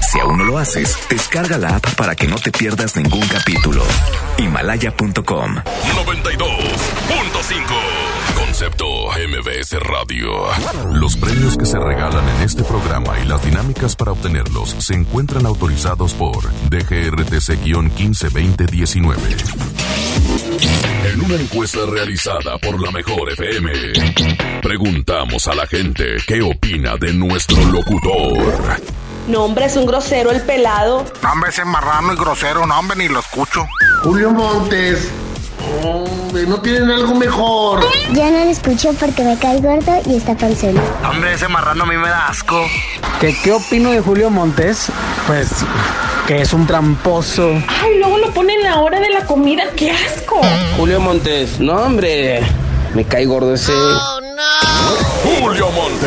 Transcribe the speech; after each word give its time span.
Si 0.00 0.18
aún 0.18 0.38
no 0.38 0.44
lo 0.44 0.58
haces, 0.58 0.96
descarga 1.08 1.56
la 1.58 1.76
app 1.76 1.94
para 1.94 2.16
que 2.16 2.26
no 2.26 2.34
te 2.36 2.50
pierdas 2.50 2.96
ningún 2.96 3.26
capítulo. 3.28 3.84
Himalaya.com 4.38 5.56
92.5 5.56 8.10
Concepto 8.36 8.86
MBS 9.10 9.78
Radio. 9.80 10.48
Los 10.92 11.16
premios 11.16 11.56
que 11.56 11.64
se 11.66 11.78
regalan 11.78 12.28
en 12.36 12.42
este 12.42 12.62
programa 12.64 13.18
y 13.20 13.24
las 13.26 13.44
dinámicas 13.44 13.94
para 13.96 14.12
obtenerlos 14.12 14.74
se 14.78 14.94
encuentran 14.94 15.46
autorizados 15.46 16.14
por 16.14 16.36
DGRTC-152019. 16.70 19.16
En 21.12 21.20
una 21.24 21.34
encuesta 21.36 21.80
realizada 21.86 22.58
por 22.58 22.80
la 22.82 22.90
Mejor 22.90 23.30
FM, 23.30 23.70
preguntamos 24.62 25.46
a 25.48 25.54
la 25.54 25.66
gente 25.66 26.16
qué 26.26 26.40
opina 26.42 26.96
de 26.96 27.12
nuestro 27.12 27.62
locutor. 27.66 28.80
No, 29.26 29.44
hombre, 29.44 29.66
es 29.66 29.76
un 29.76 29.86
grosero 29.86 30.30
el 30.30 30.40
pelado. 30.42 31.04
No, 31.22 31.32
hombre, 31.32 31.50
ese 31.50 31.64
marrano 31.64 32.12
y 32.12 32.16
grosero, 32.16 32.66
no, 32.66 32.78
hombre, 32.78 32.96
ni 32.96 33.08
lo 33.08 33.20
escucho. 33.20 33.66
Julio 34.02 34.30
Montes. 34.30 35.08
Hombre, 35.84 36.46
no 36.46 36.60
tienen 36.60 36.90
algo 36.90 37.14
mejor. 37.14 37.80
Ya 38.12 38.30
no 38.30 38.44
lo 38.44 38.50
escucho 38.50 38.92
porque 38.94 39.22
me 39.22 39.38
cae 39.38 39.60
gordo 39.60 40.00
y 40.06 40.16
está 40.16 40.34
panzón. 40.34 40.80
Hombre, 41.08 41.34
ese 41.34 41.48
marrano 41.48 41.84
a 41.84 41.86
mí 41.86 41.96
me 41.96 42.08
da 42.08 42.28
asco. 42.28 42.66
¿Qué, 43.20 43.36
¿Qué 43.44 43.52
opino 43.52 43.90
de 43.90 44.00
Julio 44.00 44.30
Montes? 44.30 44.86
Pues 45.26 45.48
que 46.26 46.40
es 46.42 46.52
un 46.52 46.66
tramposo. 46.66 47.50
Ay, 47.82 47.98
luego 47.98 48.18
lo 48.18 48.30
ponen 48.32 48.56
en 48.58 48.64
la 48.64 48.80
hora 48.80 49.00
de 49.00 49.10
la 49.10 49.26
comida. 49.26 49.64
¡Qué 49.76 49.90
asco! 49.90 50.40
Julio 50.76 51.00
Montes, 51.00 51.60
no 51.60 51.74
hombre, 51.74 52.40
me 52.94 53.04
cae 53.04 53.26
gordo 53.26 53.54
ese. 53.54 53.72
Julio 55.24 55.70
Monte. 55.72 56.06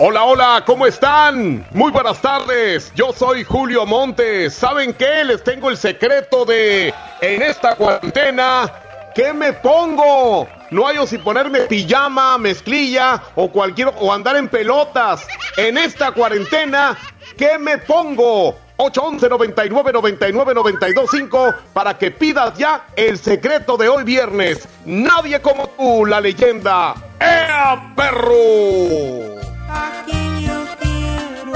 Hola, 0.00 0.22
hola, 0.22 0.62
¿cómo 0.64 0.86
están? 0.86 1.66
Muy 1.72 1.90
buenas 1.90 2.22
tardes. 2.22 2.92
Yo 2.94 3.12
soy 3.12 3.42
Julio 3.42 3.84
Montes. 3.84 4.54
¿Saben 4.54 4.94
qué? 4.94 5.24
Les 5.24 5.42
tengo 5.42 5.70
el 5.70 5.76
secreto 5.76 6.44
de 6.44 6.94
en 7.20 7.42
esta 7.42 7.74
cuarentena. 7.74 8.72
¿Qué 9.12 9.32
me 9.32 9.54
pongo? 9.54 10.46
No 10.70 10.86
hay 10.86 10.98
o 10.98 11.06
si 11.06 11.18
ponerme 11.18 11.62
pijama, 11.62 12.38
mezclilla 12.38 13.20
o 13.34 13.50
cualquier 13.50 13.92
o 13.98 14.12
andar 14.12 14.36
en 14.36 14.46
pelotas. 14.46 15.26
En 15.56 15.76
esta 15.76 16.12
cuarentena, 16.12 16.96
¿qué 17.36 17.58
me 17.58 17.78
pongo? 17.78 18.54
811 18.76 19.28
99 19.28 19.92
99 19.92 20.54
92 20.54 21.10
5 21.10 21.54
para 21.72 21.98
que 21.98 22.12
pidas 22.12 22.56
ya 22.56 22.86
el 22.94 23.18
secreto 23.18 23.76
de 23.76 23.88
hoy 23.88 24.04
viernes. 24.04 24.68
Nadie 24.84 25.42
como 25.42 25.66
tú, 25.70 26.06
la 26.06 26.20
leyenda. 26.20 26.94
¡Ea, 27.18 27.94
perro! 27.96 29.38
A 29.68 30.02
quien 30.06 30.40
yo 30.40 30.64
quiero 30.80 31.54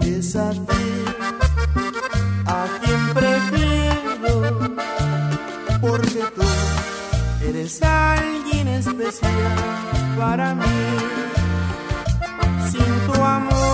es 0.00 0.36
a 0.36 0.50
ti, 0.50 0.86
a 2.46 2.66
quien 2.82 3.14
prefiero, 3.14 4.32
porque 5.80 6.22
tú 6.34 6.42
eres 7.48 7.82
alguien 7.82 8.68
especial 8.68 9.56
para 10.16 10.54
mí. 10.54 10.64
Sin 12.70 13.06
tu 13.06 13.22
amor, 13.22 13.73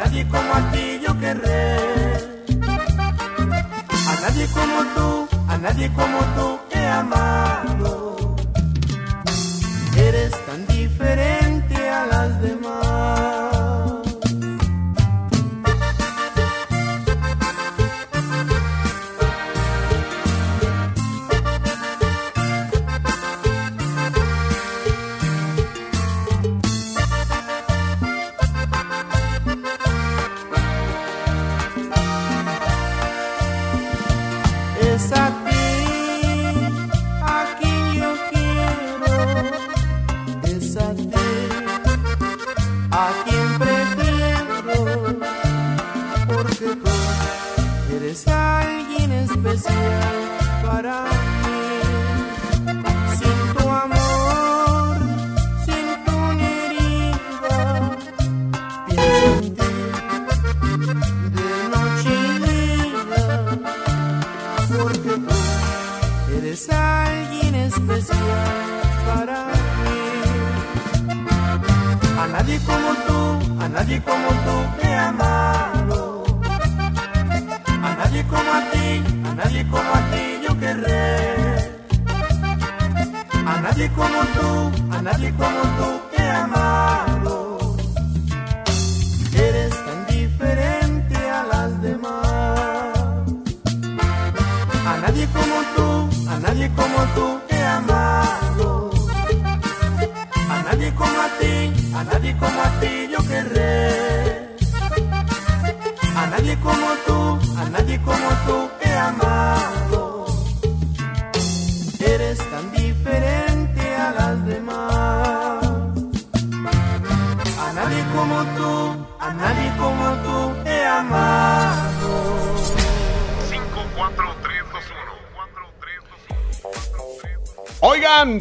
nadie 0.00 0.26
como 0.28 0.52
a 0.54 0.60
ti 0.72 1.00
yo 1.06 1.12
querré. 1.20 1.76
A 4.10 4.12
nadie 4.22 4.46
como 4.56 4.78
tú, 4.94 5.28
a 5.48 5.58
nadie 5.58 5.88
como 5.92 6.18
tú 6.36 6.58
he 6.74 6.86
amado. 6.86 8.36
Eres 9.96 10.32
tan 10.46 10.66
diferente 10.68 11.39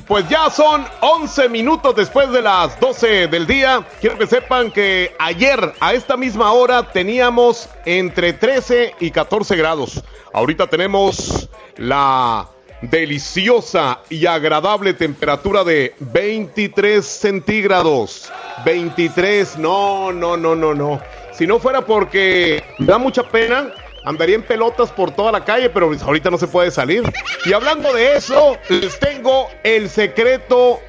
pues 0.09 0.27
ya 0.27 0.49
son 0.49 0.85
11 1.01 1.49
minutos 1.49 1.95
después 1.95 2.31
de 2.31 2.41
las 2.41 2.79
12 2.79 3.27
del 3.27 3.45
día. 3.45 3.85
Quiero 4.01 4.17
que 4.17 4.25
sepan 4.25 4.71
que 4.71 5.15
ayer 5.19 5.75
a 5.79 5.93
esta 5.93 6.17
misma 6.17 6.51
hora 6.51 6.91
teníamos 6.91 7.69
entre 7.85 8.33
13 8.33 8.95
y 8.99 9.11
14 9.11 9.55
grados. 9.55 10.03
Ahorita 10.33 10.65
tenemos 10.65 11.47
la 11.77 12.49
deliciosa 12.81 13.99
y 14.09 14.25
agradable 14.25 14.95
temperatura 14.95 15.63
de 15.63 15.93
23 15.99 17.05
centígrados. 17.05 18.31
23, 18.65 19.59
no, 19.59 20.11
no, 20.11 20.35
no, 20.35 20.55
no, 20.55 20.73
no. 20.73 20.99
Si 21.33 21.45
no 21.45 21.59
fuera 21.59 21.85
porque 21.85 22.63
da 22.79 22.97
mucha 22.97 23.21
pena, 23.29 23.71
andaría 24.05 24.35
en 24.35 24.43
pelotas 24.43 24.91
por 24.91 25.11
toda 25.11 25.31
la 25.31 25.43
calle, 25.45 25.69
pero 25.69 25.87
pues 25.87 26.01
ahorita 26.01 26.29
no 26.29 26.37
se 26.37 26.47
puede 26.47 26.71
salir. 26.71 27.03
Y 27.45 27.53
hablando 27.53 27.93
de 27.93 28.15
eso, 28.15 28.57
les 28.69 28.99
tengo 28.99 29.47
el 29.63 29.89
secreto 29.89 30.79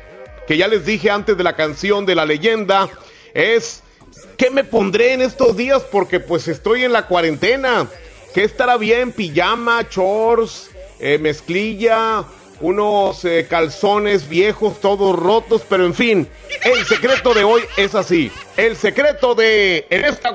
que 0.47 0.57
ya 0.57 0.69
les 0.69 0.85
dije 0.85 1.11
antes 1.11 1.37
de 1.37 1.45
la 1.45 1.55
canción 1.55 2.07
de 2.07 2.15
la 2.15 2.25
leyenda. 2.25 2.89
Es, 3.35 3.83
¿qué 4.37 4.51
me 4.51 4.65
pondré 4.65 5.13
en 5.13 5.23
estos 5.23 5.57
días? 5.57 5.83
Porque 5.83 6.21
pues 6.21 6.49
estoy 6.49 6.85
en 6.85 6.93
la 6.93 7.07
cuarentena. 7.07 7.87
¿Qué 8.35 8.45
estará 8.45 8.77
bien? 8.77 9.13
Pijama, 9.13 9.87
shorts, 9.91 10.71
eh, 10.99 11.19
mezclilla, 11.19 12.25
unos 12.61 13.25
eh, 13.25 13.47
calzones 13.49 14.29
viejos, 14.29 14.81
todos 14.81 15.19
rotos, 15.19 15.63
pero 15.69 15.87
en 15.87 15.95
fin, 15.95 16.29
el 16.65 16.85
secreto 16.87 17.35
de 17.35 17.45
hoy 17.45 17.63
es 17.77 17.95
así. 17.95 18.31
El 18.57 18.77
secreto 18.77 19.35
de 19.35 19.87
en 19.91 20.05
esta 20.05 20.33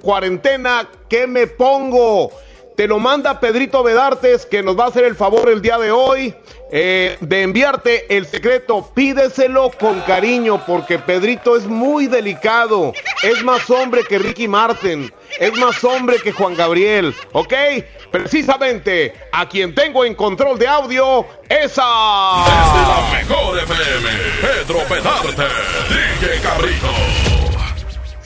cuarentena, 0.00 0.88
¿qué 1.08 1.26
me 1.26 1.46
pongo? 1.46 2.30
Te 2.76 2.86
lo 2.86 2.98
manda 2.98 3.40
Pedrito 3.40 3.82
Vedartes, 3.82 4.44
que 4.44 4.62
nos 4.62 4.78
va 4.78 4.84
a 4.84 4.88
hacer 4.88 5.04
el 5.06 5.16
favor 5.16 5.48
el 5.48 5.62
día 5.62 5.78
de 5.78 5.90
hoy 5.90 6.34
eh, 6.70 7.16
de 7.20 7.42
enviarte 7.42 8.14
el 8.14 8.26
secreto. 8.26 8.90
Pídeselo 8.94 9.70
con 9.70 10.00
cariño, 10.02 10.62
porque 10.66 10.98
Pedrito 10.98 11.56
es 11.56 11.66
muy 11.66 12.06
delicado. 12.06 12.92
Es 13.22 13.42
más 13.42 13.70
hombre 13.70 14.02
que 14.06 14.18
Ricky 14.18 14.46
Martin. 14.46 15.10
Es 15.40 15.56
más 15.56 15.82
hombre 15.84 16.18
que 16.22 16.32
Juan 16.32 16.54
Gabriel. 16.54 17.14
¿Ok? 17.32 17.54
Precisamente 18.10 19.14
a 19.32 19.48
quien 19.48 19.74
tengo 19.74 20.04
en 20.04 20.14
control 20.14 20.58
de 20.58 20.68
audio, 20.68 21.26
esa. 21.48 21.82
Desde 22.44 22.88
la 22.88 23.10
mejor 23.14 23.58
FM, 23.58 24.10
Pedro 24.42 24.78
Pedarte, 24.86 25.44
DJ 25.88 26.40
Cabrito. 26.42 27.25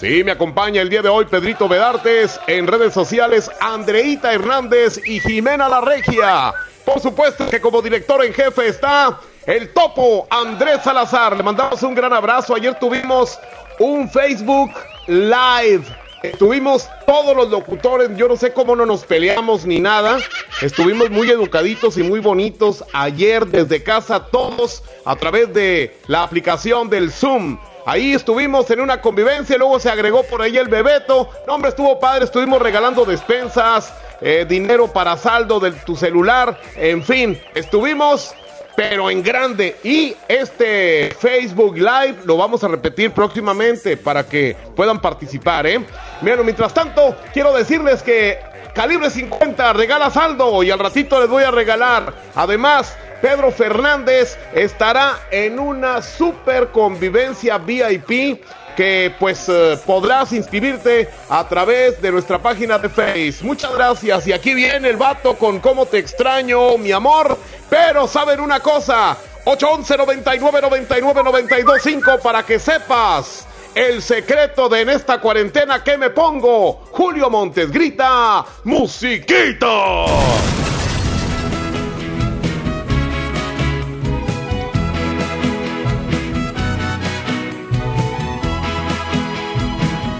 Sí, 0.01 0.25
me 0.25 0.33
acompaña 0.33 0.81
el 0.81 0.89
día 0.89 1.03
de 1.03 1.11
hoy 1.11 1.27
Pedrito 1.27 1.69
Vedartes, 1.69 2.41
en 2.47 2.67
redes 2.67 2.95
sociales 2.95 3.51
Andreita 3.61 4.33
Hernández 4.33 4.99
y 5.05 5.21
Jimena 5.21 5.69
La 5.69 5.83
Regia. 5.83 6.55
Por 6.87 7.01
supuesto 7.01 7.51
que 7.51 7.61
como 7.61 7.83
director 7.83 8.25
en 8.25 8.33
jefe 8.33 8.69
está 8.69 9.21
el 9.45 9.75
topo 9.75 10.27
Andrés 10.31 10.81
Salazar. 10.85 11.37
Le 11.37 11.43
mandamos 11.43 11.83
un 11.83 11.95
gran 11.95 12.15
abrazo. 12.15 12.55
Ayer 12.55 12.79
tuvimos 12.79 13.39
un 13.79 14.09
Facebook 14.09 14.71
Live. 15.07 15.85
Estuvimos 16.23 16.89
todos 17.07 17.37
los 17.37 17.51
locutores, 17.51 18.09
yo 18.17 18.27
no 18.27 18.39
sé 18.39 18.55
cómo 18.55 18.75
no 18.75 18.87
nos 18.87 19.05
peleamos 19.05 19.67
ni 19.67 19.81
nada. 19.81 20.17
Estuvimos 20.63 21.11
muy 21.11 21.31
educaditos 21.31 21.99
y 21.99 22.03
muy 22.03 22.21
bonitos 22.21 22.83
ayer 22.95 23.45
desde 23.45 23.83
casa 23.83 24.29
todos 24.31 24.83
a 25.05 25.15
través 25.17 25.53
de 25.53 25.95
la 26.07 26.23
aplicación 26.23 26.89
del 26.89 27.13
Zoom. 27.13 27.59
Ahí 27.87 28.13
estuvimos 28.15 28.71
en 28.71 28.81
una 28.81 29.01
convivencia, 29.01 29.57
luego 29.57 29.79
se 29.81 29.91
agregó 29.91 30.23
por 30.25 30.43
ahí 30.43 30.57
el 30.57 30.69
Bebeto. 30.69 31.31
No, 31.47 31.55
hombre, 31.55 31.71
estuvo 31.71 31.99
padre, 31.99 32.25
estuvimos 32.25 32.61
regalando 32.61 33.05
despensas, 33.05 33.93
eh, 34.21 34.45
dinero 34.49 34.89
para 34.89 35.17
saldo 35.17 35.61
de 35.61 35.73
tu 35.73 35.97
celular, 35.97 36.61
en 36.77 37.03
fin, 37.03 37.41
estuvimos 37.55 38.35
pero 38.77 39.11
en 39.11 39.23
grande. 39.23 39.77
Y 39.85 40.17
este 40.27 41.15
Facebook 41.19 41.77
Live 41.77 42.21
lo 42.25 42.39
vamos 42.39 42.65
a 42.65 42.69
repetir 42.69 43.11
próximamente 43.11 43.97
para 43.97 44.27
que 44.27 44.57
puedan 44.75 45.01
participar, 45.01 45.67
¿eh? 45.67 45.85
Bueno, 46.23 46.43
mientras 46.45 46.73
tanto, 46.73 47.15
quiero 47.35 47.53
decirles 47.53 48.03
que 48.03 48.39
Calibre 48.75 49.11
50 49.11 49.73
regala 49.73 50.11
saldo 50.11 50.63
y 50.63 50.71
al 50.71 50.79
ratito 50.79 51.21
les 51.21 51.29
voy 51.29 51.43
a 51.43 51.51
regalar. 51.51 52.13
Además, 52.35 52.97
Pedro 53.21 53.51
Fernández 53.51 54.39
estará 54.55 55.19
en 55.31 55.59
una 55.59 56.01
super 56.03 56.69
convivencia 56.69 57.59
VIP 57.59 58.41
que 58.77 59.15
pues 59.19 59.49
eh, 59.49 59.79
podrás 59.85 60.33
inscribirte 60.33 61.09
a 61.29 61.47
través 61.47 62.01
de 62.01 62.13
nuestra 62.13 62.39
página 62.39 62.79
de 62.79 62.89
Face. 62.89 63.37
Muchas 63.43 63.75
gracias. 63.75 64.27
Y 64.27 64.33
aquí 64.33 64.55
viene 64.55 64.89
el 64.89 64.97
vato 64.97 65.37
con 65.37 65.61
cómo 65.61 65.87
te 65.87 65.99
extraño, 65.99 66.79
mi 66.79 66.93
amor. 66.93 67.37
Pero 67.69 68.07
saben 68.07 68.41
una 68.41 68.61
cosa, 68.61 69.17
811 69.45 69.97
99 69.97 70.61
99 70.63 71.23
92 71.23 71.83
5 71.83 72.19
para 72.23 72.43
que 72.43 72.59
sepas 72.59 73.47
el 73.75 74.03
secreto 74.03 74.69
de 74.69 74.81
en 74.81 74.89
esta 74.89 75.21
cuarentena 75.21 75.85
que 75.85 75.97
me 75.97 76.11
pongo. 76.11 76.83
Julio 76.91 77.31
Montes 77.31 77.71
grita, 77.71 78.45
musiquita. 78.65 80.05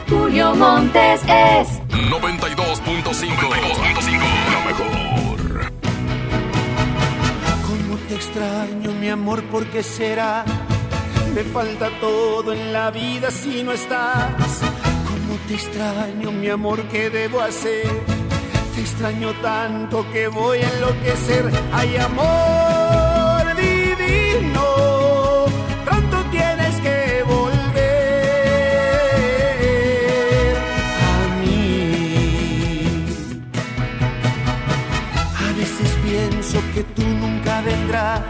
Julio 0.09 0.55
Montes 0.55 1.23
es 1.23 1.81
92.5. 1.91 3.51
La 4.51 4.65
mejor. 4.67 5.71
Cómo 7.67 7.97
te 8.09 8.15
extraño, 8.15 8.93
mi 8.93 9.09
amor, 9.09 9.43
¿por 9.45 9.67
qué 9.67 9.83
será? 9.83 10.45
Me 11.35 11.45
falta 11.45 11.89
todo 12.01 12.53
en 12.53 12.73
la 12.73 12.91
vida 12.91 13.31
si 13.31 13.63
no 13.63 13.73
estás. 13.73 14.61
Cómo 15.07 15.39
te 15.47 15.55
extraño, 15.55 16.33
mi 16.33 16.49
amor, 16.49 16.83
¿qué 16.89 17.09
debo 17.09 17.41
hacer? 17.41 17.87
Te 18.75 18.81
extraño 18.81 19.33
tanto 19.41 20.05
que 20.13 20.29
voy 20.29 20.59
a 20.59 20.69
enloquecer. 20.75 21.51
Ay, 21.73 21.97
amor 21.97 23.57
divino, 23.57 24.65
pronto 25.85 26.25
tienes 26.31 26.75
que 26.81 27.23
volver 27.27 27.77
a 31.15 31.19
mí. 31.41 32.85
A 35.39 35.53
veces 35.57 35.91
pienso 36.05 36.59
que 36.75 36.83
tú 36.83 37.03
nunca 37.03 37.61
vendrás, 37.63 38.21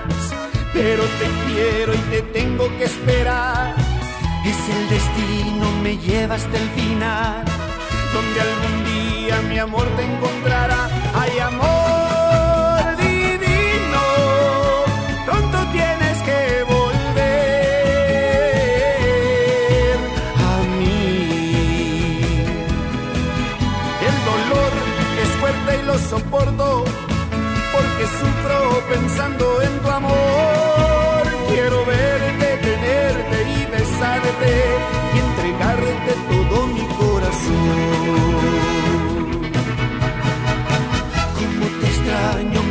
pero 0.73 1.03
te 1.03 1.27
quiero 1.47 1.95
y 1.95 1.99
te 2.11 2.23
tengo 2.23 2.69
que 2.79 2.85
esperar. 2.85 3.75
Es 4.45 4.57
el 4.77 4.89
destino, 4.89 5.71
me 5.83 5.97
lleva 5.99 6.35
hasta 6.37 6.57
el 6.57 6.69
final, 6.71 7.45
donde 8.15 8.41
algún 8.41 8.85
día 8.85 9.41
mi 9.49 9.59
amor 9.59 9.87
te 9.97 10.05
encontrará. 10.05 10.89
Ay, 11.15 11.39
amor 11.39 12.97
divino, 12.97 14.03
pronto 15.27 15.59
tienes 15.73 16.23
que 16.23 16.65
volver 16.65 17.17
a 20.51 20.53
mí. 20.79 22.35
El 24.09 24.17
dolor 24.31 24.73
es 25.23 25.29
fuerte 25.41 25.71
y 25.81 25.83
lo 25.87 25.99
soporto 25.99 26.85
porque 27.73 28.05
sufro 28.19 28.59
pensando 28.89 29.50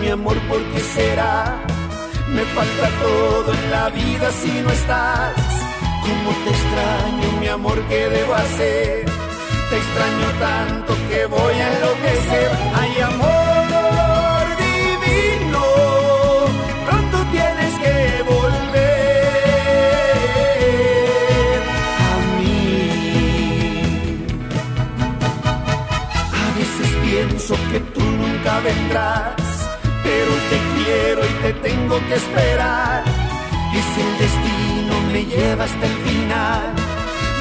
mi 0.10 0.14
amor, 0.14 0.40
¿por 0.48 0.60
qué 0.72 0.80
será? 0.80 1.60
Me 2.34 2.42
falta 2.42 2.90
todo 3.00 3.54
en 3.54 3.70
la 3.70 3.90
vida 3.90 4.32
si 4.42 4.50
no 4.64 4.72
estás. 4.72 5.36
Cómo 6.02 6.32
te 6.44 6.50
extraño, 6.50 7.28
mi 7.40 7.48
amor, 7.48 7.80
¿qué 7.88 8.10
debo 8.10 8.34
hacer? 8.34 9.06
Te 9.70 9.78
extraño 9.78 10.28
tanto 10.40 10.98
que 11.10 11.28
voy 11.28 11.54
a 11.54 11.68
enloquecer. 11.74 12.50
Ay, 12.74 13.02
amor 13.02 14.46
divino, 14.68 15.64
pronto 16.88 17.18
tienes 17.32 17.74
que 17.84 18.24
volver 18.34 18.80
a 22.10 22.16
mí. 22.40 22.58
A 26.44 26.46
veces 26.58 26.90
pienso 27.04 27.54
que 27.72 27.80
tú 27.94 28.02
nunca 28.02 28.60
vendrás, 28.62 29.39
pero 30.10 30.34
te 30.52 30.58
quiero 30.76 31.22
y 31.24 31.34
te 31.44 31.52
tengo 31.70 31.96
que 32.08 32.16
esperar. 32.16 33.04
Y 33.76 33.80
si 33.90 34.00
el 34.08 34.14
destino 34.18 34.94
me 35.14 35.22
lleva 35.24 35.64
hasta 35.66 35.86
el 35.86 35.98
final, 36.08 36.64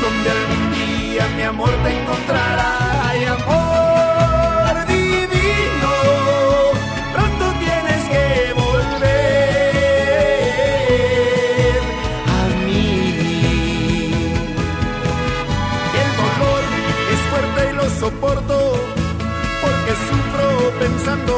donde 0.03 0.27
algún 0.37 0.65
día 0.79 1.23
mi 1.37 1.43
amor 1.45 1.73
te 1.83 1.91
encontrará. 1.99 2.73
Ay, 3.09 3.25
amor 3.25 4.87
divino, 4.87 5.93
pronto 7.15 7.45
tienes 7.65 8.03
que 8.13 8.27
volver 8.63 9.01
a 12.37 12.41
mí. 12.67 12.93
El 16.03 16.11
dolor 16.21 16.63
es 17.15 17.21
fuerte 17.31 17.61
y 17.71 17.73
lo 17.77 17.87
soporto, 18.03 18.57
porque 19.63 19.93
sufro 20.09 20.47
pensando 20.79 21.38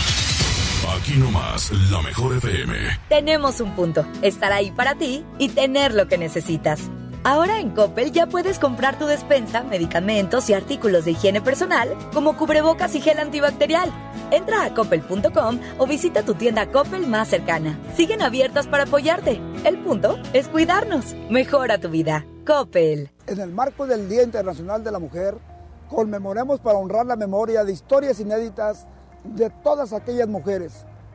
Aquí 1.01 1.17
nomás, 1.17 1.71
la 1.89 1.99
mejor 2.03 2.37
FM. 2.37 2.75
Tenemos 3.09 3.59
un 3.59 3.73
punto, 3.75 4.05
estar 4.21 4.53
ahí 4.53 4.69
para 4.69 4.93
ti 4.93 5.25
y 5.39 5.49
tener 5.49 5.95
lo 5.95 6.07
que 6.07 6.19
necesitas. 6.19 6.91
Ahora 7.23 7.59
en 7.59 7.71
Coppel 7.71 8.11
ya 8.11 8.27
puedes 8.27 8.59
comprar 8.59 8.99
tu 8.99 9.07
despensa, 9.07 9.63
medicamentos 9.63 10.47
y 10.51 10.53
artículos 10.53 11.03
de 11.03 11.11
higiene 11.11 11.41
personal 11.41 11.89
como 12.13 12.37
cubrebocas 12.37 12.93
y 12.93 13.01
gel 13.01 13.17
antibacterial. 13.17 13.91
Entra 14.29 14.63
a 14.63 14.75
coppel.com 14.75 15.59
o 15.79 15.87
visita 15.87 16.21
tu 16.21 16.35
tienda 16.35 16.71
Coppel 16.71 17.07
más 17.07 17.29
cercana. 17.29 17.79
Siguen 17.95 18.21
abiertas 18.21 18.67
para 18.67 18.83
apoyarte. 18.83 19.41
El 19.63 19.79
punto 19.79 20.19
es 20.33 20.49
cuidarnos. 20.49 21.15
Mejora 21.31 21.79
tu 21.79 21.89
vida. 21.89 22.27
Coppel. 22.45 23.09
En 23.25 23.39
el 23.39 23.51
marco 23.51 23.87
del 23.87 24.07
Día 24.07 24.21
Internacional 24.21 24.83
de 24.83 24.91
la 24.91 24.99
Mujer, 24.99 25.35
conmemoremos 25.89 26.59
para 26.59 26.77
honrar 26.77 27.07
la 27.07 27.15
memoria 27.15 27.63
de 27.63 27.73
historias 27.73 28.19
inéditas 28.19 28.85
de 29.23 29.49
todas 29.49 29.93
aquellas 29.93 30.27
mujeres, 30.27 30.85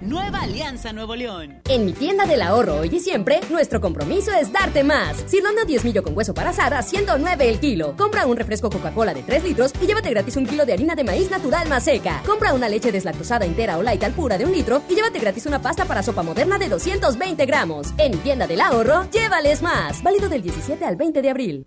Nueva 0.00 0.42
Alianza 0.42 0.92
Nuevo 0.92 1.16
León. 1.16 1.62
En 1.68 1.86
mi 1.86 1.92
tienda 1.92 2.26
del 2.26 2.42
ahorro 2.42 2.80
hoy 2.80 2.90
y 2.92 3.00
siempre, 3.00 3.40
nuestro 3.50 3.80
compromiso 3.80 4.30
es 4.32 4.52
darte 4.52 4.84
más. 4.84 5.24
Cirlando 5.26 5.64
10 5.64 5.84
millo 5.84 6.02
con 6.02 6.14
hueso 6.16 6.34
para 6.34 6.50
asar 6.50 6.74
a 6.74 6.82
109 6.82 7.48
el 7.48 7.58
kilo. 7.58 7.96
Compra 7.96 8.26
un 8.26 8.36
refresco 8.36 8.68
Coca-Cola 8.68 9.14
de 9.14 9.22
3 9.22 9.44
litros 9.44 9.72
y 9.80 9.86
llévate 9.86 10.10
gratis 10.10 10.36
un 10.36 10.46
kilo 10.46 10.66
de 10.66 10.74
harina 10.74 10.94
de 10.94 11.04
maíz 11.04 11.30
natural 11.30 11.68
más 11.68 11.84
seca. 11.84 12.22
Compra 12.26 12.52
una 12.52 12.68
leche 12.68 12.92
deslactosada 12.92 13.46
entera 13.46 13.78
o 13.78 13.82
light 13.82 14.02
al 14.04 14.12
pura 14.12 14.36
de 14.36 14.44
un 14.44 14.52
litro 14.52 14.82
y 14.88 14.94
llévate 14.94 15.18
gratis 15.18 15.46
una 15.46 15.62
pasta 15.62 15.86
para 15.86 16.02
sopa 16.02 16.22
moderna 16.22 16.58
de 16.58 16.68
220 16.68 17.46
gramos. 17.46 17.94
En 17.96 18.12
mi 18.12 18.18
tienda 18.18 18.46
del 18.46 18.60
ahorro, 18.60 19.08
llévales 19.10 19.62
más. 19.62 20.02
Válido 20.02 20.28
del 20.28 20.42
17 20.42 20.84
al 20.84 20.96
20 20.96 21.22
de 21.22 21.30
abril. 21.30 21.66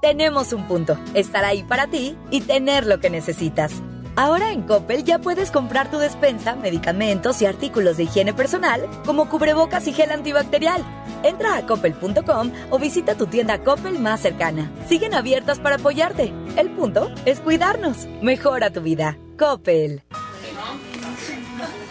Tenemos 0.00 0.54
un 0.54 0.66
punto, 0.66 0.98
estar 1.12 1.44
ahí 1.44 1.62
para 1.62 1.86
ti 1.86 2.16
y 2.30 2.40
tener 2.40 2.86
lo 2.86 3.00
que 3.00 3.10
necesitas. 3.10 3.70
Ahora 4.16 4.50
en 4.50 4.62
Coppel 4.62 5.04
ya 5.04 5.18
puedes 5.18 5.50
comprar 5.50 5.90
tu 5.90 5.98
despensa, 5.98 6.56
medicamentos 6.56 7.42
y 7.42 7.46
artículos 7.46 7.98
de 7.98 8.04
higiene 8.04 8.32
personal 8.32 8.88
como 9.04 9.28
cubrebocas 9.28 9.86
y 9.88 9.92
gel 9.92 10.10
antibacterial. 10.10 10.82
Entra 11.22 11.56
a 11.56 11.66
coppel.com 11.66 12.50
o 12.70 12.78
visita 12.78 13.14
tu 13.14 13.26
tienda 13.26 13.62
Coppel 13.62 13.98
más 13.98 14.20
cercana. 14.20 14.72
Siguen 14.88 15.12
abiertas 15.12 15.60
para 15.60 15.76
apoyarte. 15.76 16.32
El 16.56 16.70
punto 16.70 17.10
es 17.26 17.40
cuidarnos. 17.40 18.06
Mejora 18.22 18.70
tu 18.70 18.80
vida. 18.80 19.18
Coppel. 19.38 20.02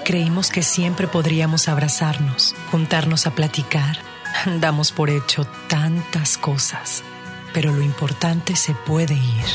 Creímos 0.03 0.49
que 0.49 0.63
siempre 0.63 1.07
podríamos 1.07 1.69
abrazarnos, 1.69 2.55
juntarnos 2.71 3.27
a 3.27 3.31
platicar. 3.31 3.97
Damos 4.59 4.91
por 4.91 5.11
hecho 5.11 5.45
tantas 5.67 6.39
cosas 6.39 7.03
pero 7.53 7.74
lo 7.74 7.82
importante 7.82 8.56
se 8.56 8.74
puede 8.74 9.13
ir, 9.13 9.46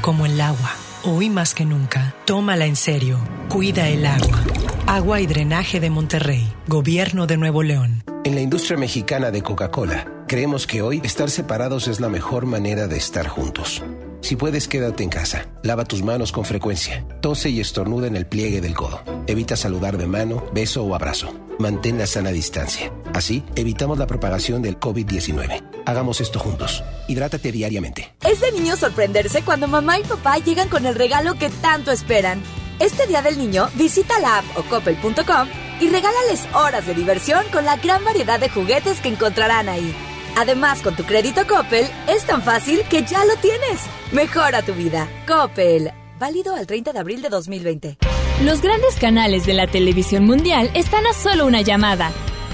como 0.00 0.26
el 0.26 0.40
agua. 0.40 0.72
Hoy 1.04 1.30
más 1.30 1.54
que 1.54 1.64
nunca, 1.64 2.14
tómala 2.24 2.66
en 2.66 2.76
serio. 2.76 3.18
Cuida 3.48 3.88
el 3.88 4.04
agua. 4.04 4.44
Agua 4.86 5.20
y 5.20 5.26
Drenaje 5.26 5.80
de 5.80 5.90
Monterrey, 5.90 6.52
Gobierno 6.66 7.26
de 7.26 7.36
Nuevo 7.36 7.62
León. 7.62 8.02
En 8.24 8.34
la 8.34 8.40
industria 8.40 8.76
mexicana 8.76 9.30
de 9.30 9.42
Coca-Cola, 9.42 10.06
creemos 10.26 10.66
que 10.66 10.82
hoy 10.82 11.00
estar 11.04 11.30
separados 11.30 11.88
es 11.88 12.00
la 12.00 12.08
mejor 12.08 12.46
manera 12.46 12.88
de 12.88 12.96
estar 12.96 13.28
juntos. 13.28 13.82
Si 14.20 14.36
puedes, 14.36 14.66
quédate 14.66 15.04
en 15.04 15.10
casa. 15.10 15.46
Lava 15.62 15.84
tus 15.84 16.02
manos 16.02 16.32
con 16.32 16.44
frecuencia. 16.44 17.04
Tose 17.20 17.50
y 17.50 17.60
estornuda 17.60 18.06
en 18.06 18.16
el 18.16 18.26
pliegue 18.26 18.60
del 18.60 18.74
codo. 18.74 19.00
Evita 19.26 19.56
saludar 19.56 19.96
de 19.96 20.06
mano, 20.06 20.44
beso 20.52 20.82
o 20.84 20.94
abrazo. 20.94 21.32
Mantén 21.58 21.98
la 21.98 22.06
sana 22.06 22.30
distancia. 22.30 22.92
Así, 23.14 23.44
evitamos 23.56 23.98
la 23.98 24.06
propagación 24.06 24.62
del 24.62 24.78
COVID-19. 24.78 25.62
Hagamos 25.86 26.20
esto 26.20 26.38
juntos. 26.38 26.82
Hidrátate 27.08 27.50
diariamente. 27.50 28.14
Es 28.22 28.40
de 28.40 28.52
niño 28.52 28.76
sorprenderse 28.76 29.42
cuando 29.42 29.66
mamá 29.66 29.98
y 29.98 30.04
papá 30.04 30.36
llegan 30.38 30.68
con 30.68 30.86
el 30.86 30.94
regalo 30.94 31.34
que 31.38 31.48
tanto 31.48 31.90
esperan. 31.90 32.42
Este 32.78 33.06
Día 33.06 33.22
del 33.22 33.38
Niño, 33.38 33.68
visita 33.74 34.20
la 34.20 34.38
app 34.38 34.44
o 34.56 34.62
coppel.com 34.64 35.48
y 35.80 35.88
regálales 35.88 36.46
horas 36.54 36.86
de 36.86 36.94
diversión 36.94 37.44
con 37.50 37.64
la 37.64 37.76
gran 37.76 38.04
variedad 38.04 38.38
de 38.38 38.50
juguetes 38.50 39.00
que 39.00 39.08
encontrarán 39.08 39.68
ahí. 39.68 39.94
Además, 40.36 40.82
con 40.82 40.94
tu 40.94 41.04
crédito 41.04 41.46
Coppel, 41.48 41.86
es 42.06 42.24
tan 42.24 42.42
fácil 42.42 42.82
que 42.90 43.02
ya 43.02 43.24
lo 43.24 43.34
tienes. 43.36 43.80
Mejora 44.12 44.62
tu 44.62 44.74
vida. 44.74 45.08
Coppel. 45.26 45.90
Válido 46.20 46.54
al 46.54 46.66
30 46.66 46.92
de 46.92 46.98
abril 46.98 47.22
de 47.22 47.30
2020. 47.30 47.96
Los 48.44 48.60
grandes 48.60 48.96
canales 48.96 49.46
de 49.46 49.54
la 49.54 49.66
televisión 49.66 50.24
mundial 50.24 50.70
están 50.74 51.06
a 51.06 51.12
solo 51.14 51.46
una 51.46 51.62
llamada. 51.62 52.12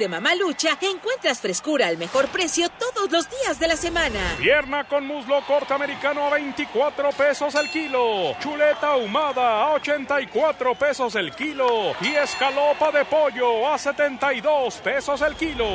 De 0.00 0.08
Mamalucha 0.08 0.78
encuentras 0.80 1.40
frescura 1.40 1.86
al 1.86 1.98
mejor 1.98 2.28
precio 2.28 2.70
todos 2.70 3.12
los 3.12 3.28
días 3.28 3.60
de 3.60 3.68
la 3.68 3.76
semana. 3.76 4.18
Pierna 4.38 4.84
con 4.84 5.06
muslo 5.06 5.42
corte 5.46 5.74
americano 5.74 6.26
a 6.26 6.30
24 6.30 7.10
pesos 7.10 7.54
el 7.54 7.68
kilo. 7.68 8.34
Chuleta 8.40 8.92
ahumada 8.92 9.62
a 9.62 9.72
84 9.74 10.74
pesos 10.74 11.14
el 11.16 11.34
kilo. 11.34 11.92
Y 12.00 12.14
escalopa 12.14 12.90
de 12.90 13.04
pollo 13.04 13.70
a 13.70 13.76
72 13.76 14.76
pesos 14.76 15.20
el 15.20 15.34
kilo. 15.34 15.66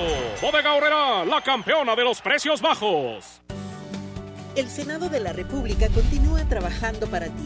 Bodega 0.41 0.74
Horrera, 0.74 1.24
la 1.24 1.44
campeona 1.44 1.96
de 1.96 2.03
los 2.03 2.20
precios 2.20 2.63
bajos. 2.63 3.44
El 4.55 4.67
Senado 4.70 5.08
de 5.08 5.20
la 5.20 5.34
República 5.34 5.88
continúa 5.89 6.44
trabajando 6.50 7.05
para 7.05 7.27
ti. 7.27 7.46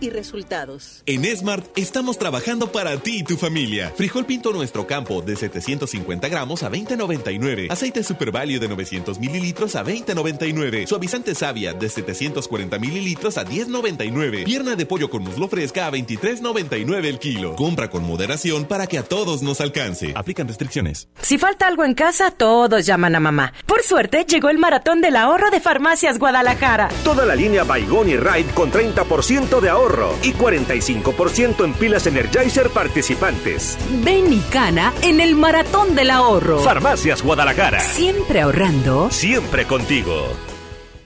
y 0.00 0.10
resultados. 0.10 1.02
En 1.06 1.24
Smart 1.36 1.66
estamos 1.76 2.18
trabajando 2.18 2.70
para 2.70 2.96
ti 2.98 3.18
y 3.18 3.22
tu 3.24 3.36
familia. 3.36 3.92
Frijol 3.96 4.26
pinto 4.26 4.52
nuestro 4.52 4.86
campo 4.86 5.22
de 5.22 5.36
750 5.36 6.28
gramos 6.28 6.62
a 6.62 6.70
20.99. 6.70 7.70
Aceite 7.70 8.02
Super 8.04 8.30
Value 8.30 8.58
de 8.58 8.68
900 8.68 9.18
mililitros 9.18 9.74
a 9.76 9.84
20.99. 9.84 10.86
Suavizante 10.86 11.34
Savia 11.34 11.72
de 11.72 11.88
740 11.88 12.78
mililitros 12.78 13.38
a 13.38 13.44
10.99. 13.44 14.44
Pierna 14.44 14.76
de 14.76 14.86
pollo 14.86 15.10
con 15.10 15.22
muslo 15.22 15.48
fresca 15.48 15.86
a 15.86 15.90
23.99 15.90 17.04
el 17.06 17.18
kilo. 17.18 17.56
Compra 17.56 17.90
con 17.90 18.04
moderación 18.04 18.64
para 18.64 18.86
que 18.86 18.98
a 18.98 19.02
todos 19.02 19.42
nos 19.42 19.60
alcance. 19.60 20.12
Aplican 20.14 20.46
restricciones. 20.46 21.08
Si 21.22 21.38
falta 21.38 21.66
algo 21.66 21.84
en 21.84 21.94
casa, 21.94 22.30
todos 22.30 22.86
llaman 22.86 23.16
a 23.16 23.20
mamá. 23.20 23.52
Por 23.66 23.82
suerte, 23.82 24.24
llegó 24.24 24.50
el 24.50 24.58
maratón 24.58 25.00
del 25.00 25.16
ahorro 25.16 25.50
de 25.50 25.60
Farmacias 25.60 26.18
Guadalajara. 26.18 26.88
Toda 27.02 27.24
la 27.24 27.34
línea 27.34 27.64
Baigón 27.64 28.08
y 28.08 28.16
Ride 28.16 28.50
con 28.54 28.70
30% 28.70 29.60
de 29.60 29.68
ahorro 29.68 29.87
y 30.22 30.32
45% 30.32 31.64
en 31.64 31.72
pilas 31.74 32.06
Energizer 32.06 32.70
participantes. 32.70 33.78
Ven 34.04 34.32
y 34.32 34.40
cana 34.50 34.92
en 35.02 35.20
el 35.20 35.34
maratón 35.34 35.94
del 35.94 36.10
ahorro. 36.10 36.60
Farmacias 36.60 37.22
Guadalajara. 37.22 37.80
Siempre 37.80 38.40
ahorrando. 38.40 39.10
Siempre 39.10 39.66
contigo. 39.66 40.28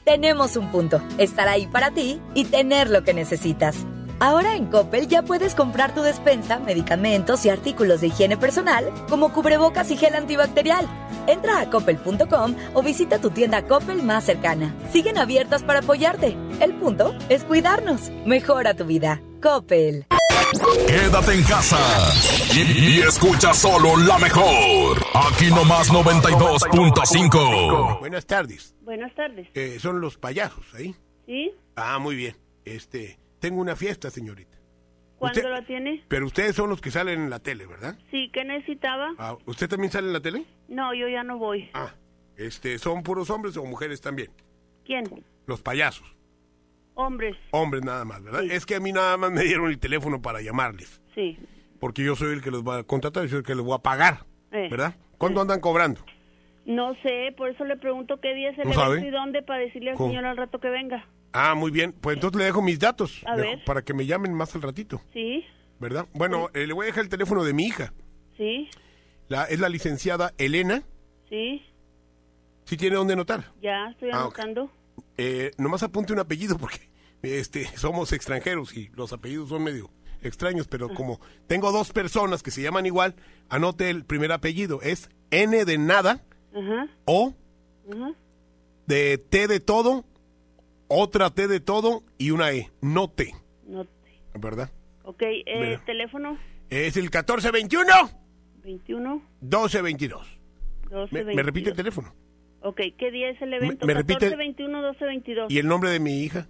Tenemos 0.05 0.57
un 0.57 0.71
punto, 0.73 1.01
estar 1.19 1.47
ahí 1.47 1.69
para 1.69 1.93
ti 1.93 2.21
y 2.35 2.45
tener 2.47 2.91
lo 2.91 3.05
que 3.05 3.15
necesitas. 3.15 3.77
Ahora 4.23 4.55
en 4.55 4.67
Coppel 4.67 5.09
ya 5.09 5.23
puedes 5.23 5.57
comprar 5.57 5.97
tu 5.97 6.03
despensa, 6.03 6.61
medicamentos 6.61 7.45
y 7.45 7.51
artículos 7.51 8.01
de 8.01 8.07
higiene 8.07 8.37
personal 8.37 8.93
como 9.09 9.33
cubrebocas 9.33 9.91
y 9.91 9.97
gel 9.97 10.15
antibacterial. 10.15 10.87
Entra 11.27 11.59
a 11.59 11.69
coppel.com 11.69 12.55
o 12.73 12.83
visita 12.85 13.19
tu 13.19 13.31
tienda 13.31 13.67
Coppel 13.67 14.05
más 14.05 14.23
cercana. 14.23 14.77
Siguen 14.93 15.19
abiertas 15.19 15.65
para 15.65 15.81
apoyarte. 15.81 16.37
El 16.61 16.73
punto 16.75 17.17
es 17.29 17.43
cuidarnos. 17.43 18.13
Mejora 18.25 18.75
tu 18.75 18.85
vida. 18.85 19.21
Coppel. 19.43 20.07
Quédate 20.87 21.35
en 21.35 21.43
casa 21.43 21.81
y, 22.55 22.61
y 22.61 23.01
escucha 23.01 23.53
solo 23.53 23.97
la 23.97 24.19
mejor. 24.19 25.05
Aquí 25.15 25.47
nomás 25.47 25.91
92.5. 25.91 27.99
Buenas 27.99 28.27
tardes. 28.27 28.77
Buenas 28.83 29.13
tardes. 29.17 29.49
Eh, 29.55 29.79
son 29.81 30.01
los 30.01 30.17
payasos 30.17 30.65
ahí. 30.75 30.95
¿Sí? 31.27 31.51
Ah, 31.75 31.99
muy 31.99 32.15
bien. 32.15 32.37
Este, 32.65 33.19
tengo 33.43 33.61
una 33.61 33.77
fiesta, 33.77 34.09
señorita. 34.11 34.57
¿Cuándo 35.19 35.39
Usted- 35.41 35.51
la 35.53 35.67
tiene? 35.67 36.03
Pero 36.09 36.27
ustedes 36.27 36.57
son 36.57 36.71
los 36.71 36.81
que 36.81 36.91
salen 36.91 37.21
en 37.25 37.31
la 37.31 37.39
tele, 37.41 37.67
¿verdad? 37.67 37.99
Sí, 38.11 38.31
¿qué 38.33 38.45
necesitaba? 38.45 39.11
Ah, 39.19 39.37
¿Usted 39.47 39.69
también 39.69 39.93
sale 39.93 40.07
en 40.07 40.13
la 40.15 40.21
tele? 40.21 40.45
No, 40.69 40.95
yo 40.95 41.09
ya 41.09 41.23
no 41.23 41.39
voy. 41.39 41.69
Ah, 41.75 41.95
este, 42.37 42.79
¿son 42.79 43.03
puros 43.03 43.29
hombres 43.31 43.57
o 43.57 43.65
mujeres 43.65 44.01
también? 44.01 44.31
¿Quién? 44.85 45.05
Los 45.47 45.61
payasos. 45.61 46.07
Hombres. 46.95 47.37
Hombres 47.53 47.85
nada 47.85 48.05
más, 48.05 48.23
¿verdad? 48.23 48.45
Es 48.45 48.67
que 48.67 48.75
a 48.77 48.81
mí 48.81 48.93
nada 48.93 49.17
más 49.17 49.31
me 49.33 49.43
dieron 49.43 49.67
el 49.71 49.79
teléfono 49.79 50.21
para 50.23 50.41
llamarles. 50.41 51.01
Sí. 51.15 51.39
Porque 51.81 52.05
yo 52.05 52.15
soy 52.17 52.33
el 52.35 52.43
que 52.43 52.51
los 52.51 52.63
va 52.67 52.79
a 52.79 52.83
contratar, 52.85 53.25
yo 53.25 53.31
soy 53.31 53.39
el 53.39 53.45
que 53.45 53.55
les 53.55 53.65
voy 53.65 53.75
a 53.75 53.79
pagar, 53.83 54.25
Eh. 54.53 54.69
¿verdad? 54.71 54.95
¿Cuánto 55.19 55.41
andan 55.41 55.61
cobrando? 55.61 56.05
No 56.65 56.95
sé, 57.03 57.33
por 57.37 57.49
eso 57.49 57.65
le 57.65 57.77
pregunto 57.77 58.21
qué 58.21 58.35
día 58.35 58.51
es 58.51 58.59
el 58.59 58.69
¿No 58.71 58.87
evento 58.87 59.07
y 59.07 59.11
dónde 59.11 59.43
para 59.43 59.61
decirle 59.61 59.91
al 59.91 59.97
¿Cómo? 59.97 60.11
señor 60.11 60.27
al 60.27 60.37
rato 60.37 60.61
que 60.61 60.69
venga. 60.69 61.07
Ah, 61.33 61.55
muy 61.55 61.71
bien. 61.71 61.93
Pues 61.93 62.17
entonces 62.17 62.39
le 62.39 62.45
dejo 62.45 62.63
mis 62.63 62.79
datos. 62.79 63.23
A 63.27 63.37
ver. 63.37 63.65
Para 63.65 63.83
que 63.83 63.95
me 63.95 64.07
llamen 64.07 64.35
más 64.35 64.55
al 64.55 64.63
ratito, 64.63 65.01
¿Sí? 65.13 65.45
¿verdad? 65.81 66.07
Bueno, 66.15 66.51
eh, 66.55 66.67
le 66.67 66.73
voy 66.75 66.85
a 66.85 66.87
dejar 66.87 67.05
el 67.05 67.09
teléfono 67.09 67.43
de 67.45 67.53
mi 67.55 67.65
hija. 67.67 67.93
¿Sí? 68.37 68.69
La, 69.29 69.45
es 69.45 69.59
la 69.61 69.69
licenciada 69.69 70.33
Elena. 70.39 70.83
¿Sí? 71.29 71.63
¿Sí 72.65 72.77
tiene 72.77 72.97
dónde 72.97 73.15
anotar? 73.15 73.53
Ya, 73.63 73.89
estoy 73.91 74.11
Ah, 74.13 74.21
anotando. 74.23 74.71
Eh, 75.17 75.51
nomás 75.59 75.83
apunte 75.83 76.13
un 76.13 76.19
apellido 76.19 76.59
porque 76.59 76.91
este, 77.23 77.65
somos 77.77 78.13
extranjeros 78.13 78.77
y 78.77 78.89
los 78.95 79.13
apellidos 79.13 79.49
son 79.49 79.63
medio 79.65 79.91
extraños, 80.23 80.69
pero 80.69 80.89
como 80.95 81.21
tengo 81.49 81.73
dos 81.73 81.93
personas 81.93 82.43
que 82.43 82.51
se 82.53 82.63
llaman 82.63 82.87
igual, 82.87 83.15
anote 83.49 83.91
el 83.91 84.05
primer 84.05 84.31
apellido. 84.33 84.81
Es 84.83 85.09
N 85.31 85.65
de 85.65 85.79
nada, 85.79 86.23
Ajá. 86.55 86.89
O 87.07 87.35
Ajá. 87.91 88.13
de 88.87 89.19
T 89.19 89.49
de 89.49 89.59
todo, 89.61 90.05
otra 90.93 91.31
T 91.31 91.49
de 91.49 91.61
todo 91.61 92.03
y 92.19 92.31
una 92.31 92.53
E, 92.53 92.71
no 92.81 93.09
T, 93.09 93.35
No. 93.67 93.87
¿verdad? 94.35 94.71
Ok, 95.05 95.23
eh, 95.23 95.45
Mira. 95.61 95.85
teléfono 95.85 96.39
Es 96.71 96.97
el 96.97 97.05
1421 97.05 97.93
21 98.63 99.23
1222. 99.41 100.39
12 100.91 101.25
Me, 101.25 101.35
me 101.35 101.43
repite 101.43 101.71
el 101.71 101.77
teléfono. 101.77 102.15
Ok, 102.61 102.81
¿qué 102.99 103.11
día 103.11 103.31
es 103.31 103.41
el 103.43 103.53
evento? 103.55 103.87
me 103.87 103.95
repite- 103.95 104.31
14, 104.31 104.37
21, 104.37 104.83
12, 104.83 105.05
22. 105.05 105.51
¿Y 105.51 105.59
el 105.59 105.67
nombre 105.67 105.91
de 105.91 105.99
mi 106.01 106.21
hija? 106.23 106.47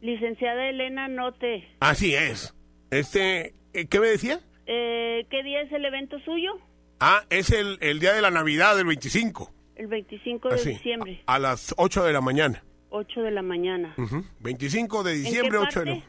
Licenciada 0.00 0.68
Elena 0.68 1.06
Note. 1.08 1.68
Así 1.78 2.14
es. 2.14 2.54
Este, 2.90 3.54
eh, 3.72 3.86
¿qué 3.88 4.00
me 4.00 4.08
decía? 4.08 4.40
Eh, 4.66 5.26
¿Qué 5.30 5.42
día 5.44 5.60
es 5.62 5.70
el 5.72 5.84
evento 5.84 6.18
suyo? 6.20 6.52
Ah, 6.98 7.22
es 7.30 7.50
el, 7.50 7.78
el 7.80 8.00
día 8.00 8.12
de 8.12 8.22
la 8.22 8.30
Navidad 8.30 8.76
del 8.76 8.86
25. 8.86 9.52
El 9.76 9.86
25 9.86 10.48
de 10.48 10.54
Así, 10.56 10.68
diciembre, 10.70 11.22
A 11.26 11.38
las 11.38 11.74
8 11.78 12.02
de 12.04 12.12
la 12.12 12.20
mañana. 12.20 12.64
8 12.92 13.22
de 13.22 13.30
la 13.30 13.42
mañana. 13.42 13.94
Ujú. 13.98 14.24
25 14.40 15.02
de 15.02 15.14
diciembre, 15.14 15.58
8 15.58 15.80
de 15.80 15.86
la. 15.86 16.02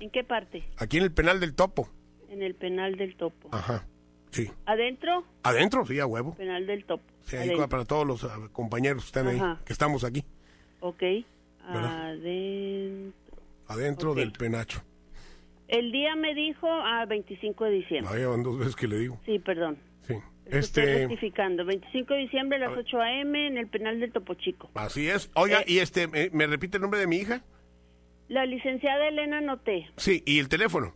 ¿En 0.00 0.10
qué 0.10 0.22
parte? 0.24 0.64
Aquí 0.76 0.98
en 0.98 1.04
el 1.04 1.12
penal 1.12 1.40
del 1.40 1.54
Topo. 1.54 1.88
En 2.28 2.42
el 2.42 2.54
penal 2.54 2.96
del 2.96 3.16
Topo. 3.16 3.48
Ajá. 3.52 3.86
Sí. 4.30 4.50
¿Adentro? 4.66 5.24
Adentro, 5.42 5.86
sí, 5.86 5.98
a 5.98 6.06
huevo. 6.06 6.34
Penal 6.34 6.66
del 6.66 6.84
Topo. 6.84 7.02
Sí, 7.22 7.36
ahí 7.36 7.50
para 7.68 7.84
todos 7.84 8.06
los 8.06 8.24
ah, 8.24 8.36
compañeros 8.52 9.02
que 9.02 9.06
están 9.06 9.28
ahí, 9.28 9.40
que 9.64 9.72
estamos 9.72 10.04
aquí. 10.04 10.24
Ok. 10.80 11.02
Adentro. 11.66 13.12
Adentro 13.66 14.14
del 14.14 14.32
penacho. 14.32 14.82
El 15.66 15.92
día 15.92 16.16
me 16.16 16.34
dijo 16.34 16.66
a 16.66 17.04
25 17.04 17.64
de 17.64 17.70
diciembre. 17.70 18.14
Ahí 18.14 18.24
van 18.24 18.42
dos 18.42 18.58
veces 18.58 18.74
que 18.74 18.86
le 18.86 18.98
digo. 18.98 19.20
Sí, 19.26 19.38
perdón. 19.38 19.76
Este, 20.50 21.06
rectificando. 21.06 21.64
25 21.64 22.14
de 22.14 22.20
diciembre 22.20 22.56
a 22.62 22.68
las 22.68 22.78
8 22.78 23.00
a.m. 23.00 23.46
en 23.46 23.58
el 23.58 23.68
penal 23.68 24.00
del 24.00 24.12
Topo 24.12 24.34
Chico. 24.34 24.70
así 24.74 25.08
es. 25.08 25.30
Oiga, 25.34 25.60
Eh. 25.60 25.64
y 25.68 25.78
este, 25.78 26.06
¿me, 26.08 26.30
me 26.30 26.46
repite 26.46 26.76
el 26.78 26.82
nombre 26.82 27.00
de 27.00 27.06
mi 27.06 27.16
hija? 27.16 27.42
La 28.28 28.44
licenciada 28.46 29.08
Elena 29.08 29.40
Noté. 29.40 29.88
Sí, 29.96 30.22
y 30.26 30.38
el 30.38 30.48
teléfono. 30.48 30.94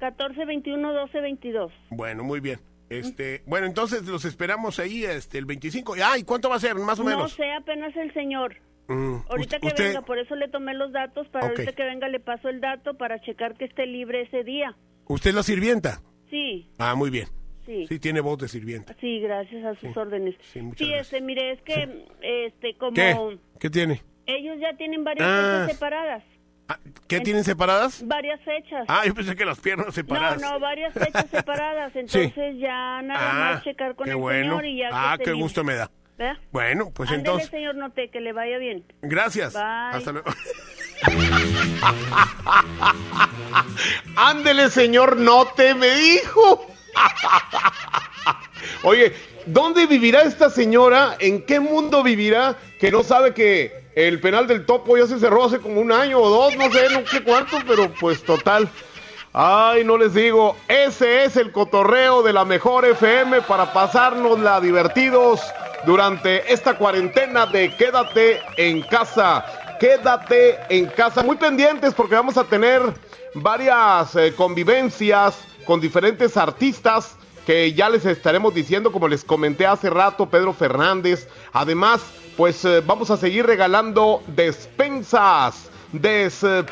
14 0.00 0.44
21 0.44 0.92
12 0.92 1.20
22. 1.20 1.72
Bueno, 1.90 2.22
muy 2.24 2.40
bien. 2.40 2.60
Este, 2.90 3.42
bueno, 3.46 3.66
entonces 3.66 4.06
los 4.06 4.24
esperamos 4.24 4.78
ahí 4.78 5.04
este 5.04 5.38
el 5.38 5.44
25. 5.46 5.94
Ah, 6.04 6.18
¿y 6.18 6.22
cuánto 6.22 6.48
va 6.48 6.56
a 6.56 6.60
ser, 6.60 6.74
más 6.76 6.98
o 7.00 7.04
No 7.04 7.10
menos? 7.10 7.32
sé 7.32 7.50
apenas 7.52 7.96
el 7.96 8.12
señor. 8.14 8.56
Mm, 8.88 9.16
Ahorita 9.28 9.34
usted- 9.56 9.60
que 9.60 9.66
usted- 9.66 9.88
venga, 9.88 10.02
por 10.02 10.18
eso 10.18 10.36
le 10.36 10.46
tomé 10.48 10.74
los 10.74 10.92
datos, 10.92 11.26
para 11.28 11.46
ahorita 11.48 11.72
que 11.72 11.82
venga 11.82 12.08
le 12.08 12.20
paso 12.20 12.48
el 12.48 12.60
dato 12.60 12.94
para 12.94 13.20
checar 13.22 13.56
que 13.56 13.64
esté 13.64 13.86
libre 13.86 14.22
ese 14.22 14.44
día. 14.44 14.76
¿Usted 15.08 15.30
es 15.30 15.36
la 15.36 15.42
sirvienta? 15.42 16.00
Sí, 16.30 16.68
Ah, 16.78 16.94
muy 16.94 17.10
bien. 17.10 17.26
Sí. 17.66 17.86
Sí, 17.88 17.98
tiene 17.98 18.20
voz 18.20 18.38
de 18.38 18.48
sirvienta. 18.48 18.94
Sí, 19.00 19.20
gracias 19.20 19.64
a 19.64 19.74
sus 19.80 19.96
órdenes. 19.96 20.34
Sí, 20.52 20.60
muchas 20.62 20.86
Sí, 20.86 20.94
este, 20.94 21.20
mire, 21.20 21.52
es 21.52 21.60
que, 21.62 22.06
este, 22.22 22.76
como 22.78 22.94
¿Qué? 22.94 23.38
¿Qué 23.60 23.70
tiene? 23.70 24.02
ellos 24.26 24.56
ya 24.60 24.76
tienen 24.76 25.04
varias 25.04 25.26
Ah. 25.28 25.60
fechas 25.62 25.72
separadas. 25.76 26.22
¿Qué 27.06 27.20
tienen 27.20 27.44
separadas? 27.44 28.04
Varias 28.04 28.40
fechas. 28.42 28.84
Ah, 28.88 29.02
yo 29.06 29.14
pensé 29.14 29.36
que 29.36 29.44
las 29.44 29.60
piernas 29.60 29.94
separadas. 29.94 30.40
No, 30.42 30.54
no, 30.54 30.58
varias 30.60 30.92
fechas 30.94 31.26
separadas. 31.30 31.94
Entonces 31.94 32.56
ya 32.58 33.00
nada 33.02 33.30
Ah, 33.30 33.52
más 33.54 33.62
checar 33.62 33.94
con 33.94 34.04
qué 34.06 34.10
el 34.10 34.16
bueno. 34.16 34.58
señor 34.58 34.64
y 34.66 34.78
ya 34.78 34.88
Ah, 34.92 35.16
qué 35.22 35.32
gusto 35.32 35.62
me 35.62 35.74
da. 35.74 35.88
¿Verdad? 36.18 36.38
Bueno, 36.50 36.90
pues 36.94 37.10
Ándele, 37.10 37.28
entonces, 37.28 37.50
señor 37.50 37.74
Noté, 37.76 38.08
que 38.08 38.20
le 38.20 38.32
vaya 38.32 38.56
bien. 38.58 38.82
gracias. 39.02 39.52
Bye. 39.52 39.62
Hasta 39.62 40.12
luego. 40.12 40.26
Ándele, 44.16 44.70
señor, 44.70 45.18
no 45.18 45.44
te 45.54 45.74
me 45.74 45.94
dijo. 45.94 46.66
Oye, 48.82 49.14
¿dónde 49.46 49.86
vivirá 49.86 50.22
esta 50.22 50.50
señora? 50.50 51.16
¿En 51.18 51.42
qué 51.42 51.60
mundo 51.60 52.02
vivirá 52.02 52.56
que 52.78 52.90
no 52.90 53.02
sabe 53.02 53.34
que 53.34 53.86
el 53.94 54.20
penal 54.20 54.46
del 54.46 54.66
topo 54.66 54.96
ya 54.96 55.06
se 55.06 55.18
cerró 55.18 55.44
hace 55.44 55.58
como 55.58 55.80
un 55.80 55.92
año 55.92 56.18
o 56.18 56.28
dos? 56.28 56.56
No 56.56 56.70
sé, 56.70 56.88
no 56.90 57.06
sé 57.06 57.22
cuánto, 57.22 57.58
pero 57.66 57.92
pues 58.00 58.22
total. 58.22 58.68
Ay, 59.32 59.84
no 59.84 59.98
les 59.98 60.14
digo, 60.14 60.56
ese 60.66 61.24
es 61.24 61.36
el 61.36 61.52
cotorreo 61.52 62.22
de 62.22 62.32
la 62.32 62.44
mejor 62.46 62.86
FM 62.86 63.42
para 63.42 63.70
pasárnosla 63.72 64.60
divertidos 64.62 65.42
durante 65.84 66.50
esta 66.50 66.78
cuarentena 66.78 67.44
de 67.44 67.74
quédate 67.76 68.40
en 68.56 68.80
casa. 68.82 69.44
Quédate 69.78 70.58
en 70.70 70.86
casa. 70.86 71.22
Muy 71.22 71.36
pendientes 71.36 71.92
porque 71.92 72.14
vamos 72.14 72.38
a 72.38 72.44
tener 72.44 72.80
varias 73.34 74.16
eh, 74.16 74.32
convivencias 74.34 75.36
con 75.66 75.80
diferentes 75.80 76.36
artistas 76.38 77.16
que 77.44 77.74
ya 77.74 77.88
les 77.90 78.06
estaremos 78.06 78.54
diciendo, 78.54 78.90
como 78.90 79.06
les 79.08 79.22
comenté 79.24 79.66
hace 79.66 79.90
rato, 79.90 80.26
Pedro 80.26 80.52
Fernández. 80.52 81.28
Además, 81.52 82.00
pues 82.36 82.64
eh, 82.64 82.82
vamos 82.84 83.10
a 83.10 83.16
seguir 83.16 83.46
regalando 83.46 84.22
despensas, 84.28 85.68
despensas, 85.92 86.66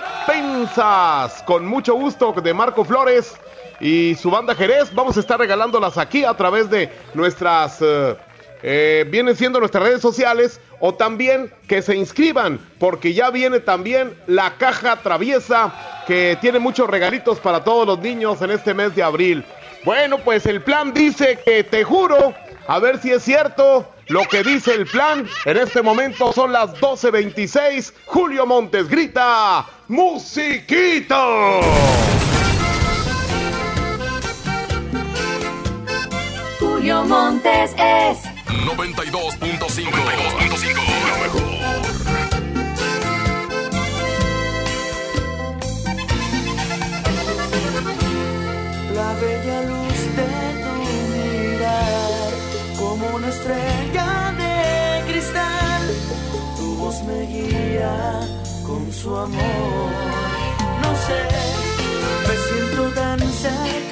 con 1.46 1.66
mucho 1.66 1.94
gusto 1.94 2.33
de 2.33 2.54
Marco 2.54 2.85
Flores. 2.85 3.37
y 3.80 4.14
su 4.14 4.30
banda 4.30 4.54
Jerez. 4.54 4.94
Vamos 4.94 5.16
a 5.16 5.20
estar 5.20 5.38
regalándolas 5.38 5.98
aquí 5.98 6.24
a 6.24 6.35
través 6.35 6.70
de 6.70 6.90
nuestras... 7.14 7.83
eh, 7.83 8.16
eh, 8.66 9.05
vienen 9.11 9.37
siendo 9.37 9.61
nuestras 9.61 9.85
redes 9.85 10.00
sociales 10.00 10.59
o 10.81 10.94
también 10.94 11.53
que 11.68 11.83
se 11.83 11.94
inscriban 11.94 12.59
porque 12.79 13.12
ya 13.12 13.29
viene 13.29 13.61
también 13.61 14.16
la 14.27 14.57
caja 14.57 14.96
traviesa 15.03 16.03
que 16.07 16.38
tiene 16.40 16.59
muchos 16.59 16.88
regalitos 16.88 17.38
para 17.40 17.62
todos 17.62 17.87
los 17.87 17.98
niños 17.98 18.40
en 18.40 18.50
este 18.50 18.72
mes 18.72 18.96
de 18.96 19.03
abril. 19.03 19.44
Bueno, 19.85 20.16
pues 20.16 20.46
el 20.46 20.62
plan 20.62 20.94
dice 20.94 21.38
que 21.44 21.62
te 21.62 21.85
juro, 21.85 22.33
a 22.66 22.79
ver 22.79 22.98
si 23.03 23.11
es 23.11 23.22
cierto 23.22 23.87
lo 24.09 24.22
que 24.22 24.42
dice 24.42 24.72
el 24.72 24.87
plan. 24.87 25.29
En 25.44 25.59
este 25.59 25.83
momento 25.83 26.33
son 26.33 26.50
las 26.50 26.72
12.26. 26.81 27.92
Julio 28.07 28.46
Montes 28.46 28.88
grita, 28.88 29.66
¡Musiquito! 29.88 31.61
Julio 36.59 37.05
Montes 37.05 37.74
es 37.77 38.34
92.5. 38.64 39.90
La 41.07 41.16
mejor. 41.22 41.42
La 48.94 49.11
bella 49.20 49.59
luz 49.62 50.00
de 50.16 50.29
tu 50.62 50.72
mirar, 51.12 52.31
como 52.79 53.05
una 53.16 53.29
estrella 53.29 54.09
de 54.38 55.12
cristal, 55.12 55.83
tu 56.57 56.74
voz 56.77 57.03
me 57.03 57.20
guía 57.27 58.20
con 58.66 58.90
su 58.90 59.14
amor. 59.14 59.90
No 60.83 60.90
sé, 61.07 61.20
me 62.27 62.37
siento 62.48 62.83
tan 62.94 63.20
cerca 63.20 63.84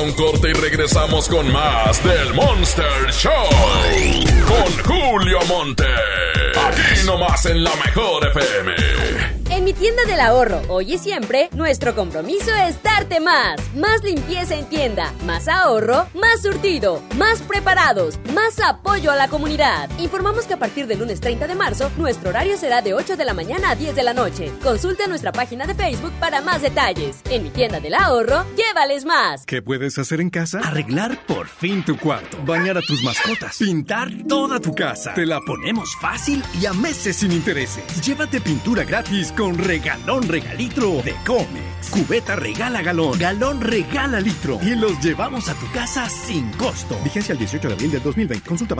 un 0.00 0.12
corte 0.12 0.50
y 0.50 0.52
regresamos 0.54 1.28
con 1.28 1.52
más 1.52 2.02
del 2.02 2.32
Monster 2.32 3.10
Show. 3.12 3.32
Con 4.46 4.84
Julio 4.84 5.38
Monte. 5.46 5.84
Aquí 6.66 7.06
nomás 7.06 7.44
en 7.46 7.62
la 7.62 7.70
mejor 7.76 8.26
FM. 8.28 8.74
En 9.50 9.64
mi 9.64 9.72
tienda 9.72 10.04
del 10.04 10.20
ahorro, 10.20 10.62
hoy 10.68 10.94
y 10.94 10.98
siempre, 10.98 11.50
nuestro 11.52 11.94
compromiso 11.94 12.54
es 12.54 12.82
darte 12.82 13.20
más. 13.20 13.60
Más 13.74 14.02
limpieza 14.02 14.54
en 14.54 14.64
tienda, 14.66 15.12
más 15.26 15.48
ahorro, 15.48 16.06
más 16.14 16.42
surtido, 16.42 17.02
más 17.16 17.42
preparados, 17.42 18.18
más 18.32 18.58
apoyo 18.60 18.79
a 18.90 19.16
la 19.16 19.28
comunidad. 19.28 19.88
Informamos 19.98 20.46
que 20.46 20.54
a 20.54 20.58
partir 20.58 20.86
del 20.88 20.98
lunes 20.98 21.20
30 21.20 21.46
de 21.46 21.54
marzo, 21.54 21.90
nuestro 21.96 22.30
horario 22.30 22.56
será 22.58 22.82
de 22.82 22.92
8 22.92 23.16
de 23.16 23.24
la 23.24 23.34
mañana 23.34 23.70
a 23.70 23.74
10 23.76 23.94
de 23.94 24.02
la 24.02 24.12
noche. 24.12 24.52
Consulta 24.62 25.06
nuestra 25.06 25.30
página 25.30 25.64
de 25.64 25.74
Facebook 25.74 26.12
para 26.18 26.40
más 26.40 26.60
detalles. 26.60 27.20
En 27.30 27.44
mi 27.44 27.50
tienda 27.50 27.78
del 27.78 27.94
ahorro, 27.94 28.44
llévales 28.56 29.04
más. 29.04 29.46
¿Qué 29.46 29.62
puedes 29.62 29.96
hacer 29.98 30.20
en 30.20 30.28
casa? 30.28 30.58
Arreglar 30.58 31.24
por 31.26 31.46
fin 31.46 31.84
tu 31.84 31.96
cuarto, 31.96 32.36
bañar 32.44 32.78
a 32.78 32.82
tus 32.82 33.02
mascotas, 33.04 33.58
pintar 33.58 34.10
toda 34.28 34.58
tu 34.58 34.74
casa. 34.74 35.14
Te 35.14 35.24
la 35.24 35.40
ponemos 35.40 35.94
fácil 36.00 36.42
y 36.60 36.66
a 36.66 36.72
meses 36.72 37.16
sin 37.16 37.30
intereses. 37.30 37.84
Llévate 38.04 38.40
pintura 38.40 38.82
gratis 38.82 39.32
con 39.32 39.56
regalón 39.56 40.26
regalitro 40.26 41.00
de 41.02 41.14
Comex. 41.24 41.90
Cubeta 41.90 42.34
regala 42.34 42.82
galón, 42.82 43.18
galón 43.18 43.60
regala 43.60 44.20
litro 44.20 44.58
y 44.60 44.74
los 44.74 45.00
llevamos 45.00 45.48
a 45.48 45.54
tu 45.54 45.70
casa 45.70 46.08
sin 46.08 46.50
costo. 46.52 46.98
Vigencia 47.04 47.32
el 47.32 47.38
18 47.38 47.68
de 47.68 47.74
abril 47.74 47.90
del 47.92 48.02
2020. 48.02 48.48
Consulta 48.48 48.79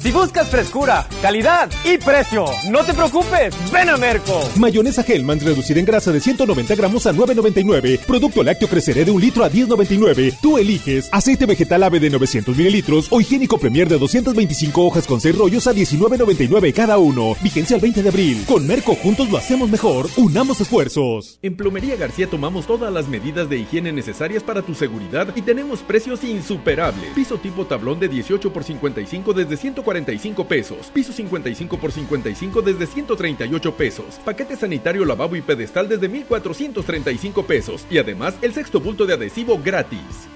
Si 0.00 0.12
buscas 0.12 0.48
frescura, 0.48 1.08
calidad 1.20 1.68
y 1.84 1.98
precio, 1.98 2.44
no 2.70 2.84
te 2.84 2.94
preocupes, 2.94 3.52
ven 3.72 3.88
a 3.88 3.96
Merco. 3.96 4.48
Mayonesa 4.56 5.02
Hellmann's 5.02 5.42
reducida 5.42 5.80
en 5.80 5.86
grasa 5.86 6.12
de 6.12 6.20
190 6.20 6.76
gramos 6.76 7.04
a 7.08 7.12
9.99. 7.12 7.98
Producto 8.06 8.44
lácteo 8.44 8.68
creceré 8.68 9.04
de 9.04 9.10
un 9.10 9.20
litro 9.20 9.42
a 9.42 9.50
10.99. 9.50 10.38
Tú 10.40 10.56
eliges 10.56 11.08
aceite 11.10 11.46
vegetal 11.46 11.82
ave 11.82 11.98
de 11.98 12.10
900 12.10 12.56
mililitros 12.56 13.08
o 13.10 13.20
higiénico 13.20 13.58
Premier 13.58 13.88
de 13.88 13.98
225 13.98 14.86
hojas 14.86 15.04
con 15.04 15.20
6 15.20 15.36
rollos 15.36 15.66
a 15.66 15.72
19.99 15.72 16.72
cada 16.72 16.98
uno. 16.98 17.34
Vigencia 17.42 17.74
el 17.74 17.82
20 17.82 18.00
de 18.04 18.08
abril. 18.08 18.44
Con 18.46 18.68
Merco 18.68 18.94
juntos 18.94 19.28
lo 19.30 19.36
hacemos 19.36 19.68
mejor. 19.68 20.08
Unamos 20.16 20.60
esfuerzos. 20.60 21.40
En 21.42 21.56
Plomería 21.56 21.96
García 21.96 22.30
tomamos 22.30 22.68
todas 22.68 22.92
las 22.92 23.08
medidas 23.08 23.48
de 23.48 23.58
higiene 23.58 23.92
necesarias 23.92 24.44
para 24.44 24.62
tu 24.62 24.76
seguridad 24.76 25.34
y 25.34 25.42
tenemos 25.42 25.80
precios 25.80 26.22
insuperables. 26.22 27.10
Piso 27.16 27.38
tipo 27.38 27.66
tablón 27.66 27.98
de 27.98 28.06
18 28.06 28.52
por 28.52 28.62
55 28.62 29.32
desde 29.32 29.56
140 29.56 29.87
45 29.88 30.46
pesos. 30.46 30.90
Piso 30.92 31.14
55 31.14 31.78
por 31.78 31.90
55 31.90 32.60
desde 32.60 32.86
138 32.86 33.74
pesos. 33.74 34.20
Paquete 34.22 34.54
sanitario 34.54 35.06
lavabo 35.06 35.34
y 35.34 35.40
pedestal 35.40 35.88
desde 35.88 36.10
1435 36.10 37.46
pesos. 37.46 37.86
Y 37.88 37.96
además 37.96 38.34
el 38.42 38.52
sexto 38.52 38.80
bulto 38.80 39.06
de 39.06 39.14
adhesivo 39.14 39.58
gratis. 39.58 40.28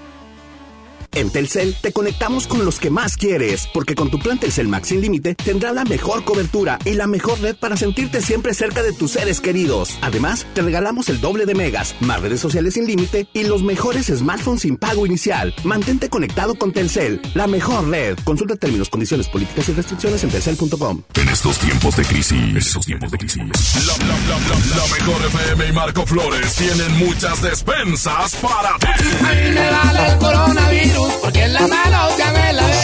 En 1.15 1.31
Telcel 1.31 1.77
te 1.79 1.93
conectamos 1.93 2.47
con 2.47 2.65
los 2.65 2.81
que 2.81 2.89
más 2.89 3.17
quieres, 3.17 3.69
porque 3.75 3.95
con 3.95 4.11
tu 4.11 4.19
plan 4.19 4.39
Telcel 4.39 4.67
Max 4.67 4.89
sin 4.89 5.03
límite 5.03 5.35
tendrás 5.35 5.75
la 5.75 5.85
mejor 5.85 6.25
cobertura 6.25 6.79
y 6.87 6.95
la 6.95 7.07
mejor 7.07 7.39
red 7.41 7.55
para 7.55 7.77
sentirte 7.77 8.23
siempre 8.23 8.55
cerca 8.55 8.83
de 8.83 8.95
tus 8.95 9.13
seres 9.13 9.41
queridos. 9.41 9.99
Además, 10.01 10.47
te 10.55 10.63
regalamos 10.63 11.11
el 11.11 11.21
doble 11.21 11.45
de 11.45 11.55
megas, 11.55 11.95
más 12.01 12.23
redes 12.23 12.41
sociales 12.41 12.75
sin 12.75 12.87
límite 12.87 13.27
y 13.35 13.45
los 13.45 13.63
mejores 13.63 14.07
smartphones 14.07 14.63
sin 14.63 14.79
pago 14.79 15.05
inicial. 15.05 15.55
Mantente 15.65 16.09
conectado 16.09 16.55
con 16.55 16.73
Telcel, 16.73 17.21
la 17.35 17.47
mejor 17.47 17.89
red. 17.89 18.19
Consulta 18.25 18.57
términos, 18.57 18.89
condiciones, 18.89 19.29
políticas 19.29 19.69
y 19.69 19.73
restricciones 19.73 20.25
en 20.25 20.31
telcel.com. 20.31 21.03
En 21.15 21.29
estos 21.29 21.59
tiempos 21.59 21.95
de 21.97 22.05
crisis, 22.05 22.33
en 22.33 22.57
estos 22.57 22.87
tiempos 22.87 23.11
de 23.11 23.19
crisis, 23.19 23.37
la, 23.37 23.97
la, 23.99 24.17
la, 24.17 24.39
la, 24.39 24.77
la 24.77 24.95
mejor 24.95 25.27
FM 25.27 25.69
y 25.69 25.73
Marco 25.73 26.07
Flores 26.07 26.55
tienen 26.55 26.97
muchas 26.97 27.43
despensas 27.43 28.35
para 28.37 28.79
ti. 28.79 28.87
A 29.21 29.33
mí 29.35 29.51
me 29.55 29.71
vale 29.71 30.09
el 30.09 30.19
coronavirus 30.19 31.02
porque 31.21 31.45
en 31.45 31.53
la 31.53 31.67
mano 31.67 32.09
ya 32.19 32.33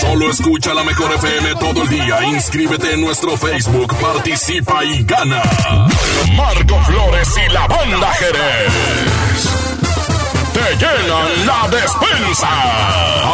Solo 0.00 0.31
escucha 0.31 0.74
la 0.74 0.85
mejor 0.85 1.12
FM 1.14 1.54
todo 1.57 1.83
el 1.83 1.88
día. 1.88 2.22
Inscríbete 2.24 2.94
en 2.94 3.00
nuestro 3.00 3.37
Facebook, 3.37 3.94
participa 3.96 4.85
y 4.85 5.02
gana. 5.04 5.42
Marco 6.37 6.81
Flores 6.85 7.28
y 7.37 7.52
la 7.52 7.66
banda 7.66 8.12
Jerez. 8.14 8.72
Te 10.52 10.76
llenan 10.76 11.46
la 11.46 11.68
despensa. 11.68 12.48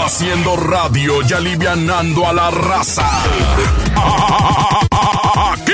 Haciendo 0.04 0.56
radio 0.56 1.22
y 1.28 1.32
alivianando 1.32 2.26
a 2.26 2.32
la 2.32 2.50
raza. 2.50 3.08
Aquí 5.52 5.73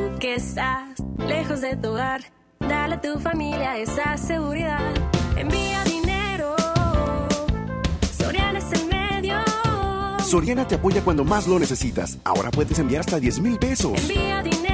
Que 0.21 0.35
estás 0.35 0.99
lejos 1.17 1.61
de 1.61 1.75
tu 1.75 1.89
hogar, 1.89 2.21
dale 2.59 2.93
a 2.93 3.01
tu 3.01 3.19
familia 3.19 3.79
esa 3.79 4.15
seguridad. 4.17 4.93
Envía 5.35 5.83
dinero. 5.83 6.55
Soriana 8.19 8.59
es 8.59 8.71
el 8.71 8.85
medio. 8.85 9.39
Soriana 10.23 10.67
te 10.67 10.75
apoya 10.75 11.03
cuando 11.03 11.23
más 11.23 11.47
lo 11.47 11.57
necesitas. 11.57 12.19
Ahora 12.23 12.51
puedes 12.51 12.77
enviar 12.77 12.99
hasta 12.99 13.19
10 13.19 13.39
mil 13.39 13.57
pesos. 13.57 13.99
Envía 13.99 14.43
dinero. 14.43 14.70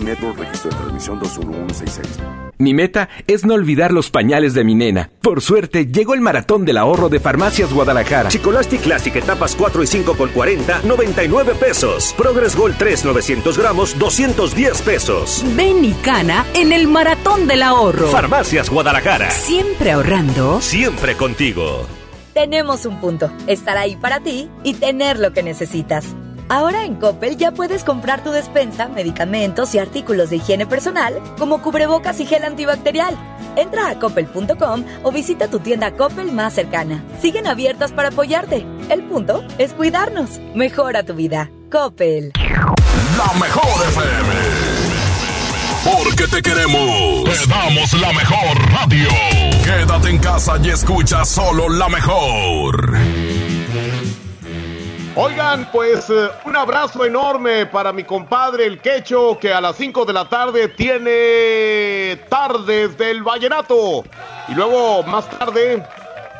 Registro 0.00 0.70
de 0.70 0.76
Transmisión 0.76 1.18
21166. 1.18 2.18
Mi 2.58 2.74
meta 2.74 3.08
es 3.26 3.44
no 3.44 3.54
olvidar 3.54 3.92
los 3.92 4.10
pañales 4.10 4.54
de 4.54 4.64
mi 4.64 4.74
nena. 4.74 5.10
Por 5.22 5.40
suerte, 5.40 5.86
llegó 5.86 6.14
el 6.14 6.20
maratón 6.20 6.64
del 6.64 6.76
ahorro 6.76 7.08
de 7.08 7.20
Farmacias 7.20 7.72
Guadalajara. 7.72 8.28
Chicolastic 8.28 8.80
Classic 8.82 9.14
etapas 9.14 9.54
4 9.56 9.82
y 9.82 9.86
5 9.86 10.14
por 10.14 10.30
40, 10.30 10.82
99 10.84 11.54
pesos. 11.54 12.14
Progress 12.16 12.56
Gold 12.56 12.76
3, 12.78 13.04
900 13.04 13.58
gramos, 13.58 13.98
210 13.98 14.82
pesos. 14.82 15.44
Ven 15.56 15.84
y 15.84 15.92
cana 15.92 16.44
en 16.54 16.72
el 16.72 16.88
maratón 16.88 17.46
del 17.46 17.62
ahorro. 17.62 18.08
Farmacias 18.08 18.70
Guadalajara. 18.70 19.30
Siempre 19.30 19.92
ahorrando. 19.92 20.60
Siempre 20.60 21.16
contigo. 21.16 21.86
Tenemos 22.34 22.86
un 22.86 23.00
punto. 23.00 23.32
Estar 23.48 23.76
ahí 23.76 23.96
para 23.96 24.20
ti 24.20 24.48
y 24.62 24.74
tener 24.74 25.18
lo 25.18 25.32
que 25.32 25.42
necesitas. 25.42 26.14
Ahora 26.48 26.84
en 26.84 26.94
Coppel 26.94 27.36
ya 27.36 27.50
puedes 27.50 27.84
comprar 27.84 28.24
tu 28.24 28.30
despensa, 28.30 28.88
medicamentos 28.88 29.74
y 29.74 29.78
artículos 29.78 30.30
de 30.30 30.36
higiene 30.36 30.66
personal, 30.66 31.20
como 31.38 31.60
cubrebocas 31.60 32.20
y 32.20 32.26
gel 32.26 32.44
antibacterial. 32.44 33.14
Entra 33.56 33.90
a 33.90 33.98
coppel.com 33.98 34.84
o 35.02 35.12
visita 35.12 35.48
tu 35.48 35.58
tienda 35.58 35.92
Coppel 35.92 36.32
más 36.32 36.54
cercana. 36.54 37.04
Siguen 37.20 37.46
abiertas 37.46 37.92
para 37.92 38.08
apoyarte. 38.08 38.64
El 38.88 39.02
punto 39.02 39.44
es 39.58 39.74
cuidarnos. 39.74 40.40
Mejora 40.54 41.02
tu 41.02 41.14
vida. 41.14 41.50
Coppel. 41.70 42.32
La 43.16 43.38
mejor 43.38 43.86
FM. 43.88 44.78
Porque 45.84 46.26
te 46.28 46.42
queremos. 46.42 47.24
Te 47.24 47.46
damos 47.46 47.92
la 47.94 48.12
mejor 48.12 48.72
radio. 48.72 49.08
Quédate 49.64 50.10
en 50.10 50.18
casa 50.18 50.58
y 50.62 50.70
escucha 50.70 51.24
solo 51.24 51.68
la 51.68 51.88
mejor. 51.88 52.96
Oigan, 55.20 55.68
pues 55.72 56.08
eh, 56.10 56.28
un 56.44 56.54
abrazo 56.54 57.04
enorme 57.04 57.66
para 57.66 57.92
mi 57.92 58.04
compadre 58.04 58.66
el 58.66 58.78
Quecho, 58.80 59.36
que 59.40 59.52
a 59.52 59.60
las 59.60 59.74
5 59.74 60.04
de 60.04 60.12
la 60.12 60.28
tarde 60.28 60.68
tiene 60.68 62.22
Tardes 62.28 62.96
del 62.96 63.24
Vallenato. 63.24 64.04
Y 64.46 64.54
luego, 64.54 65.02
más 65.02 65.28
tarde, 65.28 65.84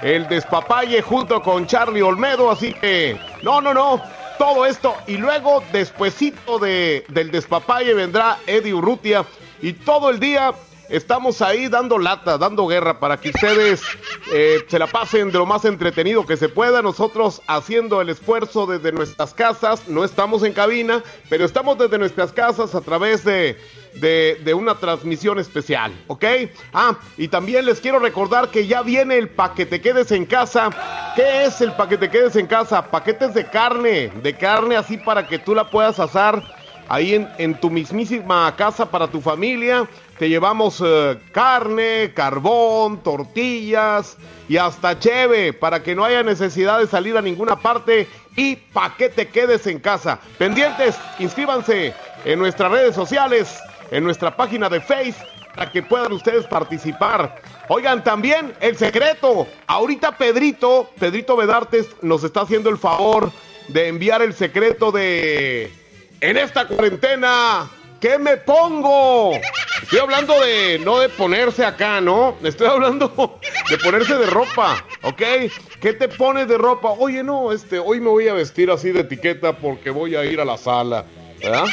el 0.00 0.28
Despapalle 0.28 1.02
junto 1.02 1.42
con 1.42 1.66
Charlie 1.66 2.02
Olmedo. 2.02 2.52
Así 2.52 2.72
que, 2.72 3.20
no, 3.42 3.60
no, 3.60 3.74
no, 3.74 4.00
todo 4.38 4.64
esto. 4.64 4.94
Y 5.08 5.16
luego, 5.16 5.60
despuesito 5.72 6.60
de, 6.60 7.04
del 7.08 7.32
Despapalle, 7.32 7.94
vendrá 7.94 8.38
Eddie 8.46 8.74
Urrutia. 8.74 9.24
Y 9.60 9.72
todo 9.72 10.08
el 10.08 10.20
día 10.20 10.52
estamos 10.88 11.42
ahí 11.42 11.68
dando 11.68 11.98
lata, 11.98 12.38
dando 12.38 12.66
guerra 12.66 12.98
para 12.98 13.18
que 13.18 13.30
ustedes 13.30 13.82
eh, 14.32 14.64
se 14.66 14.78
la 14.78 14.86
pasen 14.86 15.30
de 15.30 15.38
lo 15.38 15.46
más 15.46 15.64
entretenido 15.64 16.26
que 16.26 16.36
se 16.36 16.48
pueda. 16.48 16.82
Nosotros 16.82 17.42
haciendo 17.46 18.00
el 18.00 18.08
esfuerzo 18.08 18.66
desde 18.66 18.92
nuestras 18.92 19.34
casas, 19.34 19.88
no 19.88 20.04
estamos 20.04 20.42
en 20.42 20.52
cabina, 20.52 21.02
pero 21.28 21.44
estamos 21.44 21.78
desde 21.78 21.98
nuestras 21.98 22.32
casas 22.32 22.74
a 22.74 22.80
través 22.80 23.24
de, 23.24 23.56
de, 23.94 24.54
una 24.54 24.76
transmisión 24.76 25.38
especial, 25.38 25.92
¿ok? 26.06 26.24
Ah, 26.72 26.98
y 27.16 27.28
también 27.28 27.66
les 27.66 27.80
quiero 27.80 27.98
recordar 27.98 28.50
que 28.50 28.66
ya 28.66 28.82
viene 28.82 29.18
el 29.18 29.28
paquete 29.28 29.80
quedes 29.80 30.10
en 30.12 30.26
casa. 30.26 30.70
¿Qué 31.14 31.44
es 31.44 31.60
el 31.60 31.72
paquete 31.72 32.08
quedes 32.10 32.36
en 32.36 32.46
casa? 32.46 32.90
Paquetes 32.90 33.34
de 33.34 33.46
carne, 33.46 34.12
de 34.22 34.36
carne 34.36 34.76
así 34.76 34.96
para 34.96 35.26
que 35.26 35.38
tú 35.38 35.54
la 35.54 35.70
puedas 35.70 35.98
asar 35.98 36.42
ahí 36.88 37.14
en, 37.14 37.28
en 37.38 37.60
tu 37.60 37.70
mismísima 37.70 38.54
casa 38.56 38.90
para 38.90 39.08
tu 39.08 39.20
familia. 39.20 39.88
Te 40.18 40.28
llevamos 40.28 40.82
eh, 40.84 41.18
carne, 41.32 42.12
carbón, 42.14 43.02
tortillas 43.02 44.16
y 44.48 44.56
hasta 44.56 44.98
cheve 44.98 45.52
para 45.52 45.82
que 45.82 45.94
no 45.94 46.04
haya 46.04 46.22
necesidad 46.22 46.80
de 46.80 46.88
salir 46.88 47.16
a 47.16 47.22
ninguna 47.22 47.56
parte 47.56 48.08
y 48.36 48.56
para 48.56 48.96
que 48.96 49.08
te 49.08 49.28
quedes 49.28 49.66
en 49.68 49.78
casa. 49.78 50.18
Pendientes, 50.36 50.98
inscríbanse 51.20 51.94
en 52.24 52.38
nuestras 52.38 52.72
redes 52.72 52.94
sociales, 52.96 53.58
en 53.92 54.02
nuestra 54.02 54.36
página 54.36 54.68
de 54.68 54.80
Facebook 54.80 55.28
para 55.54 55.72
que 55.72 55.82
puedan 55.82 56.12
ustedes 56.12 56.46
participar. 56.46 57.40
Oigan, 57.68 58.04
también 58.04 58.54
el 58.60 58.76
secreto. 58.76 59.46
Ahorita 59.66 60.16
Pedrito, 60.16 60.88
Pedrito 60.98 61.36
Vedartes 61.36 61.88
nos 62.00 62.22
está 62.22 62.42
haciendo 62.42 62.70
el 62.70 62.78
favor 62.78 63.32
de 63.68 63.88
enviar 63.88 64.22
el 64.22 64.34
secreto 64.34 64.92
de 64.92 65.72
en 66.20 66.36
esta 66.36 66.66
cuarentena. 66.66 67.68
¿Qué 68.00 68.18
me 68.18 68.36
pongo? 68.36 69.32
Estoy 69.82 70.00
hablando 70.00 70.40
de 70.40 70.80
no 70.80 70.98
de 70.98 71.08
ponerse 71.08 71.64
acá, 71.64 72.00
¿no? 72.00 72.36
Estoy 72.42 72.66
hablando 72.66 73.38
de 73.70 73.78
ponerse 73.78 74.16
de 74.16 74.26
ropa, 74.26 74.84
¿ok? 75.02 75.22
¿Qué 75.80 75.92
te 75.92 76.08
pones 76.08 76.48
de 76.48 76.58
ropa? 76.58 76.90
Oye, 76.90 77.22
no, 77.22 77.52
este, 77.52 77.78
hoy 77.78 78.00
me 78.00 78.08
voy 78.08 78.28
a 78.28 78.34
vestir 78.34 78.70
así 78.70 78.90
de 78.90 79.00
etiqueta 79.00 79.56
porque 79.56 79.90
voy 79.90 80.16
a 80.16 80.24
ir 80.24 80.40
a 80.40 80.44
la 80.44 80.58
sala. 80.58 81.04
¿verdad? 81.40 81.66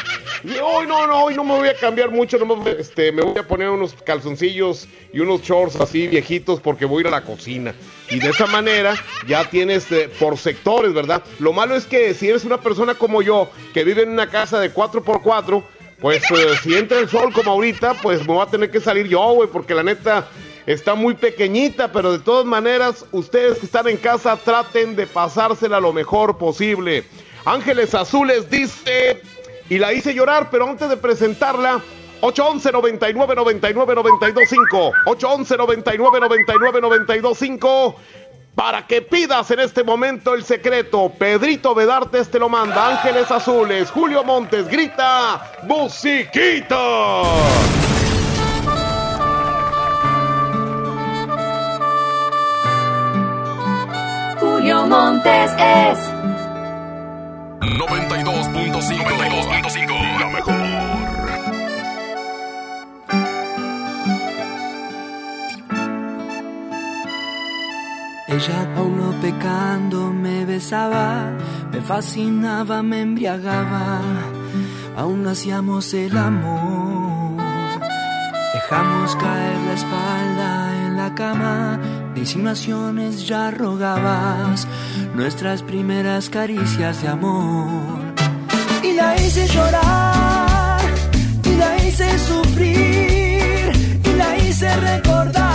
Y 0.43 0.57
hoy 0.59 0.85
no, 0.85 1.07
no, 1.07 1.23
hoy 1.23 1.35
no 1.35 1.43
me 1.43 1.55
voy 1.55 1.67
a 1.67 1.75
cambiar 1.75 2.11
mucho, 2.11 2.37
no 2.37 2.55
me, 2.55 2.71
este, 2.71 3.11
me 3.11 3.23
voy 3.23 3.37
a 3.37 3.47
poner 3.47 3.69
unos 3.69 3.93
calzoncillos 3.93 4.87
y 5.11 5.19
unos 5.19 5.41
shorts 5.41 5.75
así 5.77 6.07
viejitos 6.07 6.59
porque 6.61 6.85
voy 6.85 6.99
a 6.99 7.01
ir 7.01 7.07
a 7.07 7.11
la 7.11 7.21
cocina. 7.21 7.73
Y 8.09 8.19
de 8.19 8.29
esa 8.29 8.45
manera 8.45 8.93
ya 9.27 9.49
tienes 9.49 9.91
eh, 9.91 10.09
por 10.19 10.37
sectores, 10.37 10.93
¿verdad? 10.93 11.23
Lo 11.39 11.53
malo 11.53 11.75
es 11.75 11.85
que 11.85 12.13
si 12.13 12.29
eres 12.29 12.45
una 12.45 12.61
persona 12.61 12.95
como 12.95 13.21
yo, 13.21 13.49
que 13.73 13.83
vive 13.83 14.03
en 14.03 14.09
una 14.09 14.29
casa 14.29 14.59
de 14.59 14.71
4x4, 14.73 15.63
pues 15.99 16.23
eh, 16.31 16.35
si 16.61 16.75
entra 16.75 16.99
el 16.99 17.09
sol 17.09 17.31
como 17.33 17.51
ahorita, 17.51 17.95
pues 18.01 18.21
me 18.21 18.33
voy 18.33 18.41
a 18.41 18.49
tener 18.49 18.69
que 18.69 18.79
salir 18.79 19.07
yo, 19.07 19.33
güey, 19.33 19.49
porque 19.49 19.73
la 19.73 19.83
neta 19.83 20.27
está 20.65 20.95
muy 20.95 21.13
pequeñita, 21.13 21.91
pero 21.91 22.11
de 22.11 22.19
todas 22.19 22.45
maneras, 22.45 23.05
ustedes 23.11 23.59
que 23.59 23.65
están 23.65 23.87
en 23.87 23.97
casa, 23.97 24.37
traten 24.37 24.95
de 24.95 25.07
pasársela 25.07 25.79
lo 25.79 25.93
mejor 25.93 26.37
posible. 26.37 27.03
Ángeles 27.45 27.93
Azules 27.93 28.49
dice, 28.49 29.21
y 29.69 29.77
la 29.77 29.93
hice 29.93 30.13
llorar, 30.13 30.49
pero 30.49 30.67
antes 30.67 30.89
de 30.89 30.97
presentarla, 30.97 31.81
811 32.21 32.71
99 32.71 33.35
99 33.35 33.95
925 33.95 34.91
811 35.05 35.57
99 35.57 36.19
99 36.19 36.81
925 36.81 37.95
para 38.55 38.87
que 38.87 39.01
pidas 39.01 39.51
en 39.51 39.59
este 39.59 39.83
momento 39.83 40.33
el 40.33 40.43
secreto. 40.43 41.11
Pedrito 41.19 41.75
Vedartes 41.75 42.31
te 42.31 42.39
lo 42.39 42.49
manda. 42.49 42.95
Ángeles 42.95 43.29
Azules. 43.29 43.91
Julio 43.91 44.23
Montes 44.23 44.67
grita. 44.67 45.51
¡Musiquita! 45.63 47.23
Julio 54.39 54.85
Montes 54.87 55.51
es 55.51 55.99
92.5 57.61 59.05
92.5 59.05 60.19
La 60.19 60.27
mejor. 60.29 60.54
Ella 68.35 68.67
aún 68.75 68.97
no 68.97 69.11
pecando 69.21 70.11
me 70.11 70.43
besaba, 70.43 71.31
me 71.71 71.79
fascinaba, 71.79 72.83
me 72.83 72.99
embriagaba, 72.99 74.01
aún 74.97 75.25
hacíamos 75.25 75.93
el 75.93 76.17
amor. 76.17 77.41
Dejamos 78.53 79.15
caer 79.15 79.57
la 79.67 79.73
espalda 79.73 80.85
en 80.85 80.97
la 80.97 81.15
cama, 81.15 81.79
de 82.13 82.19
insinuaciones 82.19 83.25
ya 83.25 83.51
rogabas 83.51 84.67
nuestras 85.15 85.63
primeras 85.63 86.29
caricias 86.29 87.01
de 87.03 87.07
amor. 87.07 88.01
Y 88.83 88.91
la 88.95 89.15
hice 89.15 89.47
llorar, 89.47 90.81
y 91.41 91.55
la 91.55 91.77
hice 91.85 92.19
sufrir, 92.19 93.71
y 94.03 94.17
la 94.17 94.37
hice 94.39 94.75
recordar 94.75 95.54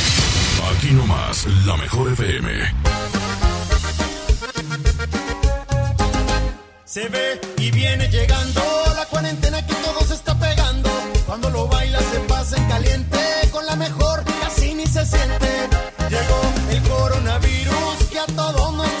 Aquí 0.91 0.99
nomás, 0.99 1.47
la 1.65 1.77
mejor 1.77 2.11
FM. 2.11 2.49
Se 6.83 7.07
ve 7.07 7.39
y 7.59 7.71
viene 7.71 8.09
llegando 8.09 8.61
la 8.97 9.05
cuarentena 9.05 9.65
que 9.65 9.73
todo 9.75 10.01
se 10.05 10.15
está 10.15 10.37
pegando. 10.37 10.89
Cuando 11.25 11.49
lo 11.49 11.69
baila 11.69 11.97
se 11.99 12.19
pasa 12.27 12.57
en 12.57 12.67
caliente, 12.67 13.19
con 13.53 13.65
la 13.67 13.77
mejor 13.77 14.25
casi 14.41 14.73
ni 14.73 14.85
se 14.85 15.05
siente. 15.05 15.69
Llegó 16.09 16.41
el 16.69 16.81
coronavirus 16.81 17.95
que 18.11 18.19
a 18.19 18.25
todos 18.25 18.73
nos 18.73 19.00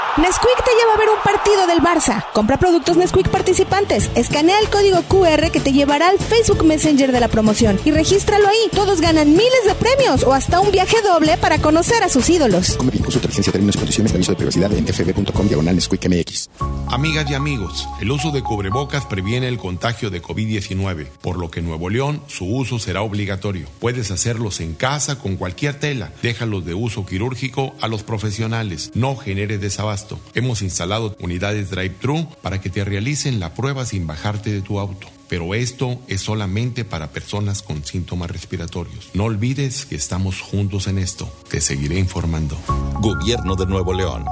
Nesquik 0.17 0.61
te 0.65 0.71
lleva 0.71 0.93
a 0.93 0.97
ver 0.97 1.07
un 1.09 1.23
partido 1.23 1.67
del 1.67 1.79
Barça. 1.79 2.25
Compra 2.33 2.57
productos 2.57 2.97
Nesquik 2.97 3.29
participantes. 3.29 4.09
Escanea 4.13 4.59
el 4.59 4.67
código 4.67 5.01
QR 5.03 5.49
que 5.51 5.61
te 5.61 5.71
llevará 5.71 6.09
al 6.09 6.19
Facebook 6.19 6.65
Messenger 6.65 7.13
de 7.13 7.19
la 7.21 7.29
promoción 7.29 7.79
y 7.85 7.91
regístralo 7.91 8.49
ahí. 8.49 8.69
Todos 8.73 8.99
ganan 8.99 9.29
miles 9.29 9.63
de 9.65 9.73
premios 9.73 10.23
o 10.23 10.33
hasta 10.33 10.59
un 10.59 10.69
viaje 10.69 11.01
doble 11.01 11.37
para 11.37 11.59
conocer 11.59 12.03
a 12.03 12.09
sus 12.09 12.29
ídolos. 12.29 12.75
Come 12.75 12.91
bien, 12.91 13.03
consulta 13.05 13.29
licencia, 13.29 13.53
términos 13.53 13.75
y 13.75 13.79
condiciones 13.79 14.11
de 14.11 14.17
aviso 14.17 14.31
de 14.33 14.35
privacidad 14.35 14.73
en 14.73 14.85
fb.com 14.85 15.47
diagonal 15.47 15.75
Nesquik 15.75 16.05
MX. 16.05 16.49
Amigas 16.89 17.31
y 17.31 17.33
amigos, 17.33 17.87
el 18.01 18.11
uso 18.11 18.31
de 18.31 18.43
cubrebocas 18.43 19.05
previene 19.05 19.47
el 19.47 19.57
contagio 19.57 20.09
de 20.09 20.21
COVID-19, 20.21 21.07
por 21.21 21.39
lo 21.39 21.49
que 21.49 21.61
en 21.61 21.67
Nuevo 21.67 21.89
León 21.89 22.21
su 22.27 22.45
uso 22.45 22.79
será 22.79 23.01
obligatorio. 23.01 23.65
Puedes 23.79 24.11
hacerlos 24.11 24.59
en 24.59 24.73
casa 24.73 25.17
con 25.19 25.37
cualquier 25.37 25.75
tela. 25.75 26.11
Déjalos 26.21 26.65
de 26.65 26.73
uso 26.73 27.05
quirúrgico 27.05 27.73
a 27.79 27.87
los 27.87 28.03
profesionales. 28.03 28.91
No 28.93 29.15
genere 29.15 29.57
desabasto. 29.57 30.00
Hemos 30.33 30.61
instalado 30.61 31.15
unidades 31.19 31.69
drive-thru 31.69 32.27
para 32.41 32.61
que 32.61 32.69
te 32.69 32.83
realicen 32.83 33.39
la 33.39 33.53
prueba 33.53 33.85
sin 33.85 34.07
bajarte 34.07 34.51
de 34.51 34.61
tu 34.61 34.79
auto. 34.79 35.07
Pero 35.29 35.55
esto 35.55 35.99
es 36.07 36.21
solamente 36.21 36.83
para 36.83 37.11
personas 37.11 37.61
con 37.61 37.85
síntomas 37.85 38.29
respiratorios. 38.29 39.09
No 39.13 39.25
olvides 39.25 39.85
que 39.85 39.95
estamos 39.95 40.41
juntos 40.41 40.87
en 40.87 40.97
esto. 40.97 41.31
Te 41.49 41.61
seguiré 41.61 41.97
informando. 41.97 42.57
Gobierno 42.99 43.55
de 43.55 43.65
Nuevo 43.65 43.93
León. 43.93 44.25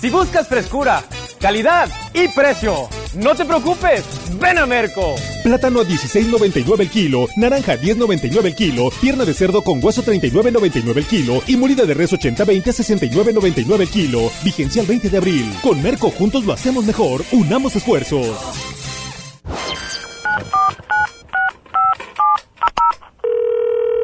Si 0.00 0.10
buscas 0.10 0.46
frescura, 0.46 1.02
calidad 1.40 1.88
y 2.12 2.28
precio, 2.28 2.88
no 3.14 3.34
te 3.34 3.44
preocupes, 3.44 4.04
ven 4.38 4.58
a 4.58 4.66
Merco. 4.66 5.14
Plátano 5.42 5.80
a 5.80 5.84
16.99 5.84 6.80
el 6.80 6.90
kilo, 6.90 7.26
naranja 7.36 7.72
a 7.72 7.76
10.99 7.76 8.44
el 8.44 8.54
kilo, 8.54 8.90
pierna 9.00 9.24
de 9.24 9.32
cerdo 9.32 9.62
con 9.62 9.82
hueso 9.82 10.02
39.99 10.02 10.96
el 10.98 11.06
kilo 11.06 11.42
y 11.46 11.56
molida 11.56 11.84
de 11.86 11.94
res 11.94 12.12
80-20 12.12 12.68
a 12.68 12.72
69.99 12.72 13.80
el 13.80 13.88
kilo. 13.88 14.30
Vigencia 14.44 14.82
el 14.82 14.88
20 14.88 15.08
de 15.08 15.16
abril. 15.16 15.52
Con 15.62 15.82
Merco 15.82 16.10
juntos 16.10 16.44
lo 16.44 16.52
hacemos 16.52 16.84
mejor. 16.84 17.24
Unamos 17.32 17.74
esfuerzos. 17.74 18.36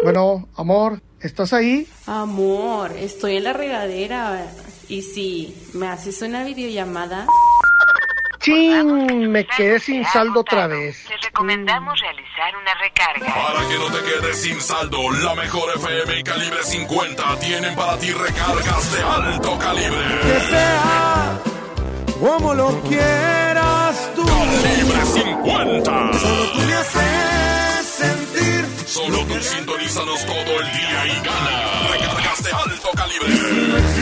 Bueno, 0.02 0.48
amor, 0.56 1.00
¿estás 1.20 1.52
ahí? 1.52 1.86
Amor, 2.06 2.92
estoy 2.92 3.36
en 3.36 3.44
la 3.44 3.52
regadera. 3.52 4.48
Y 4.92 5.00
si 5.00 5.54
me 5.72 5.88
haces 5.88 6.20
una 6.20 6.44
videollamada. 6.44 7.24
¡Chin! 8.40 9.32
Me 9.32 9.46
quedé 9.46 9.80
sin 9.80 10.04
saldo 10.04 10.40
otra 10.40 10.66
vez. 10.66 11.06
Te 11.08 11.16
recomendamos 11.16 11.98
realizar 11.98 12.54
una 12.54 12.74
recarga. 12.74 13.34
Para 13.34 13.68
que 13.70 13.78
no 13.78 13.86
te 13.86 14.02
quedes 14.04 14.42
sin 14.42 14.60
saldo, 14.60 15.10
la 15.12 15.34
mejor 15.34 15.70
FM 15.76 16.18
y 16.18 16.22
calibre 16.22 16.62
50 16.62 17.38
tienen 17.38 17.74
para 17.74 17.96
ti 18.00 18.12
recargas 18.12 18.92
de 18.92 19.02
alto 19.02 19.58
calibre. 19.58 20.20
Que 20.24 20.40
sea 20.50 21.40
como 22.20 22.52
lo 22.52 22.82
quieras 22.82 24.10
tú. 24.14 24.26
Calibre 24.26 25.06
50. 25.06 26.12
Solo 26.18 26.52
tú 26.52 26.58
me 26.58 26.74
haces 26.74 27.86
sentir. 27.86 28.66
Solo 28.86 29.24
tú 29.24 29.40
sintonízanos 29.40 30.26
todo 30.26 30.60
el 30.60 30.72
día 30.76 31.06
y 31.06 31.24
gana. 31.24 31.88
Recargas 31.92 32.42
de 32.42 32.50
alto 32.52 32.90
calibre. 32.94 34.01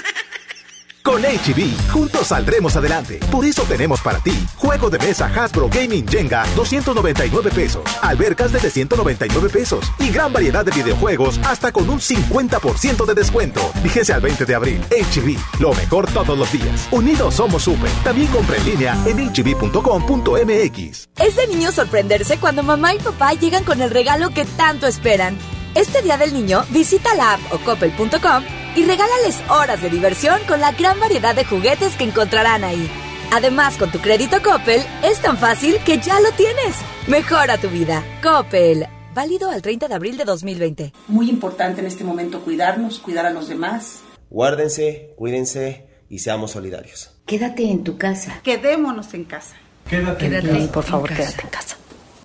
Con 1.03 1.23
HB, 1.23 1.91
juntos 1.91 2.27
saldremos 2.27 2.75
adelante. 2.75 3.19
Por 3.31 3.43
eso 3.43 3.63
tenemos 3.63 4.01
para 4.01 4.19
ti 4.19 4.33
juego 4.57 4.89
de 4.89 4.99
mesa 4.99 5.25
Hasbro 5.27 5.67
Gaming 5.69 6.07
Jenga, 6.07 6.45
299 6.55 7.49
pesos. 7.51 7.83
Albercas 8.01 8.51
desde 8.51 8.69
199 8.69 9.49
pesos. 9.49 9.91
Y 9.99 10.09
gran 10.09 10.31
variedad 10.31 10.63
de 10.63 10.71
videojuegos 10.71 11.39
hasta 11.45 11.71
con 11.71 11.89
un 11.89 11.99
50% 11.99 13.05
de 13.05 13.13
descuento. 13.13 13.61
Vigencia 13.83 14.15
al 14.15 14.21
20 14.21 14.45
de 14.45 14.55
abril. 14.55 14.81
HB, 14.91 15.59
lo 15.59 15.73
mejor 15.73 16.11
todos 16.11 16.37
los 16.37 16.51
días. 16.51 16.87
Unidos 16.91 17.35
somos 17.35 17.63
super. 17.63 17.89
También 18.03 18.27
compra 18.27 18.57
en 18.57 18.65
línea 18.65 18.97
en 19.05 19.17
hb.com.mx. 19.29 21.09
Es 21.17 21.35
de 21.35 21.47
niño 21.47 21.71
sorprenderse 21.71 22.37
cuando 22.37 22.63
mamá 22.63 22.93
y 22.93 22.99
papá 22.99 23.33
llegan 23.33 23.63
con 23.63 23.81
el 23.81 23.89
regalo 23.89 24.29
que 24.29 24.45
tanto 24.45 24.87
esperan. 24.87 25.37
Este 25.73 26.01
Día 26.01 26.17
del 26.17 26.33
Niño, 26.33 26.65
visita 26.69 27.15
la 27.15 27.35
app 27.35 27.39
o 27.53 27.57
coppel.com 27.59 28.43
y 28.75 28.83
regálales 28.83 29.41
horas 29.49 29.81
de 29.81 29.89
diversión 29.89 30.41
con 30.45 30.59
la 30.59 30.73
gran 30.73 30.99
variedad 30.99 31.33
de 31.33 31.45
juguetes 31.45 31.95
que 31.95 32.03
encontrarán 32.03 32.65
ahí. 32.65 32.89
Además, 33.31 33.77
con 33.77 33.89
tu 33.89 33.99
crédito 33.99 34.41
Coppel, 34.43 34.81
es 35.01 35.21
tan 35.21 35.37
fácil 35.37 35.77
que 35.85 35.97
ya 35.99 36.19
lo 36.19 36.29
tienes. 36.33 36.75
Mejora 37.07 37.57
tu 37.57 37.69
vida. 37.69 38.03
Coppel. 38.21 38.85
Válido 39.13 39.49
al 39.49 39.61
30 39.61 39.87
de 39.87 39.95
abril 39.95 40.17
de 40.17 40.25
2020. 40.25 40.91
Muy 41.07 41.29
importante 41.29 41.79
en 41.79 41.87
este 41.87 42.03
momento 42.03 42.41
cuidarnos, 42.41 42.99
cuidar 42.99 43.25
a 43.25 43.29
los 43.29 43.47
demás. 43.47 44.01
Guárdense, 44.29 45.13
cuídense 45.15 45.87
y 46.09 46.19
seamos 46.19 46.51
solidarios. 46.51 47.11
Quédate 47.25 47.63
en 47.63 47.85
tu 47.85 47.97
casa. 47.97 48.41
Quedémonos 48.43 49.13
en 49.13 49.23
casa. 49.23 49.55
Quédate, 49.89 50.25
en 50.25 50.41
casa. 50.41 50.71
Por 50.73 50.83
favor, 50.83 51.09
quédate 51.09 51.43
en 51.43 51.49
casa. 51.49 51.77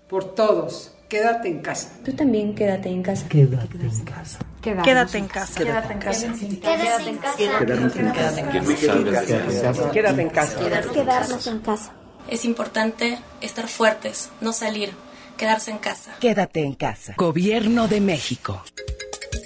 Por 0.08 0.34
todos, 0.34 0.95
quédate 1.08 1.48
en 1.48 1.60
casa. 1.60 1.90
Tú 2.04 2.12
también 2.12 2.54
quédate 2.54 2.88
en 2.88 3.02
casa. 3.02 3.28
Quédate 3.28 3.76
en 3.76 4.04
casa. 4.04 4.38
Quédate 4.62 5.18
en 5.18 5.28
casa. 5.28 5.64
Quédate 5.64 5.92
en 5.92 5.98
casa. 5.98 6.26
Quédate 6.56 7.10
en 7.10 7.18
casa. 7.18 7.36
Quédate 7.36 8.00
en 8.00 8.08
casa. 9.60 9.90
Quédate 9.92 10.22
en 10.22 10.30
casa. 10.30 10.58
Quedarnos 10.92 11.46
en 11.46 11.58
casa. 11.60 11.92
Es 12.28 12.44
importante 12.44 13.18
estar 13.40 13.68
fuertes, 13.68 14.30
no 14.40 14.52
salir, 14.52 14.92
quedarse 15.36 15.70
en 15.70 15.78
casa. 15.78 16.16
Quédate 16.18 16.64
en 16.64 16.74
casa. 16.74 17.14
Gobierno 17.16 17.86
de 17.86 18.00
México. 18.00 18.62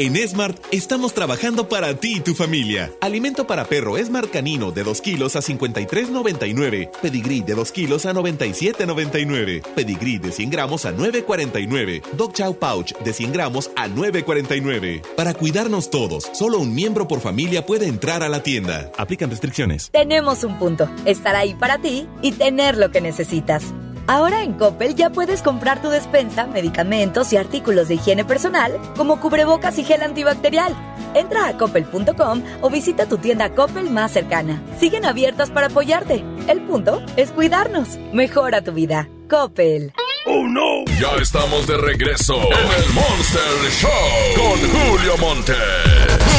En 0.00 0.14
Smart 0.28 0.56
estamos 0.70 1.12
trabajando 1.12 1.68
para 1.68 1.92
ti 1.98 2.18
y 2.18 2.20
tu 2.20 2.32
familia. 2.32 2.92
Alimento 3.00 3.48
para 3.48 3.64
perro 3.64 3.96
Smart 3.96 4.30
Canino 4.30 4.70
de 4.70 4.84
2 4.84 5.00
kilos 5.00 5.34
a 5.34 5.40
53.99. 5.40 6.92
Pedigrí 7.02 7.40
de 7.40 7.56
2 7.56 7.72
kilos 7.72 8.06
a 8.06 8.14
97.99. 8.14 9.60
Pedigrí 9.74 10.18
de 10.18 10.30
100 10.30 10.50
gramos 10.50 10.84
a 10.86 10.92
9.49. 10.92 12.02
Dog 12.12 12.32
Chow 12.32 12.56
Pouch 12.56 12.96
de 12.96 13.12
100 13.12 13.32
gramos 13.32 13.72
a 13.74 13.88
9.49. 13.88 15.02
Para 15.16 15.34
cuidarnos 15.34 15.90
todos, 15.90 16.30
solo 16.32 16.60
un 16.60 16.76
miembro 16.76 17.08
por 17.08 17.20
familia 17.20 17.66
puede 17.66 17.88
entrar 17.88 18.22
a 18.22 18.28
la 18.28 18.44
tienda. 18.44 18.92
Aplican 18.98 19.30
restricciones. 19.30 19.90
Tenemos 19.90 20.44
un 20.44 20.60
punto. 20.60 20.88
Estar 21.06 21.34
ahí 21.34 21.54
para 21.54 21.78
ti 21.78 22.06
y 22.22 22.30
tener 22.30 22.76
lo 22.76 22.92
que 22.92 23.00
necesitas. 23.00 23.64
Ahora 24.08 24.42
en 24.42 24.54
Coppel 24.54 24.94
ya 24.94 25.10
puedes 25.10 25.42
comprar 25.42 25.82
tu 25.82 25.90
despensa, 25.90 26.46
medicamentos 26.46 27.30
y 27.34 27.36
artículos 27.36 27.88
de 27.88 27.96
higiene 27.96 28.24
personal 28.24 28.80
como 28.96 29.20
cubrebocas 29.20 29.78
y 29.78 29.84
gel 29.84 30.02
antibacterial. 30.02 30.74
Entra 31.12 31.46
a 31.46 31.58
coppel.com 31.58 32.42
o 32.62 32.70
visita 32.70 33.04
tu 33.04 33.18
tienda 33.18 33.50
Coppel 33.54 33.90
más 33.90 34.12
cercana. 34.12 34.62
Siguen 34.80 35.04
abiertas 35.04 35.50
para 35.50 35.66
apoyarte. 35.66 36.24
El 36.48 36.62
punto 36.62 37.02
es 37.16 37.32
cuidarnos. 37.32 37.98
Mejora 38.14 38.62
tu 38.62 38.72
vida. 38.72 39.10
Coppel. 39.28 39.92
¡Oh, 40.24 40.48
no! 40.48 40.86
Ya 40.98 41.14
estamos 41.20 41.66
de 41.66 41.76
regreso 41.76 42.34
en 42.34 42.82
el 42.82 42.92
Monster 42.94 43.70
Show 43.72 43.90
con 44.36 44.58
Julio 44.70 45.18
Monte. 45.18 45.54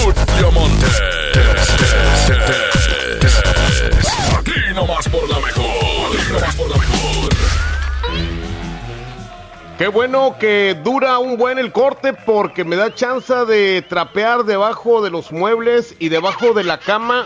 Julio 0.03 0.51
Monte. 0.53 0.87
Aquí 4.39 4.73
nomás 4.73 5.07
por 5.07 5.29
la 5.29 5.39
mejor. 5.39 5.65
Aquí 6.15 6.33
nomás 6.33 6.55
por 6.55 6.69
la 6.69 6.77
mejor. 6.77 7.48
Qué 9.79 9.87
bueno 9.87 10.35
que 10.37 10.75
dura 10.83 11.19
un 11.19 11.37
buen 11.37 11.57
el 11.57 11.71
corte 11.71 12.11
porque 12.13 12.65
me 12.65 12.75
da 12.75 12.93
chance 12.93 13.33
de 13.45 13.81
trapear 13.81 14.43
debajo 14.43 15.01
de 15.01 15.09
los 15.09 15.31
muebles 15.31 15.95
y 15.99 16.09
debajo 16.09 16.51
de 16.53 16.65
la 16.65 16.81
cama. 16.81 17.25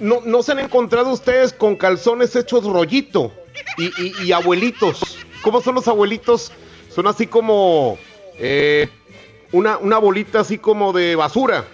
¿No, 0.00 0.20
no 0.24 0.42
se 0.42 0.50
han 0.52 0.58
encontrado 0.58 1.10
ustedes 1.10 1.52
con 1.52 1.76
calzones 1.76 2.34
hechos 2.34 2.64
rollito 2.64 3.32
y, 3.76 3.92
y- 4.26 4.32
abuelitos? 4.32 5.18
¿Cómo 5.42 5.60
son 5.60 5.76
los 5.76 5.86
abuelitos? 5.86 6.50
Son 6.92 7.06
así 7.06 7.28
como 7.28 7.96
eh, 8.40 8.88
una, 9.52 9.78
una 9.78 9.98
bolita 9.98 10.40
así 10.40 10.58
como 10.58 10.92
de 10.92 11.14
basura 11.14 11.64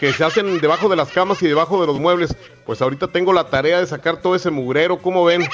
que 0.00 0.14
se 0.14 0.24
hacen 0.24 0.60
debajo 0.62 0.88
de 0.88 0.96
las 0.96 1.10
camas 1.10 1.42
y 1.42 1.46
debajo 1.46 1.78
de 1.78 1.86
los 1.86 2.00
muebles. 2.00 2.34
Pues 2.64 2.80
ahorita 2.80 3.08
tengo 3.08 3.34
la 3.34 3.44
tarea 3.44 3.80
de 3.80 3.86
sacar 3.86 4.22
todo 4.22 4.34
ese 4.34 4.50
mugrero, 4.50 4.98
¿cómo 4.98 5.26
ven? 5.26 5.46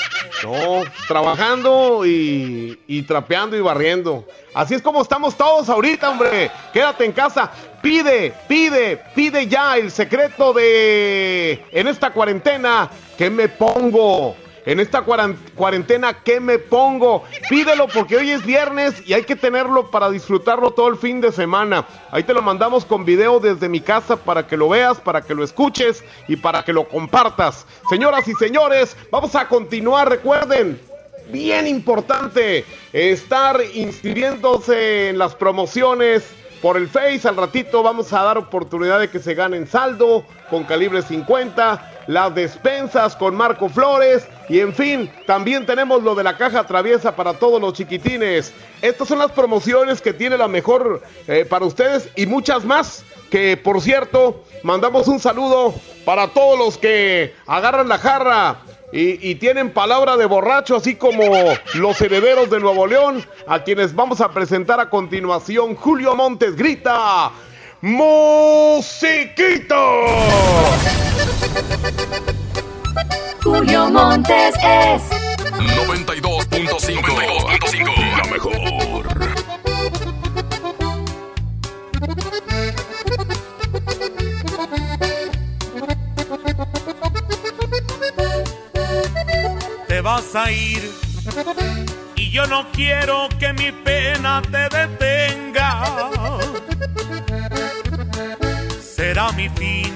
No, 0.44 0.82
trabajando 1.08 2.06
y, 2.06 2.78
y 2.86 3.02
trapeando 3.02 3.56
y 3.56 3.60
barriendo. 3.60 4.24
Así 4.54 4.74
es 4.74 4.82
como 4.82 5.02
estamos 5.02 5.36
todos 5.36 5.68
ahorita, 5.68 6.10
hombre. 6.10 6.52
Quédate 6.72 7.04
en 7.04 7.12
casa. 7.12 7.50
Pide, 7.82 8.32
pide, 8.46 9.02
pide 9.16 9.48
ya 9.48 9.76
el 9.76 9.90
secreto 9.90 10.52
de... 10.52 11.64
En 11.72 11.88
esta 11.88 12.12
cuarentena, 12.12 12.88
¿qué 13.18 13.28
me 13.28 13.48
pongo? 13.48 14.36
En 14.66 14.80
esta 14.80 15.02
cuarentena, 15.02 16.24
¿qué 16.24 16.40
me 16.40 16.58
pongo? 16.58 17.22
Pídelo 17.48 17.86
porque 17.86 18.16
hoy 18.16 18.32
es 18.32 18.44
viernes 18.44 19.00
y 19.06 19.12
hay 19.12 19.22
que 19.22 19.36
tenerlo 19.36 19.92
para 19.92 20.10
disfrutarlo 20.10 20.72
todo 20.72 20.88
el 20.88 20.96
fin 20.96 21.20
de 21.20 21.30
semana. 21.30 21.86
Ahí 22.10 22.24
te 22.24 22.34
lo 22.34 22.42
mandamos 22.42 22.84
con 22.84 23.04
video 23.04 23.38
desde 23.38 23.68
mi 23.68 23.80
casa 23.80 24.16
para 24.16 24.48
que 24.48 24.56
lo 24.56 24.68
veas, 24.68 25.00
para 25.00 25.22
que 25.22 25.36
lo 25.36 25.44
escuches 25.44 26.02
y 26.26 26.34
para 26.34 26.64
que 26.64 26.72
lo 26.72 26.88
compartas. 26.88 27.64
Señoras 27.88 28.26
y 28.26 28.34
señores, 28.34 28.96
vamos 29.12 29.36
a 29.36 29.46
continuar. 29.46 30.10
Recuerden, 30.10 30.80
bien 31.28 31.68
importante, 31.68 32.64
estar 32.92 33.60
inscribiéndose 33.72 35.10
en 35.10 35.18
las 35.18 35.36
promociones 35.36 36.24
por 36.60 36.76
el 36.76 36.88
Face. 36.88 37.26
Al 37.28 37.36
ratito 37.36 37.82
vamos 37.82 38.12
a 38.12 38.22
dar 38.22 38.38
oportunidad 38.38 39.00
de 39.00 39.10
que 39.10 39.18
se 39.18 39.34
ganen 39.34 39.66
saldo 39.66 40.24
con 40.50 40.64
calibre 40.64 41.02
50, 41.02 42.04
las 42.06 42.34
despensas 42.34 43.16
con 43.16 43.34
Marco 43.34 43.68
Flores 43.68 44.26
y 44.48 44.60
en 44.60 44.72
fin, 44.72 45.10
también 45.26 45.66
tenemos 45.66 46.02
lo 46.02 46.14
de 46.14 46.22
la 46.22 46.36
caja 46.36 46.64
traviesa 46.64 47.16
para 47.16 47.34
todos 47.34 47.60
los 47.60 47.72
chiquitines. 47.72 48.52
Estas 48.80 49.08
son 49.08 49.18
las 49.18 49.32
promociones 49.32 50.00
que 50.00 50.12
tiene 50.12 50.38
la 50.38 50.46
mejor 50.46 51.02
eh, 51.26 51.44
para 51.44 51.64
ustedes 51.64 52.08
y 52.14 52.26
muchas 52.26 52.64
más. 52.64 53.04
Que 53.30 53.56
por 53.56 53.80
cierto, 53.80 54.44
mandamos 54.62 55.08
un 55.08 55.18
saludo 55.18 55.74
para 56.04 56.28
todos 56.28 56.56
los 56.56 56.78
que 56.78 57.34
agarran 57.46 57.88
la 57.88 57.98
jarra 57.98 58.60
y, 58.92 59.30
y 59.30 59.34
tienen 59.36 59.72
palabra 59.72 60.16
de 60.16 60.26
borracho, 60.26 60.76
así 60.76 60.94
como 60.94 61.22
los 61.74 62.00
herederos 62.00 62.50
de 62.50 62.60
Nuevo 62.60 62.86
León, 62.86 63.24
a 63.46 63.62
quienes 63.62 63.94
vamos 63.94 64.20
a 64.20 64.30
presentar 64.30 64.78
a 64.80 64.90
continuación. 64.90 65.74
Julio 65.74 66.14
Montes 66.14 66.56
grita: 66.56 67.32
¡Musiquito! 67.80 69.74
Julio 73.42 73.90
Montes 73.90 74.54
es 74.56 75.02
92.5. 75.56 78.16
La 78.16 78.24
mejor. 78.30 79.35
Vas 90.06 90.36
a 90.36 90.52
ir 90.52 90.88
y 92.14 92.30
yo 92.30 92.46
no 92.46 92.70
quiero 92.70 93.28
que 93.40 93.52
mi 93.54 93.72
pena 93.72 94.40
te 94.40 94.68
detenga. 94.68 95.82
Será 98.80 99.32
mi 99.32 99.48
fin, 99.48 99.92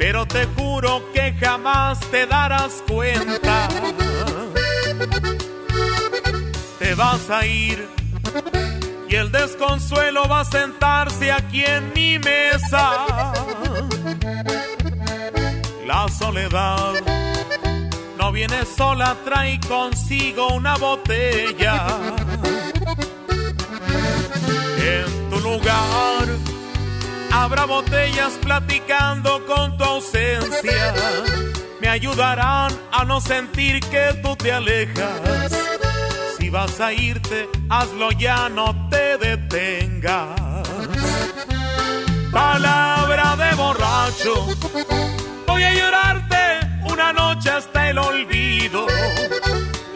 pero 0.00 0.26
te 0.26 0.46
juro 0.56 1.00
que 1.14 1.32
jamás 1.34 2.00
te 2.10 2.26
darás 2.26 2.82
cuenta. 2.88 3.68
Te 6.80 6.96
vas 6.96 7.30
a 7.30 7.46
ir 7.46 7.88
y 9.08 9.14
el 9.14 9.30
desconsuelo 9.30 10.26
va 10.28 10.40
a 10.40 10.44
sentarse 10.44 11.30
aquí 11.30 11.62
en 11.64 11.92
mi 11.92 12.18
mesa. 12.18 13.32
La 15.86 16.08
soledad 16.08 16.94
no 18.22 18.30
viene 18.30 18.64
sola, 18.64 19.16
trae 19.24 19.58
consigo 19.66 20.46
una 20.54 20.76
botella. 20.76 21.74
En 24.78 25.30
tu 25.30 25.40
lugar 25.40 26.24
habrá 27.32 27.64
botellas 27.64 28.34
platicando 28.40 29.44
con 29.44 29.76
tu 29.76 29.82
ausencia. 29.82 30.94
Me 31.80 31.88
ayudarán 31.88 32.70
a 32.92 33.04
no 33.04 33.20
sentir 33.20 33.80
que 33.80 34.16
tú 34.22 34.36
te 34.36 34.52
alejas. 34.52 35.50
Si 36.38 36.48
vas 36.48 36.78
a 36.80 36.92
irte, 36.92 37.48
hazlo 37.68 38.12
ya, 38.12 38.48
no 38.48 38.88
te 38.88 39.18
detengas. 39.18 40.68
Palabra 42.30 43.34
de 43.34 43.54
borracho, 43.56 44.46
voy 45.48 45.64
a 45.64 45.74
llorarte 45.74 46.41
una 46.92 47.12
noche 47.12 47.50
hasta 47.50 47.90
el 47.90 47.98
olvido. 47.98 48.86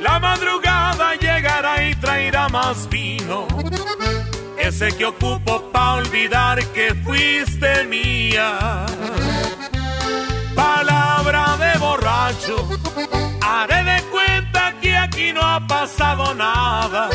La 0.00 0.18
madrugada 0.18 1.14
llegará 1.14 1.84
y 1.84 1.94
traerá 1.96 2.48
más 2.48 2.88
vino. 2.88 3.46
ese 4.58 4.88
que 4.96 5.04
ocupo 5.04 5.70
pa' 5.72 5.94
olvidar 5.94 6.64
que 6.72 6.94
fuiste 7.04 7.84
mía. 7.84 8.86
Palabra 10.54 11.56
de 11.58 11.78
borracho, 11.78 12.68
haré 13.42 13.84
de 13.84 14.02
cuenta 14.10 14.74
que 14.80 14.96
aquí 14.96 15.32
no 15.32 15.42
ha 15.42 15.60
pasado 15.66 16.34
nada. 16.34 17.08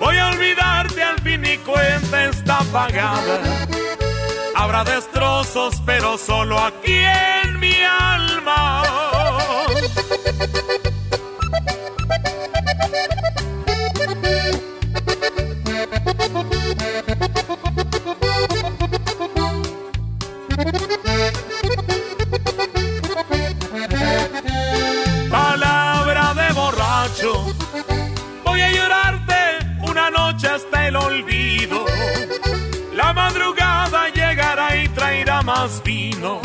Voy 0.00 0.18
a 0.18 0.28
olvidarte 0.28 1.02
al 1.02 1.18
fin 1.20 1.40
mi 1.40 1.56
cuenta 1.58 2.24
está 2.24 2.58
pagada. 2.72 3.40
Habrá 4.64 4.82
destrozos, 4.82 5.82
pero 5.84 6.16
solo 6.16 6.58
aquí 6.58 6.94
en 6.94 7.60
mi 7.60 7.74
alma. 7.82 8.82
Vino. 35.82 36.40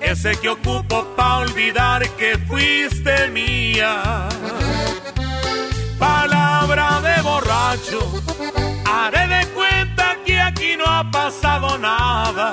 Ese 0.00 0.36
que 0.40 0.48
ocupo 0.48 1.04
pa' 1.16 1.38
olvidar 1.38 2.08
que 2.10 2.38
fuiste 2.46 3.28
mía. 3.28 4.28
Palabra 5.98 7.00
de 7.00 7.22
borracho, 7.22 8.00
haré 8.84 9.26
de 9.26 9.46
cuenta 9.48 10.16
que 10.24 10.40
aquí 10.40 10.76
no 10.76 10.84
ha 10.86 11.10
pasado 11.10 11.78
nada. 11.78 12.52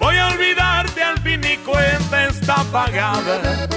Voy 0.00 0.16
a 0.16 0.28
olvidarte 0.28 1.02
al 1.02 1.18
fin 1.20 1.40
mi 1.40 1.56
cuenta 1.58 2.26
está 2.26 2.64
pagada. 2.72 3.68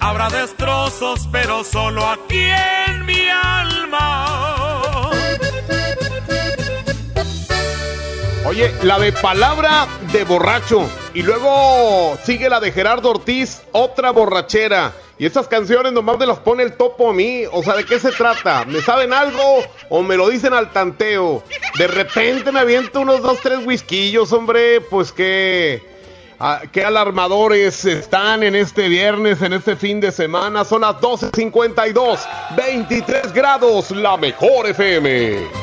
Habrá 0.00 0.30
destrozos, 0.30 1.28
pero 1.30 1.64
solo 1.64 2.08
aquí 2.08 2.44
en 2.88 3.04
mi 3.04 3.28
alma. 3.28 4.61
Oye, 8.52 8.70
la 8.82 8.98
de 8.98 9.12
palabra 9.12 9.88
de 10.12 10.24
borracho. 10.24 10.86
Y 11.14 11.22
luego 11.22 12.18
sigue 12.22 12.50
la 12.50 12.60
de 12.60 12.70
Gerardo 12.70 13.08
Ortiz, 13.08 13.62
otra 13.72 14.10
borrachera. 14.10 14.92
Y 15.18 15.24
estas 15.24 15.48
canciones 15.48 15.94
nomás 15.94 16.18
me 16.18 16.26
las 16.26 16.38
pone 16.40 16.62
el 16.62 16.74
topo 16.74 17.08
a 17.08 17.14
mí. 17.14 17.44
O 17.50 17.62
sea, 17.62 17.76
¿de 17.76 17.86
qué 17.86 17.98
se 17.98 18.12
trata? 18.12 18.66
¿Me 18.66 18.82
saben 18.82 19.14
algo 19.14 19.64
o 19.88 20.02
me 20.02 20.18
lo 20.18 20.28
dicen 20.28 20.52
al 20.52 20.70
tanteo? 20.70 21.42
De 21.78 21.86
repente 21.86 22.52
me 22.52 22.60
aviento 22.60 23.00
unos 23.00 23.22
dos, 23.22 23.40
tres 23.40 23.60
whisquillos, 23.64 24.30
hombre. 24.34 24.82
Pues 24.82 25.12
qué, 25.12 25.82
ah, 26.38 26.60
qué 26.70 26.84
alarmadores 26.84 27.86
están 27.86 28.42
en 28.42 28.54
este 28.54 28.86
viernes, 28.88 29.40
en 29.40 29.54
este 29.54 29.76
fin 29.76 29.98
de 29.98 30.12
semana. 30.12 30.66
Son 30.66 30.82
las 30.82 30.96
12.52, 30.96 32.18
23 32.54 33.32
grados, 33.32 33.92
la 33.92 34.18
mejor 34.18 34.66
FM 34.66 35.62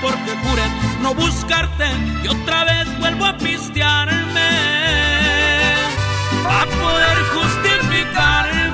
porque 0.00 0.32
juré 0.44 0.62
no 1.02 1.14
buscarte 1.14 1.86
y 2.24 2.28
otra 2.28 2.64
vez 2.64 2.98
vuelvo 2.98 3.24
a 3.24 3.36
pistearme 3.36 4.48
a 6.46 6.66
poder 6.66 7.18
justificarme. 7.34 8.68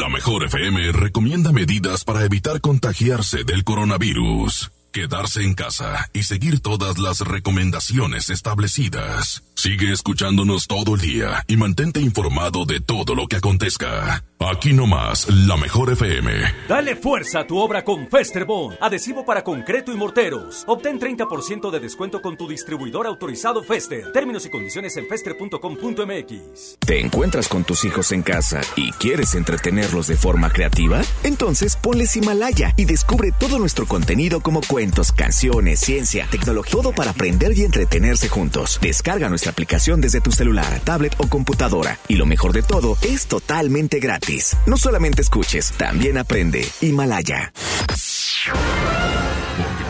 La 0.00 0.08
mejor 0.08 0.44
FM 0.44 0.92
recomienda 0.92 1.52
medidas 1.52 2.04
para 2.04 2.24
evitar 2.24 2.60
contagiarse 2.60 3.44
del 3.44 3.64
coronavirus. 3.64 4.70
Quedarse 4.92 5.42
en 5.42 5.54
casa 5.54 6.08
y 6.12 6.22
seguir 6.22 6.60
todas 6.60 6.98
las 6.98 7.20
recomendaciones 7.20 8.30
establecidas. 8.30 9.42
Sigue 9.54 9.92
escuchándonos 9.92 10.66
todo 10.66 10.94
el 10.94 11.00
día 11.00 11.44
y 11.46 11.56
mantente 11.56 12.00
informado 12.00 12.64
de 12.64 12.80
todo 12.80 13.14
lo 13.14 13.26
que 13.26 13.36
acontezca. 13.36 14.24
Aquí 14.40 14.72
nomás, 14.72 15.28
la 15.28 15.56
mejor 15.56 15.90
FM. 15.90 16.30
Dale 16.68 16.94
fuerza 16.94 17.40
a 17.40 17.46
tu 17.46 17.58
obra 17.58 17.82
con 17.82 18.06
Festerbond, 18.06 18.78
adhesivo 18.80 19.24
para 19.26 19.42
concreto 19.42 19.92
y 19.92 19.96
morteros. 19.96 20.62
Obtén 20.68 21.00
30% 21.00 21.68
de 21.72 21.80
descuento 21.80 22.22
con 22.22 22.36
tu 22.36 22.46
distribuidor 22.46 23.08
autorizado 23.08 23.64
Fester. 23.64 24.12
Términos 24.12 24.46
y 24.46 24.50
condiciones 24.50 24.96
en 24.96 25.08
fester.com.mx. 25.08 26.78
¿Te 26.78 27.00
encuentras 27.00 27.48
con 27.48 27.64
tus 27.64 27.84
hijos 27.84 28.12
en 28.12 28.22
casa 28.22 28.60
y 28.76 28.92
quieres 28.92 29.34
entretenerlos 29.34 30.06
de 30.06 30.16
forma 30.16 30.50
creativa? 30.50 31.00
Entonces 31.24 31.74
ponles 31.74 32.14
Himalaya 32.16 32.74
y 32.76 32.84
descubre 32.84 33.32
todo 33.40 33.58
nuestro 33.58 33.86
contenido 33.86 34.40
como 34.40 34.60
cuentos, 34.60 35.10
canciones, 35.10 35.80
ciencia, 35.80 36.28
tecnología, 36.30 36.70
todo 36.70 36.92
para 36.92 37.10
aprender 37.10 37.58
y 37.58 37.64
entretenerse 37.64 38.28
juntos. 38.28 38.78
Descarga 38.80 39.28
nuestra 39.28 39.50
aplicación 39.50 40.00
desde 40.00 40.20
tu 40.20 40.30
celular, 40.30 40.78
tablet 40.84 41.16
o 41.18 41.26
computadora. 41.26 41.98
Y 42.06 42.14
lo 42.14 42.24
mejor 42.24 42.52
de 42.52 42.62
todo, 42.62 42.96
es 43.02 43.26
totalmente 43.26 43.98
gratis. 43.98 44.27
No 44.66 44.76
solamente 44.76 45.22
escuches, 45.22 45.72
también 45.78 46.18
aprende. 46.18 46.68
Himalaya. 46.82 47.50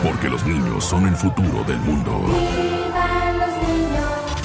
Porque 0.01 0.29
los 0.29 0.45
niños 0.45 0.85
son 0.85 1.07
el 1.07 1.15
futuro 1.17 1.61
del 1.65 1.77
mundo. 1.79 2.25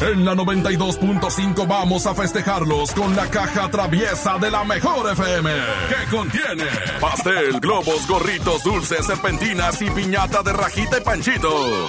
En 0.01 0.25
la 0.25 0.35
92.5 0.35 1.69
vamos 1.69 2.07
a 2.07 2.15
festejarlos 2.15 2.91
con 2.91 3.15
la 3.15 3.31
caja 3.31 3.71
traviesa 3.71 4.37
de 4.39 4.51
la 4.51 4.65
mejor 4.65 5.13
FM, 5.13 5.51
que 5.89 6.11
contiene 6.11 6.65
pastel, 7.01 7.61
globos, 7.61 8.05
gorritos, 8.09 8.65
dulces, 8.65 9.07
serpentinas 9.07 9.81
y 9.81 9.91
piñata 9.91 10.43
de 10.43 10.53
rajita 10.53 10.99
y 10.99 11.03
panchito. 11.03 11.89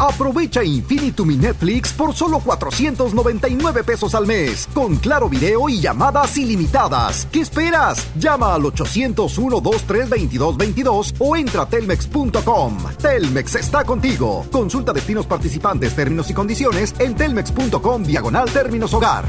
Aprovecha 0.00 0.64
Infinitum 0.64 1.28
mi 1.28 1.36
Netflix 1.36 1.92
por 1.92 2.14
solo 2.14 2.40
499 2.40 3.84
pesos 3.84 4.14
al 4.14 4.26
mes, 4.26 4.66
con 4.72 4.96
claro 4.96 5.28
video 5.28 5.68
y 5.68 5.78
llamadas 5.78 6.38
ilimitadas. 6.38 7.28
¿Qué 7.30 7.40
esperas? 7.40 8.08
Llama 8.16 8.54
al 8.54 8.62
801-232222 8.62 11.16
o 11.18 11.36
entra 11.36 11.64
a 11.64 11.68
telmex.com. 11.68 12.78
Telmex 12.96 13.56
está 13.56 13.84
contigo. 13.84 14.46
Consulta 14.50 14.94
destinos 14.94 15.26
participantes, 15.26 15.94
términos 15.94 16.30
y 16.30 16.34
condiciones 16.34 16.94
en 16.98 17.14
telmex.com 17.14 18.02
diagonal 18.02 18.50
términos 18.50 18.94
hogar. 18.94 19.26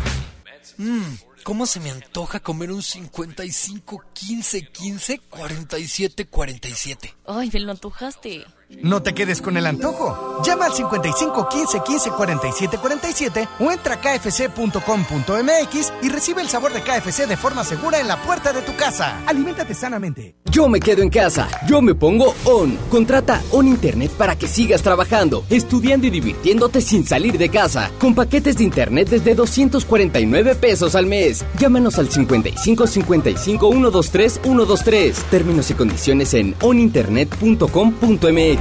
Mmm, 0.77 1.01
¿cómo 1.43 1.65
se 1.65 1.81
me 1.81 1.91
antoja 1.91 2.39
comer 2.39 2.71
un 2.71 2.81
55 2.81 4.05
15 4.13 4.61
15 4.71 5.19
47 5.29 6.27
47? 6.27 7.13
Ay, 7.27 7.49
me 7.51 7.59
lo 7.59 7.71
antojaste. 7.71 8.45
No 8.83 9.01
te 9.01 9.13
quedes 9.13 9.41
con 9.41 9.57
el 9.57 9.67
antojo. 9.67 10.41
Llama 10.43 10.65
al 10.65 10.73
55 10.73 11.47
15 11.49 11.81
15 11.85 12.11
47 12.11 12.77
47 12.77 13.47
o 13.59 13.71
entra 13.71 13.95
a 13.95 14.01
kfc.com.mx 14.01 15.93
y 16.01 16.09
recibe 16.09 16.41
el 16.41 16.49
sabor 16.49 16.73
de 16.73 16.81
KFC 16.81 17.27
de 17.27 17.37
forma 17.37 17.63
segura 17.63 17.99
en 17.99 18.07
la 18.07 18.21
puerta 18.21 18.53
de 18.53 18.61
tu 18.61 18.75
casa. 18.75 19.21
Aliméntate 19.27 19.73
sanamente. 19.73 20.35
Yo 20.49 20.67
me 20.67 20.79
quedo 20.79 21.03
en 21.03 21.09
casa. 21.09 21.47
Yo 21.67 21.81
me 21.81 21.95
pongo 21.95 22.33
On. 22.45 22.77
Contrata 22.89 23.41
On 23.51 23.67
Internet 23.67 24.11
para 24.17 24.35
que 24.35 24.47
sigas 24.47 24.81
trabajando, 24.81 25.45
estudiando 25.49 26.07
y 26.07 26.09
divirtiéndote 26.09 26.81
sin 26.81 27.05
salir 27.05 27.37
de 27.37 27.49
casa. 27.49 27.91
Con 27.99 28.15
paquetes 28.15 28.57
de 28.57 28.63
Internet 28.63 29.09
desde 29.09 29.35
249 29.35 30.55
pesos 30.55 30.95
al 30.95 31.05
mes. 31.05 31.45
Llámanos 31.59 31.99
al 31.99 32.09
55 32.09 32.87
55 32.87 33.71
123 33.71 34.39
123. 34.41 35.15
Términos 35.29 35.69
y 35.69 35.73
condiciones 35.73 36.33
en 36.33 36.55
oninternet.com.mx. 36.61 38.60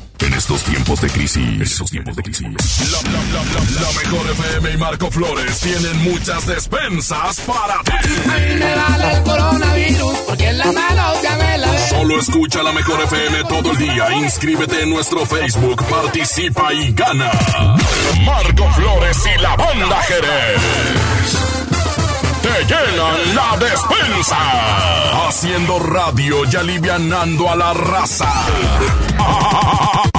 En 0.21 0.33
estos 0.33 0.63
tiempos 0.63 1.01
de 1.01 1.09
crisis, 1.09 1.47
en 1.47 1.61
estos 1.61 1.89
tiempos 1.89 2.15
de 2.15 2.23
crisis, 2.23 2.47
la, 2.91 3.01
la, 3.11 3.11
la, 3.11 3.81
la, 3.81 4.01
mejor 4.03 4.31
FM 4.31 4.71
y 4.71 4.77
Marco 4.77 5.09
Flores 5.09 5.59
tienen 5.59 5.97
muchas 6.03 6.45
despensas 6.45 7.41
para 7.41 7.81
ti. 7.83 7.91
A 8.29 8.37
mí 8.37 8.55
me 8.59 8.75
vale 8.75 9.13
el 9.13 9.23
coronavirus 9.23 10.17
porque 10.27 10.49
en 10.49 10.57
las 10.59 10.73
manos 10.73 11.21
ya 11.23 11.35
me 11.37 11.57
la 11.57 11.89
Solo 11.89 12.19
escucha 12.19 12.61
la 12.61 12.71
mejor 12.71 13.01
FM 13.01 13.43
todo 13.45 13.71
el 13.71 13.77
día. 13.77 14.13
Inscríbete 14.13 14.83
en 14.83 14.89
nuestro 14.91 15.25
Facebook, 15.25 15.83
participa 15.89 16.71
y 16.73 16.91
gana. 16.93 17.31
Marco 18.23 18.69
Flores 18.73 19.17
y 19.25 19.41
la 19.41 19.55
banda 19.55 20.01
Jerez 20.03 21.51
te 22.41 22.65
llenan 22.65 23.35
la 23.35 23.57
despensa. 23.57 24.37
Haciendo 25.27 25.79
radio 25.79 26.43
y 26.51 26.55
alivianando 26.55 27.49
a 27.49 27.55
la 27.55 27.73
raza. 27.73 28.31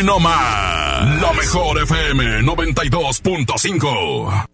Aquí 0.00 0.06
nomás. 0.06 1.20
La 1.20 1.32
mejor 1.34 1.82
FM 1.82 2.40
92.5. 2.42 4.48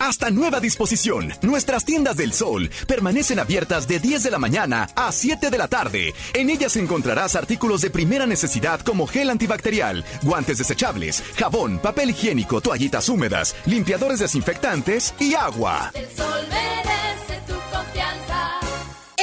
Hasta 0.00 0.30
nueva 0.30 0.58
disposición, 0.58 1.32
nuestras 1.42 1.84
tiendas 1.84 2.16
del 2.16 2.32
sol 2.32 2.68
permanecen 2.88 3.38
abiertas 3.38 3.86
de 3.86 4.00
10 4.00 4.24
de 4.24 4.32
la 4.32 4.38
mañana 4.38 4.88
a 4.96 5.12
7 5.12 5.50
de 5.50 5.58
la 5.58 5.68
tarde. 5.68 6.14
En 6.34 6.50
ellas 6.50 6.74
encontrarás 6.76 7.36
artículos 7.36 7.80
de 7.80 7.90
primera 7.90 8.26
necesidad 8.26 8.80
como 8.80 9.06
gel 9.06 9.30
antibacterial, 9.30 10.04
guantes 10.22 10.58
desechables, 10.58 11.22
jabón, 11.36 11.78
papel 11.78 12.10
higiénico, 12.10 12.60
toallitas 12.60 13.08
húmedas, 13.08 13.54
limpiadores 13.66 14.18
desinfectantes 14.18 15.14
y 15.20 15.34
agua. 15.34 15.92
El 15.94 16.08
sol 16.16 16.44
merece 16.50 17.40
tu 17.46 17.54
confianza. 17.72 18.25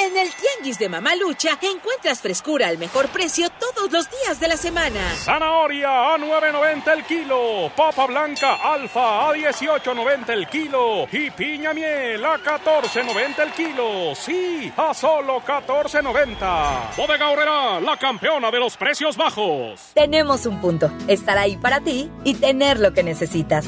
En 0.05 0.17
el 0.17 0.27
Tianguis 0.33 0.77
de 0.79 0.89
Mamalucha 0.89 1.57
encuentras 1.61 2.19
frescura 2.19 2.67
al 2.67 2.77
mejor 2.77 3.07
precio 3.07 3.49
todos 3.51 3.89
los 3.89 4.09
días 4.09 4.37
de 4.37 4.49
la 4.49 4.57
semana. 4.57 4.99
Zanahoria 5.15 6.13
a 6.13 6.17
9.90 6.17 6.93
el 6.93 7.03
kilo, 7.05 7.71
papa 7.73 8.05
blanca 8.07 8.55
alfa 8.55 9.29
a 9.29 9.33
18.90 9.33 10.29
el 10.29 10.47
kilo 10.49 11.07
y 11.09 11.31
piña 11.31 11.73
miel 11.73 12.25
a 12.25 12.37
14.90 12.37 13.43
el 13.43 13.51
kilo. 13.53 14.13
Sí, 14.13 14.73
a 14.75 14.93
solo 14.93 15.39
14.90. 15.39 16.97
Bodega 16.97 17.29
Horrera, 17.29 17.79
la 17.79 17.97
campeona 17.97 18.51
de 18.51 18.59
los 18.59 18.75
precios 18.75 19.15
bajos. 19.15 19.91
Tenemos 19.93 20.45
un 20.45 20.59
punto, 20.59 20.91
estar 21.07 21.37
ahí 21.37 21.55
para 21.55 21.79
ti 21.79 22.11
y 22.25 22.33
tener 22.33 22.77
lo 22.77 22.91
que 22.93 23.03
necesitas. 23.03 23.67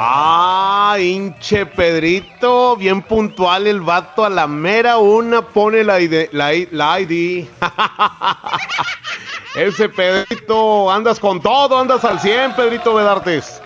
Ah, 0.00 0.96
hinche 1.00 1.66
Pedrito, 1.66 2.76
bien 2.76 3.02
puntual 3.02 3.66
el 3.66 3.80
vato 3.80 4.24
a 4.24 4.30
la 4.30 4.46
mera 4.46 4.98
una 4.98 5.42
pone 5.42 5.82
la 5.82 6.00
ID. 6.00 6.28
La, 6.30 6.52
la 6.70 7.00
ID. 7.00 7.48
Ese 9.56 9.88
Pedrito, 9.88 10.88
andas 10.88 11.18
con 11.18 11.40
todo, 11.40 11.76
andas 11.76 12.04
al 12.04 12.20
100, 12.20 12.54
Pedrito 12.54 12.94
Vedartes. 12.94 13.60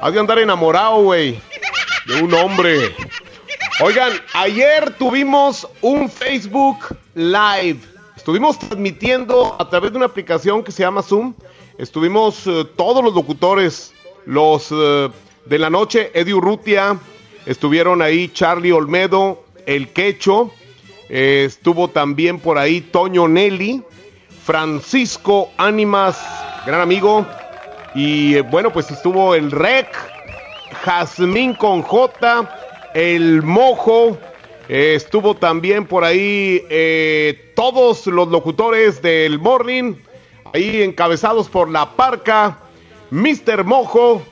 Has 0.00 0.12
de 0.12 0.18
andar 0.18 0.40
enamorado, 0.40 0.96
güey, 0.96 1.40
de 2.06 2.22
un 2.22 2.34
hombre. 2.34 2.92
Oigan, 3.80 4.10
ayer 4.34 4.92
tuvimos 4.98 5.68
un 5.80 6.10
Facebook 6.10 6.98
Live. 7.14 7.78
Estuvimos 8.16 8.58
transmitiendo 8.58 9.54
a 9.56 9.70
través 9.70 9.92
de 9.92 9.98
una 9.98 10.06
aplicación 10.06 10.64
que 10.64 10.72
se 10.72 10.82
llama 10.82 11.02
Zoom. 11.02 11.34
Estuvimos 11.78 12.48
eh, 12.48 12.64
todos 12.76 13.04
los 13.04 13.14
locutores, 13.14 13.92
los 14.26 14.72
eh, 14.72 15.08
de 15.48 15.58
la 15.58 15.70
noche, 15.70 16.10
Eddie 16.12 16.34
Urrutia, 16.34 16.98
estuvieron 17.46 18.02
ahí 18.02 18.28
Charlie 18.28 18.72
Olmedo, 18.72 19.44
El 19.64 19.88
Quecho, 19.88 20.52
eh, 21.08 21.44
estuvo 21.46 21.88
también 21.88 22.38
por 22.38 22.58
ahí 22.58 22.82
Toño 22.82 23.26
Nelly, 23.28 23.82
Francisco 24.44 25.50
Ánimas, 25.56 26.22
gran 26.66 26.82
amigo, 26.82 27.26
y 27.94 28.34
eh, 28.34 28.42
bueno, 28.42 28.70
pues 28.74 28.90
estuvo 28.90 29.34
el 29.34 29.50
Rec, 29.50 29.88
Jazmín 30.84 31.54
con 31.54 31.80
J, 31.80 32.90
El 32.92 33.42
Mojo, 33.42 34.18
eh, 34.68 34.92
estuvo 34.96 35.34
también 35.34 35.86
por 35.86 36.04
ahí 36.04 36.62
todos 37.54 38.06
los 38.06 38.28
locutores 38.28 39.00
del 39.00 39.38
Morning, 39.38 39.94
ahí 40.52 40.82
encabezados 40.82 41.48
por 41.48 41.70
La 41.70 41.96
Parca, 41.96 42.58
Mr. 43.10 43.64
Mojo, 43.64 44.22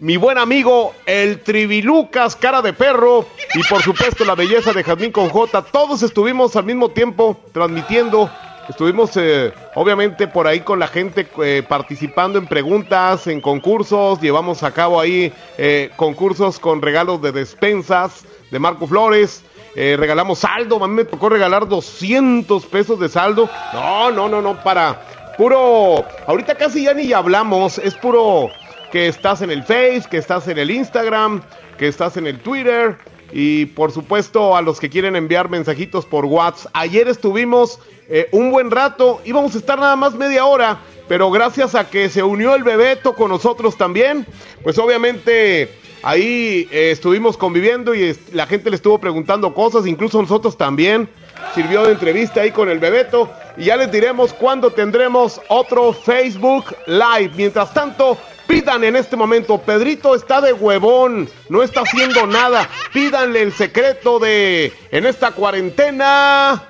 mi 0.00 0.16
buen 0.16 0.38
amigo 0.38 0.94
el 1.06 1.40
Trivilucas, 1.40 2.36
cara 2.36 2.62
de 2.62 2.72
perro, 2.72 3.26
y 3.54 3.62
por 3.68 3.82
supuesto 3.82 4.24
la 4.24 4.34
belleza 4.34 4.72
de 4.72 4.84
Jazmín 4.84 5.12
con 5.12 5.28
J. 5.28 5.62
Todos 5.62 6.02
estuvimos 6.02 6.54
al 6.56 6.64
mismo 6.64 6.90
tiempo 6.90 7.36
transmitiendo. 7.52 8.30
Estuvimos 8.68 9.16
eh, 9.16 9.52
obviamente 9.74 10.28
por 10.28 10.46
ahí 10.46 10.60
con 10.60 10.78
la 10.78 10.88
gente 10.88 11.26
eh, 11.42 11.64
participando 11.66 12.38
en 12.38 12.46
preguntas, 12.46 13.26
en 13.26 13.40
concursos. 13.40 14.20
Llevamos 14.20 14.62
a 14.62 14.72
cabo 14.72 15.00
ahí 15.00 15.32
eh, 15.56 15.90
concursos 15.96 16.58
con 16.58 16.82
regalos 16.82 17.22
de 17.22 17.32
despensas 17.32 18.24
de 18.50 18.58
Marco 18.58 18.86
Flores. 18.86 19.42
Eh, 19.74 19.96
regalamos 19.98 20.40
saldo, 20.40 20.82
a 20.82 20.88
mí 20.88 20.94
me 20.94 21.04
tocó 21.04 21.28
regalar 21.28 21.66
200 21.66 22.66
pesos 22.66 23.00
de 23.00 23.08
saldo. 23.08 23.48
No, 23.72 24.10
no, 24.10 24.28
no, 24.28 24.42
no, 24.42 24.62
para 24.62 25.34
puro... 25.38 26.04
Ahorita 26.26 26.54
casi 26.56 26.84
ya 26.84 26.94
ni 26.94 27.12
hablamos, 27.12 27.78
es 27.78 27.94
puro 27.94 28.50
que 28.90 29.08
estás 29.08 29.42
en 29.42 29.50
el 29.50 29.62
Face, 29.62 30.04
que 30.10 30.18
estás 30.18 30.48
en 30.48 30.58
el 30.58 30.70
Instagram, 30.70 31.42
que 31.76 31.88
estás 31.88 32.16
en 32.16 32.26
el 32.26 32.38
Twitter 32.40 32.96
y 33.32 33.66
por 33.66 33.92
supuesto 33.92 34.56
a 34.56 34.62
los 34.62 34.80
que 34.80 34.88
quieren 34.88 35.16
enviar 35.16 35.48
mensajitos 35.48 36.06
por 36.06 36.24
WhatsApp. 36.24 36.70
Ayer 36.74 37.08
estuvimos 37.08 37.78
eh, 38.08 38.28
un 38.32 38.50
buen 38.50 38.70
rato, 38.70 39.20
íbamos 39.24 39.54
a 39.54 39.58
estar 39.58 39.78
nada 39.78 39.96
más 39.96 40.14
media 40.14 40.46
hora, 40.46 40.78
pero 41.08 41.30
gracias 41.30 41.74
a 41.74 41.88
que 41.88 42.08
se 42.08 42.22
unió 42.22 42.54
el 42.54 42.64
Bebeto 42.64 43.14
con 43.14 43.30
nosotros 43.30 43.76
también, 43.76 44.26
pues 44.62 44.78
obviamente 44.78 45.70
ahí 46.02 46.68
eh, 46.70 46.90
estuvimos 46.90 47.36
conviviendo 47.36 47.94
y 47.94 48.16
la 48.32 48.46
gente 48.46 48.70
le 48.70 48.76
estuvo 48.76 48.98
preguntando 48.98 49.52
cosas, 49.54 49.86
incluso 49.86 50.20
nosotros 50.20 50.56
también. 50.56 51.08
Sirvió 51.54 51.84
de 51.84 51.92
entrevista 51.92 52.40
ahí 52.40 52.50
con 52.50 52.68
el 52.68 52.78
Bebeto 52.80 53.30
y 53.56 53.66
ya 53.66 53.76
les 53.76 53.92
diremos 53.92 54.32
cuándo 54.32 54.70
tendremos 54.70 55.40
otro 55.48 55.92
Facebook 55.92 56.74
Live. 56.86 57.30
Mientras 57.36 57.72
tanto, 57.72 58.18
pidan 58.48 58.82
en 58.82 58.96
este 58.96 59.14
momento, 59.14 59.58
Pedrito 59.58 60.16
está 60.16 60.40
de 60.40 60.52
huevón, 60.52 61.28
no 61.48 61.62
está 61.62 61.82
haciendo 61.82 62.26
nada. 62.26 62.68
Pídanle 62.92 63.42
el 63.42 63.52
secreto 63.52 64.18
de 64.18 64.72
en 64.90 65.06
esta 65.06 65.30
cuarentena. 65.30 66.64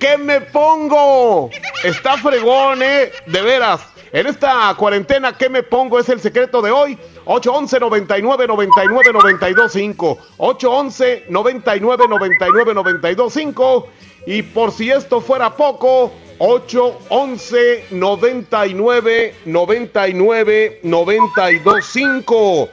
¿Qué 0.00 0.18
me 0.18 0.40
pongo? 0.40 1.50
Está 1.84 2.16
fregón, 2.16 2.82
¿eh? 2.82 3.12
De 3.26 3.42
veras. 3.42 3.82
En 4.12 4.26
esta 4.26 4.74
cuarentena, 4.76 5.36
¿qué 5.36 5.48
me 5.48 5.62
pongo? 5.62 5.98
Es 5.98 6.08
el 6.08 6.20
secreto 6.20 6.60
de 6.62 6.70
hoy. 6.70 6.98
811 7.26 7.80
99 7.80 8.46
99 8.46 9.12
92 9.12 9.72
5. 9.72 10.18
811 10.38 11.24
99 11.28 12.08
99 12.08 12.74
92 12.74 13.32
5. 13.32 13.88
Y 14.26 14.42
por 14.42 14.72
si 14.72 14.90
esto 14.90 15.20
fuera 15.20 15.54
poco, 15.54 16.12
811 16.38 17.86
99 17.90 19.34
99 19.44 20.80
92 20.82 21.84
5. 21.84 22.68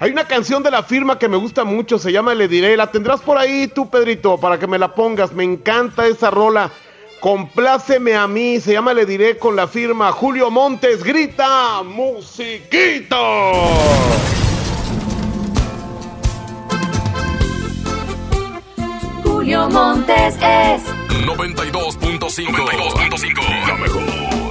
Hay 0.00 0.10
una 0.10 0.26
canción 0.26 0.62
de 0.62 0.70
la 0.70 0.82
firma 0.82 1.18
que 1.18 1.28
me 1.28 1.36
gusta 1.36 1.64
mucho, 1.64 1.98
se 1.98 2.12
llama 2.12 2.34
Le 2.34 2.48
Diré. 2.48 2.76
La 2.76 2.90
tendrás 2.90 3.20
por 3.20 3.38
ahí 3.38 3.68
tú, 3.68 3.88
Pedrito, 3.88 4.38
para 4.38 4.58
que 4.58 4.66
me 4.66 4.78
la 4.78 4.94
pongas. 4.94 5.32
Me 5.32 5.44
encanta 5.44 6.06
esa 6.06 6.30
rola. 6.30 6.70
Compláceme 7.24 8.14
a 8.16 8.28
mí, 8.28 8.60
se 8.60 8.74
llama 8.74 8.92
Le 8.92 9.06
Diré 9.06 9.38
con 9.38 9.56
la 9.56 9.66
firma 9.66 10.12
Julio 10.12 10.50
Montes. 10.50 11.02
Grita, 11.02 11.82
musiquito. 11.82 13.16
Julio 19.24 19.70
Montes 19.70 20.34
es 20.34 20.82
92.5. 21.24 22.46
92.5. 22.50 23.68
La 23.68 23.74
mejor. 23.76 24.43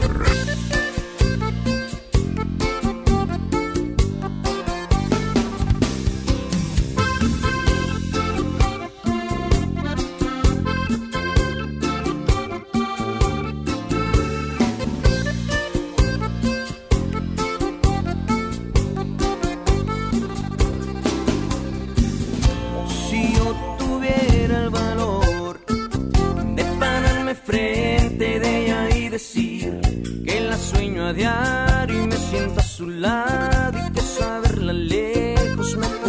Y 31.15 32.07
me 32.07 32.17
siento 32.17 32.59
a 32.59 32.63
su 32.63 32.89
lado 32.89 33.77
y 33.77 33.91
que 33.91 34.01
saberla 34.01 34.73
lejos 34.73 35.77
me 35.77 36.02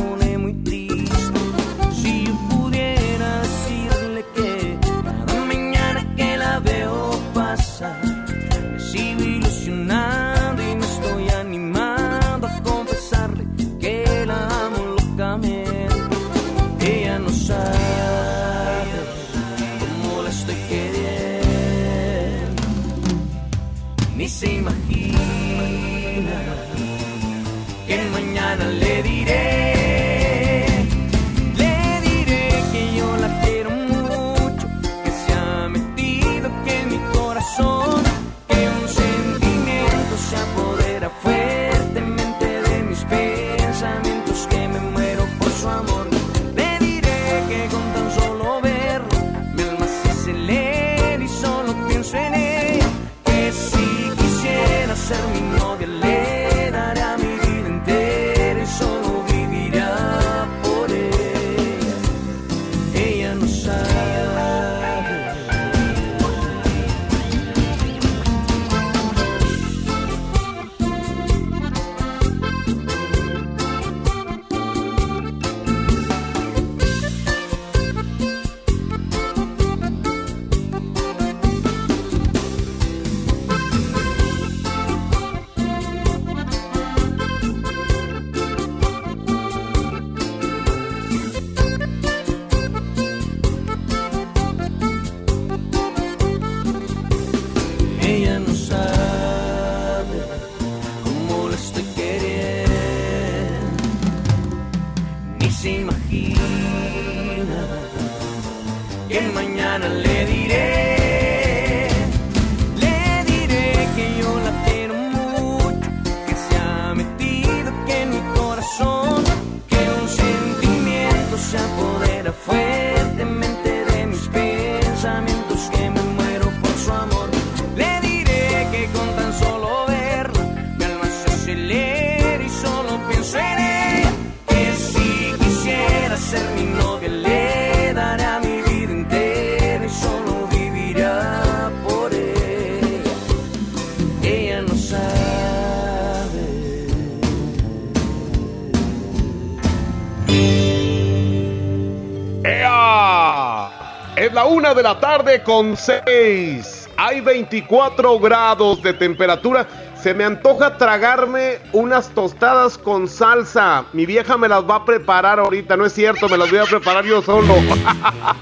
la 154.84 155.00
tarde 155.00 155.42
con 155.42 155.78
seis. 155.78 156.90
Hay 156.98 157.22
24 157.22 158.18
grados 158.18 158.82
de 158.82 158.92
temperatura. 158.92 159.66
Se 159.98 160.12
me 160.12 160.24
antoja 160.24 160.76
tragarme 160.76 161.56
unas 161.72 162.10
tostadas 162.10 162.76
con 162.76 163.08
salsa. 163.08 163.86
Mi 163.94 164.04
vieja 164.04 164.36
me 164.36 164.46
las 164.46 164.62
va 164.68 164.76
a 164.76 164.84
preparar 164.84 165.38
ahorita. 165.38 165.78
No 165.78 165.86
es 165.86 165.94
cierto, 165.94 166.28
me 166.28 166.36
las 166.36 166.50
voy 166.50 166.58
a 166.58 166.64
preparar 166.64 167.02
yo 167.06 167.22
solo. 167.22 167.54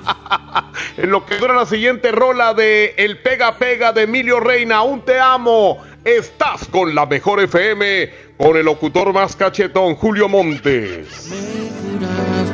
en 0.97 1.11
lo 1.13 1.25
que 1.25 1.37
dura 1.37 1.55
la 1.55 1.65
siguiente 1.65 2.11
rola 2.11 2.55
de 2.55 2.97
El 2.97 3.19
Pega 3.19 3.57
Pega 3.57 3.93
de 3.93 4.03
Emilio 4.03 4.41
Reina. 4.41 4.79
Aún 4.79 5.03
te 5.03 5.21
amo. 5.21 5.79
Estás 6.05 6.67
con 6.67 6.93
la 6.93 7.07
mejor 7.07 7.41
FM. 7.41 8.11
Con 8.37 8.57
el 8.57 8.65
locutor 8.65 9.13
más 9.13 9.37
cachetón, 9.37 9.95
Julio 9.95 10.29
Montes. 10.29 11.31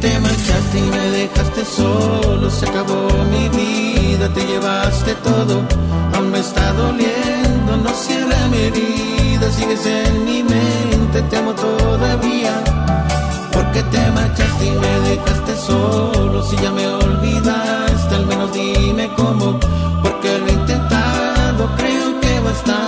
Te 0.00 0.16
marchaste 0.20 0.78
y 0.78 0.82
me 0.82 1.10
dejaste 1.10 1.64
solo, 1.64 2.48
se 2.48 2.66
acabó 2.68 3.08
mi 3.32 3.48
vida, 3.48 4.28
te 4.32 4.46
llevaste 4.46 5.12
todo, 5.16 5.62
aún 6.14 6.30
me 6.30 6.38
está 6.38 6.72
doliendo, 6.72 7.76
no 7.82 7.90
cierra 7.90 8.46
mi 8.48 8.58
herida, 8.58 9.50
sigues 9.50 9.84
en 9.86 10.24
mi 10.24 10.44
mente, 10.44 11.20
te 11.28 11.36
amo 11.36 11.52
todavía. 11.52 12.62
Porque 13.52 13.82
te 13.82 14.10
marchaste 14.12 14.66
y 14.66 14.70
me 14.70 15.00
dejaste 15.10 15.56
solo, 15.66 16.44
si 16.44 16.56
ya 16.58 16.70
me 16.70 16.86
olvidaste, 16.86 18.14
al 18.14 18.26
menos 18.26 18.52
dime 18.52 19.10
cómo, 19.16 19.58
porque 20.00 20.38
lo 20.38 20.46
he 20.46 20.52
intentado, 20.52 21.68
creo 21.76 22.20
que 22.20 22.40
bastante, 22.40 22.87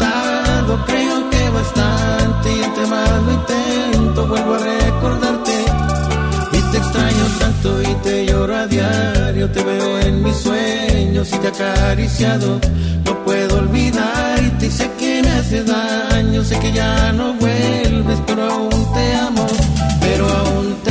y 11.29 11.37
te 11.37 11.47
he 11.47 11.49
acariciado. 11.49 12.59
No 13.05 13.23
puedo 13.23 13.59
olvidarte 13.59 14.65
y 14.65 14.71
sé 14.71 14.89
que 14.99 15.21
me 15.21 15.29
hace 15.29 15.63
daño, 15.63 16.43
sé 16.43 16.57
que 16.59 16.71
ya 16.71 17.11
no 17.13 17.33
vuelves, 17.35 18.19
pero 18.25 18.49
aún 18.49 18.93
te 18.93 19.15
amo, 19.15 19.45
pero 20.01 20.27
aún 20.27 20.75
te 20.83 20.90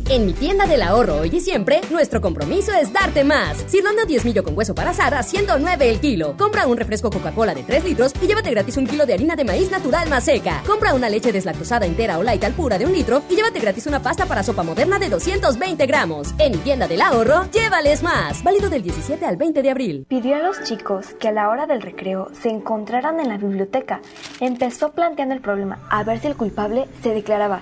En 0.11 0.25
mi 0.25 0.33
tienda 0.33 0.65
del 0.65 0.81
ahorro 0.81 1.21
hoy 1.21 1.29
y 1.31 1.39
siempre, 1.39 1.79
nuestro 1.89 2.19
compromiso 2.19 2.73
es 2.73 2.91
darte 2.91 3.23
más. 3.23 3.63
Cirlando 3.69 4.03
10 4.03 4.25
millo 4.25 4.43
con 4.43 4.57
hueso 4.57 4.75
para 4.75 4.89
asar 4.89 5.13
a 5.13 5.23
109 5.23 5.89
el 5.89 6.01
kilo. 6.01 6.35
Compra 6.37 6.67
un 6.67 6.75
refresco 6.75 7.09
Coca-Cola 7.09 7.55
de 7.55 7.63
3 7.63 7.85
litros 7.85 8.11
y 8.21 8.27
llévate 8.27 8.51
gratis 8.51 8.75
un 8.75 8.87
kilo 8.87 9.05
de 9.05 9.13
harina 9.13 9.37
de 9.37 9.45
maíz 9.45 9.71
natural 9.71 10.09
más 10.09 10.25
seca. 10.25 10.63
Compra 10.67 10.93
una 10.93 11.07
leche 11.07 11.31
deslactosada 11.31 11.85
entera 11.85 12.19
o 12.19 12.23
light 12.23 12.43
al 12.43 12.51
pura 12.51 12.77
de 12.77 12.85
un 12.85 12.91
litro 12.91 13.23
y 13.29 13.37
llévate 13.37 13.61
gratis 13.61 13.87
una 13.87 14.01
pasta 14.01 14.25
para 14.25 14.43
sopa 14.43 14.63
moderna 14.63 14.99
de 14.99 15.07
220 15.07 15.85
gramos. 15.85 16.33
En 16.39 16.51
mi 16.51 16.57
tienda 16.57 16.89
del 16.89 17.01
ahorro, 17.01 17.49
llévales 17.49 18.03
más. 18.03 18.43
Válido 18.43 18.69
del 18.69 18.83
17 18.83 19.25
al 19.25 19.37
20 19.37 19.61
de 19.61 19.69
abril. 19.69 20.05
Pidió 20.09 20.35
a 20.35 20.39
los 20.39 20.61
chicos 20.63 21.05
que 21.21 21.29
a 21.29 21.31
la 21.31 21.47
hora 21.47 21.67
del 21.67 21.81
recreo 21.81 22.27
se 22.33 22.49
encontraran 22.49 23.21
en 23.21 23.29
la 23.29 23.37
biblioteca. 23.37 24.01
Empezó 24.41 24.91
planteando 24.91 25.35
el 25.35 25.39
problema 25.39 25.79
a 25.89 26.03
ver 26.03 26.19
si 26.19 26.27
el 26.27 26.35
culpable 26.35 26.89
se 27.01 27.13
declaraba 27.13 27.61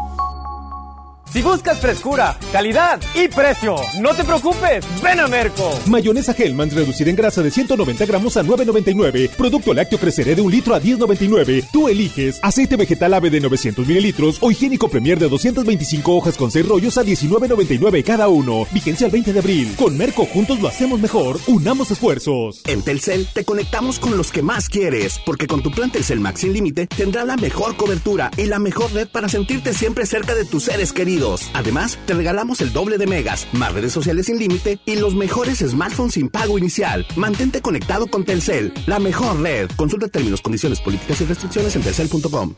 Si 1.31 1.41
buscas 1.41 1.79
frescura, 1.79 2.37
calidad 2.51 2.99
y 3.15 3.29
precio, 3.29 3.77
no 4.01 4.13
te 4.13 4.25
preocupes, 4.25 4.83
ven 5.01 5.17
a 5.17 5.29
Merco. 5.29 5.79
Mayonesa 5.85 6.35
Hellmann's 6.37 6.73
reducida 6.73 7.09
en 7.09 7.15
grasa 7.15 7.41
de 7.41 7.49
190 7.49 8.05
gramos 8.05 8.35
a 8.35 8.43
9.99. 8.43 9.29
Producto 9.29 9.73
lácteo 9.73 9.97
creceré 9.97 10.35
de 10.35 10.41
un 10.41 10.51
litro 10.51 10.75
a 10.75 10.81
10.99. 10.81 11.69
Tú 11.71 11.87
eliges 11.87 12.37
aceite 12.43 12.75
vegetal 12.75 13.13
ave 13.13 13.29
de 13.29 13.39
900 13.39 13.87
mililitros 13.87 14.39
o 14.41 14.51
higiénico 14.51 14.89
Premier 14.89 15.19
de 15.19 15.29
225 15.29 16.13
hojas 16.13 16.35
con 16.35 16.51
6 16.51 16.67
rollos 16.67 16.97
a 16.97 17.03
19.99 17.03 18.03
cada 18.03 18.27
uno. 18.27 18.65
Vigencia 18.73 19.05
el 19.05 19.13
20 19.13 19.31
de 19.31 19.39
abril. 19.39 19.73
Con 19.77 19.97
Merco 19.97 20.25
juntos 20.25 20.59
lo 20.59 20.67
hacemos 20.67 20.99
mejor. 20.99 21.39
Unamos 21.47 21.91
esfuerzos. 21.91 22.59
En 22.65 22.81
Telcel 22.81 23.25
te 23.33 23.45
conectamos 23.45 23.99
con 23.99 24.17
los 24.17 24.33
que 24.33 24.41
más 24.41 24.67
quieres, 24.67 25.21
porque 25.25 25.47
con 25.47 25.63
tu 25.63 25.71
plan 25.71 25.93
Telcel 25.93 26.19
Max 26.19 26.41
sin 26.41 26.51
límite 26.51 26.87
tendrás 26.87 27.25
la 27.25 27.37
mejor 27.37 27.77
cobertura 27.77 28.31
y 28.35 28.47
la 28.47 28.59
mejor 28.59 28.91
red 28.91 29.07
para 29.07 29.29
sentirte 29.29 29.73
siempre 29.73 30.05
cerca 30.05 30.35
de 30.35 30.43
tus 30.43 30.63
seres 30.63 30.91
queridos. 30.91 31.20
Además, 31.53 31.99
te 32.07 32.13
regalamos 32.13 32.61
el 32.61 32.73
doble 32.73 32.97
de 32.97 33.05
megas, 33.05 33.47
más 33.53 33.73
redes 33.73 33.91
sociales 33.91 34.25
sin 34.25 34.39
límite 34.39 34.79
y 34.85 34.95
los 34.95 35.13
mejores 35.13 35.59
smartphones 35.59 36.15
sin 36.15 36.29
pago 36.29 36.57
inicial. 36.57 37.05
Mantente 37.15 37.61
conectado 37.61 38.07
con 38.07 38.25
Telcel, 38.25 38.73
la 38.87 38.97
mejor 38.97 39.39
red. 39.39 39.69
Consulta 39.75 40.07
términos, 40.07 40.41
condiciones, 40.41 40.81
políticas 40.81 41.21
y 41.21 41.25
restricciones 41.25 41.75
en 41.75 41.83
telcel.com. 41.83 42.55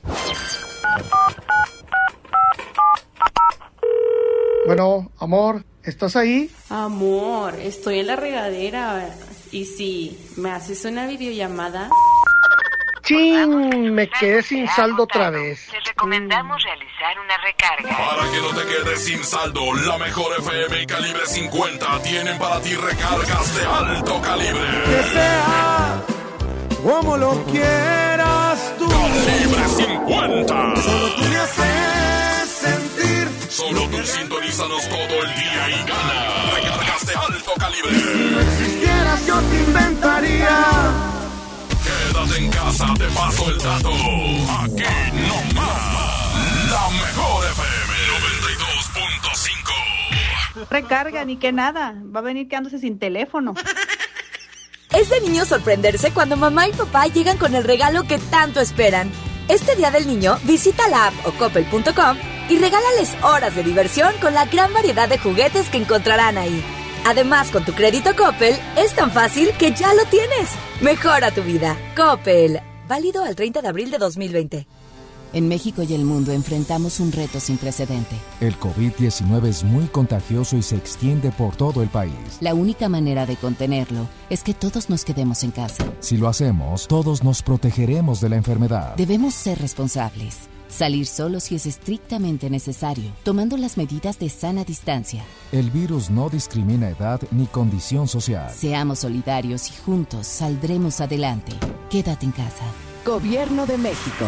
Bueno, 4.65 5.11
amor, 5.19 5.65
¿estás 5.83 6.15
ahí? 6.15 6.49
Amor, 6.69 7.55
estoy 7.55 7.99
en 7.99 8.07
la 8.07 8.15
regadera. 8.15 9.13
Y 9.51 9.65
si 9.65 10.17
me 10.37 10.51
haces 10.51 10.85
una 10.85 11.05
videollamada. 11.05 11.89
¡Chin! 13.03 13.93
Me 13.93 14.07
quedé 14.07 14.41
sin 14.41 14.65
saldo 14.69 15.03
otra 15.03 15.29
vez. 15.29 15.67
Te 15.69 15.79
recomendamos 15.81 16.63
realizar 16.63 17.19
una 17.19 17.37
recarga. 17.37 17.97
Para 17.97 18.31
que 18.31 18.37
no 18.37 18.49
te 18.49 18.65
quedes 18.65 19.03
sin 19.03 19.23
saldo, 19.23 19.73
la 19.73 19.97
mejor 19.97 20.39
FM 20.39 20.81
y 20.81 20.85
calibre 20.85 21.25
50 21.25 21.99
tienen 22.03 22.37
para 22.39 22.61
ti 22.61 22.75
recargas 22.75 23.55
de 23.55 23.65
alto 23.65 24.21
calibre. 24.21 24.67
Que 24.85 25.03
sea 25.11 26.01
como 26.81 27.17
lo 27.17 27.43
quieras 27.45 28.73
tú. 28.77 28.87
Calibre 28.87 29.67
50. 29.67 30.75
Solo 30.81 31.15
tú 31.15 31.23
me 31.23 31.37
haces 31.37 32.49
sentir. 32.49 33.27
Solo 33.49 33.81
tú 33.89 33.97
sintonízanos 34.03 34.87
todo 34.87 35.23
el 35.23 35.35
día 35.35 35.69
y 35.69 35.87
gana. 35.87 36.51
Recargas 36.55 37.05
de 37.05 37.15
alto 37.15 37.51
calibre. 37.59 37.99
Si 37.99 38.31
no 38.31 38.39
existieras, 38.39 39.25
yo 39.25 39.39
te 39.41 39.55
inventaría. 39.57 41.12
Quédate 42.23 42.39
en 42.39 42.51
casa, 42.51 42.87
te 42.97 43.05
paso 43.09 43.49
el 43.49 43.57
dato. 43.57 43.89
Aquí 43.89 44.83
no 45.27 45.35
más. 45.55 46.71
La 46.71 46.89
mejor 46.89 47.45
FM 47.45 47.93
92.5. 50.55 50.67
Recarga 50.69 51.25
ni 51.25 51.35
que 51.37 51.51
nada. 51.51 51.95
Va 52.15 52.19
a 52.19 52.23
venir 52.23 52.47
quedándose 52.47 52.79
sin 52.79 52.97
teléfono. 52.97 53.55
Es 54.91 55.09
de 55.09 55.19
niño 55.21 55.43
sorprenderse 55.45 56.11
cuando 56.11 56.37
mamá 56.37 56.67
y 56.67 56.71
papá 56.71 57.07
llegan 57.07 57.37
con 57.37 57.55
el 57.55 57.63
regalo 57.63 58.03
que 58.03 58.19
tanto 58.19 58.61
esperan. 58.61 59.11
Este 59.49 59.75
día 59.75 59.91
del 59.91 60.07
niño, 60.07 60.37
visita 60.43 60.87
la 60.87 61.07
app 61.07 61.13
o 61.25 61.31
coppel.com 61.31 62.17
y 62.49 62.57
regálales 62.57 63.15
horas 63.23 63.55
de 63.55 63.63
diversión 63.63 64.13
con 64.21 64.33
la 64.33 64.45
gran 64.45 64.71
variedad 64.71 65.09
de 65.09 65.17
juguetes 65.17 65.67
que 65.69 65.77
encontrarán 65.77 66.37
ahí. 66.37 66.63
Además, 67.05 67.51
con 67.51 67.65
tu 67.65 67.73
crédito 67.73 68.15
Coppel, 68.15 68.55
es 68.77 68.93
tan 68.93 69.11
fácil 69.11 69.49
que 69.59 69.71
ya 69.71 69.93
lo 69.93 70.05
tienes. 70.05 70.49
Mejora 70.81 71.31
tu 71.31 71.41
vida. 71.41 71.77
Coppel. 71.95 72.59
Válido 72.87 73.23
al 73.23 73.35
30 73.35 73.61
de 73.61 73.67
abril 73.67 73.91
de 73.91 73.97
2020. 73.97 74.67
En 75.33 75.47
México 75.47 75.81
y 75.81 75.93
el 75.95 76.05
mundo 76.05 76.31
enfrentamos 76.31 76.99
un 76.99 77.11
reto 77.11 77.39
sin 77.39 77.57
precedente. 77.57 78.15
El 78.39 78.57
COVID-19 78.59 79.47
es 79.47 79.63
muy 79.63 79.85
contagioso 79.85 80.55
y 80.57 80.61
se 80.61 80.75
extiende 80.75 81.31
por 81.31 81.55
todo 81.55 81.81
el 81.81 81.89
país. 81.89 82.13
La 82.39 82.53
única 82.53 82.87
manera 82.87 83.25
de 83.25 83.35
contenerlo 83.35 84.07
es 84.29 84.43
que 84.43 84.53
todos 84.53 84.91
nos 84.91 85.03
quedemos 85.03 85.43
en 85.43 85.49
casa. 85.49 85.83
Si 86.01 86.17
lo 86.17 86.27
hacemos, 86.27 86.87
todos 86.87 87.23
nos 87.23 87.41
protegeremos 87.41 88.21
de 88.21 88.29
la 88.29 88.35
enfermedad. 88.35 88.95
Debemos 88.95 89.33
ser 89.33 89.57
responsables. 89.57 90.52
Salir 90.73 91.05
solo 91.05 91.39
si 91.39 91.53
es 91.53 91.67
estrictamente 91.67 92.49
necesario, 92.49 93.11
tomando 93.21 93.57
las 93.57 93.77
medidas 93.77 94.17
de 94.17 94.27
sana 94.27 94.63
distancia. 94.63 95.23
El 95.51 95.69
virus 95.69 96.09
no 96.09 96.31
discrimina 96.31 96.89
edad 96.89 97.21
ni 97.29 97.45
condición 97.45 98.07
social. 98.07 98.49
Seamos 98.51 98.99
solidarios 98.99 99.69
y 99.69 99.73
juntos 99.85 100.25
saldremos 100.25 100.99
adelante. 100.99 101.51
Quédate 101.91 102.25
en 102.25 102.31
casa. 102.31 102.65
Gobierno 103.05 103.67
de 103.67 103.77
México. 103.77 104.27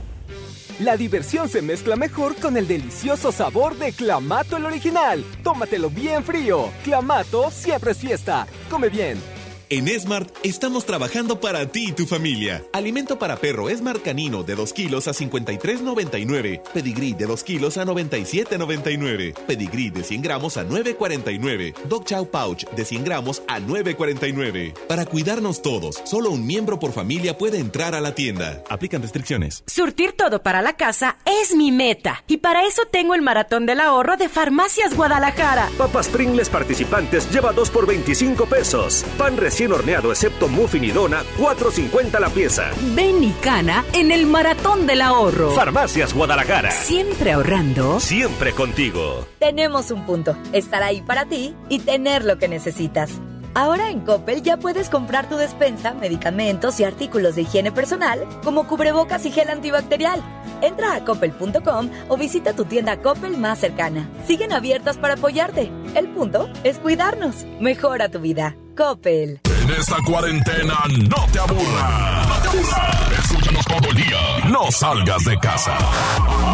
La 0.81 0.97
diversión 0.97 1.47
se 1.47 1.61
mezcla 1.61 1.95
mejor 1.95 2.35
con 2.37 2.57
el 2.57 2.67
delicioso 2.67 3.31
sabor 3.31 3.77
de 3.77 3.93
Clamato 3.93 4.57
el 4.57 4.65
original. 4.65 5.23
Tómatelo 5.43 5.91
bien 5.91 6.23
frío. 6.23 6.71
Clamato 6.83 7.51
siempre 7.51 7.91
es 7.91 7.99
fiesta. 7.99 8.47
Come 8.67 8.89
bien. 8.89 9.40
En 9.73 9.87
Smart 9.87 10.29
estamos 10.43 10.85
trabajando 10.85 11.39
para 11.39 11.65
ti 11.65 11.85
y 11.87 11.91
tu 11.93 12.05
familia. 12.05 12.61
Alimento 12.73 13.17
para 13.17 13.37
perro 13.37 13.69
Smart 13.69 14.03
Canino 14.03 14.43
de 14.43 14.55
2 14.55 14.73
kilos 14.73 15.07
a 15.07 15.11
53.99. 15.11 16.61
Pedigrí 16.73 17.13
de 17.13 17.25
2 17.25 17.41
kilos 17.45 17.77
a 17.77 17.85
97.99. 17.85 19.33
Pedigrí 19.33 19.89
de 19.89 20.03
100 20.03 20.21
gramos 20.23 20.57
a 20.57 20.65
9.49. 20.65 21.73
Dog 21.85 22.03
Chow 22.03 22.29
Pouch 22.29 22.69
de 22.69 22.83
100 22.83 23.05
gramos 23.05 23.43
a 23.47 23.61
9.49. 23.61 24.73
Para 24.89 25.05
cuidarnos 25.05 25.61
todos, 25.61 26.01
solo 26.03 26.31
un 26.31 26.45
miembro 26.45 26.77
por 26.77 26.91
familia 26.91 27.37
puede 27.37 27.57
entrar 27.57 27.95
a 27.95 28.01
la 28.01 28.13
tienda. 28.13 28.61
Aplican 28.69 29.01
restricciones. 29.01 29.63
Surtir 29.67 30.11
todo 30.17 30.43
para 30.43 30.61
la 30.61 30.73
casa 30.73 31.15
es 31.23 31.55
mi 31.55 31.71
meta. 31.71 32.25
Y 32.27 32.39
para 32.39 32.67
eso 32.67 32.81
tengo 32.91 33.15
el 33.15 33.21
maratón 33.21 33.65
del 33.65 33.79
ahorro 33.79 34.17
de 34.17 34.27
Farmacias 34.27 34.97
Guadalajara. 34.97 35.69
Papas 35.77 36.09
Pringles 36.09 36.49
participantes 36.49 37.31
lleva 37.31 37.53
2 37.53 37.69
por 37.69 37.87
25 37.87 38.47
pesos. 38.47 39.05
Pan 39.17 39.37
recién 39.37 39.60
horneado 39.69 40.11
excepto 40.11 40.47
muffin 40.47 40.83
y 40.83 40.91
dona, 40.91 41.23
4.50 41.37 42.19
la 42.19 42.29
pieza. 42.29 42.71
Ven 42.95 43.23
y 43.23 43.31
cana 43.41 43.83
en 43.93 44.11
el 44.11 44.25
maratón 44.25 44.87
del 44.87 45.01
ahorro. 45.01 45.51
Farmacias 45.51 46.13
Guadalajara. 46.13 46.71
Siempre 46.71 47.33
ahorrando. 47.33 47.99
Siempre 47.99 48.53
contigo. 48.53 49.27
Tenemos 49.39 49.91
un 49.91 50.05
punto. 50.05 50.37
Estar 50.53 50.83
ahí 50.83 51.01
para 51.01 51.25
ti 51.25 51.55
y 51.69 51.79
tener 51.79 52.23
lo 52.23 52.37
que 52.37 52.47
necesitas. 52.47 53.11
Ahora 53.53 53.89
en 53.89 53.99
Coppel 53.99 54.41
ya 54.41 54.57
puedes 54.57 54.89
comprar 54.89 55.27
tu 55.27 55.35
despensa, 55.35 55.93
medicamentos 55.93 56.79
y 56.79 56.85
artículos 56.85 57.35
de 57.35 57.41
higiene 57.41 57.71
personal, 57.71 58.25
como 58.43 58.65
cubrebocas 58.65 59.25
y 59.25 59.31
gel 59.31 59.49
antibacterial. 59.49 60.21
Entra 60.61 60.95
a 60.95 61.03
coppel.com 61.03 61.89
o 62.07 62.17
visita 62.17 62.53
tu 62.53 62.65
tienda 62.65 63.01
Coppel 63.01 63.37
más 63.37 63.59
cercana. 63.59 64.09
Siguen 64.25 64.53
abiertas 64.53 64.97
para 64.97 65.15
apoyarte. 65.15 65.69
El 65.95 66.07
punto 66.09 66.49
es 66.63 66.79
cuidarnos. 66.79 67.45
Mejora 67.59 68.09
tu 68.09 68.19
vida. 68.19 68.55
Coppel. 68.77 69.41
En 69.61 69.69
esta 69.71 69.97
cuarentena 70.05 70.75
no 71.09 71.25
te 71.31 71.39
aburras. 71.39 72.27
No 72.27 72.35
te 72.41 72.47
aburras. 72.49 73.11
Escúchanos 73.23 73.65
todo 73.65 73.89
el 73.89 73.95
día. 73.95 74.19
No 74.49 74.71
salgas 74.71 75.23
de 75.25 75.37
casa. 75.39 75.77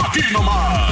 Aquí 0.06 0.22
nomás. 0.34 0.92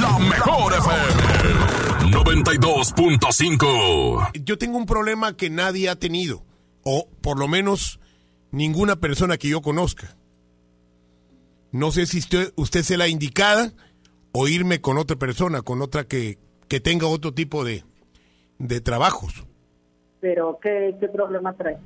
La 0.00 0.18
mejor 0.18 0.72
FM. 0.72 2.12
92.5. 2.12 4.30
Yo 4.44 4.58
tengo 4.58 4.76
un 4.78 4.86
problema 4.86 5.36
que 5.36 5.50
nadie 5.50 5.88
ha 5.88 5.96
tenido. 5.96 6.44
O 6.84 7.08
por 7.20 7.38
lo 7.38 7.46
menos 7.48 8.00
ninguna 8.50 8.96
persona 8.96 9.36
que 9.36 9.48
yo 9.48 9.60
conozca. 9.62 10.16
No 11.70 11.92
sé 11.92 12.06
si 12.06 12.18
usted, 12.18 12.52
usted 12.56 12.82
sea 12.82 12.98
la 12.98 13.08
indicada 13.08 13.72
o 14.32 14.48
irme 14.48 14.80
con 14.80 14.98
otra 14.98 15.16
persona, 15.16 15.62
con 15.62 15.80
otra 15.82 16.04
que, 16.04 16.38
que 16.68 16.80
tenga 16.80 17.06
otro 17.06 17.32
tipo 17.34 17.64
de, 17.64 17.84
de 18.58 18.80
trabajos. 18.80 19.44
Pero, 20.22 20.58
¿qué, 20.62 20.96
qué 20.98 21.08
problema 21.08 21.54
trae? 21.54 21.76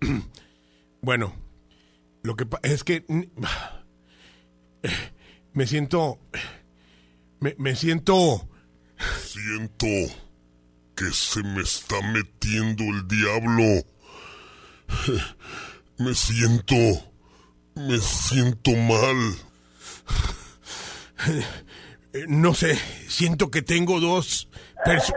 Bueno, 1.00 1.32
lo 2.22 2.34
que 2.34 2.44
es 2.64 2.82
que 2.82 3.04
me 5.52 5.66
siento, 5.66 6.18
me, 7.40 7.54
me 7.58 7.76
siento, 7.76 8.48
Siento 9.20 9.86
que 10.96 11.04
se 11.12 11.42
me 11.44 11.60
está 11.62 12.00
metiendo 12.12 12.82
el 12.84 13.06
diablo. 13.06 13.84
Me 15.98 16.14
siento... 16.14 16.74
Me 17.76 17.98
siento 17.98 18.72
mal. 18.72 19.16
eh, 22.12 22.24
no 22.28 22.54
sé, 22.54 22.76
siento 23.08 23.50
que 23.50 23.62
tengo 23.62 24.00
dos, 24.00 24.48
perso- 24.84 25.12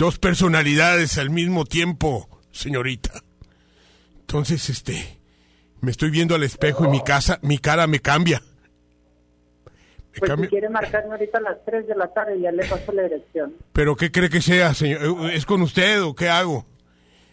dos 0.00 0.18
personalidades 0.18 1.18
al 1.18 1.28
mismo 1.28 1.66
tiempo, 1.66 2.26
señorita. 2.52 3.22
Entonces, 4.20 4.70
este, 4.70 5.18
me 5.82 5.90
estoy 5.90 6.08
viendo 6.10 6.34
al 6.34 6.42
espejo 6.42 6.86
y 6.86 6.88
mi 6.88 7.02
casa, 7.04 7.38
mi 7.42 7.58
cara 7.58 7.86
me 7.86 8.00
cambia. 8.00 8.40
Me 10.12 10.18
Pues 10.18 10.28
cambia. 10.30 10.46
si 10.46 10.50
quiere 10.52 10.70
marcarme 10.70 11.12
ahorita 11.12 11.36
a 11.36 11.40
las 11.42 11.64
3 11.66 11.86
de 11.86 11.94
la 11.96 12.08
tarde, 12.14 12.40
ya 12.40 12.50
le 12.50 12.64
paso 12.66 12.92
la 12.92 13.02
dirección. 13.02 13.52
Pero 13.74 13.94
¿qué 13.94 14.10
cree 14.10 14.30
que 14.30 14.40
sea, 14.40 14.72
señor? 14.72 15.30
¿Es 15.32 15.44
con 15.44 15.60
usted 15.60 16.02
o 16.02 16.14
qué 16.14 16.30
hago? 16.30 16.64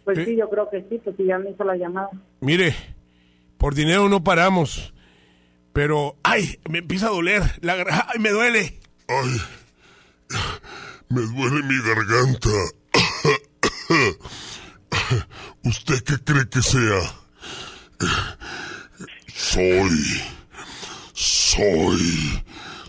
Pues 0.03 0.17
Eh. 0.19 0.25
sí, 0.25 0.35
yo 0.35 0.49
creo 0.49 0.69
que 0.69 0.81
sí, 0.89 0.99
pues 1.01 1.15
si 1.15 1.23
ya 1.25 1.37
me 1.39 1.51
hizo 1.51 1.63
la 1.63 1.77
llamada. 1.77 2.09
Mire, 2.41 2.75
por 3.57 3.75
dinero 3.75 4.09
no 4.09 4.23
paramos. 4.25 4.93
Pero, 5.71 6.17
ay, 6.21 6.59
me 6.69 6.79
empieza 6.79 7.07
a 7.07 7.11
doler. 7.11 7.43
La, 7.61 7.75
ay, 8.09 8.19
me 8.19 8.29
duele. 8.31 8.79
Ay, 9.07 9.37
me 11.09 11.21
duele 11.21 11.63
mi 11.63 11.81
garganta. 11.83 12.49
¿Usted 15.63 16.03
qué 16.03 16.17
cree 16.23 16.49
que 16.49 16.61
sea? 16.61 17.01
Soy... 19.27 20.21
Soy... 21.13 22.43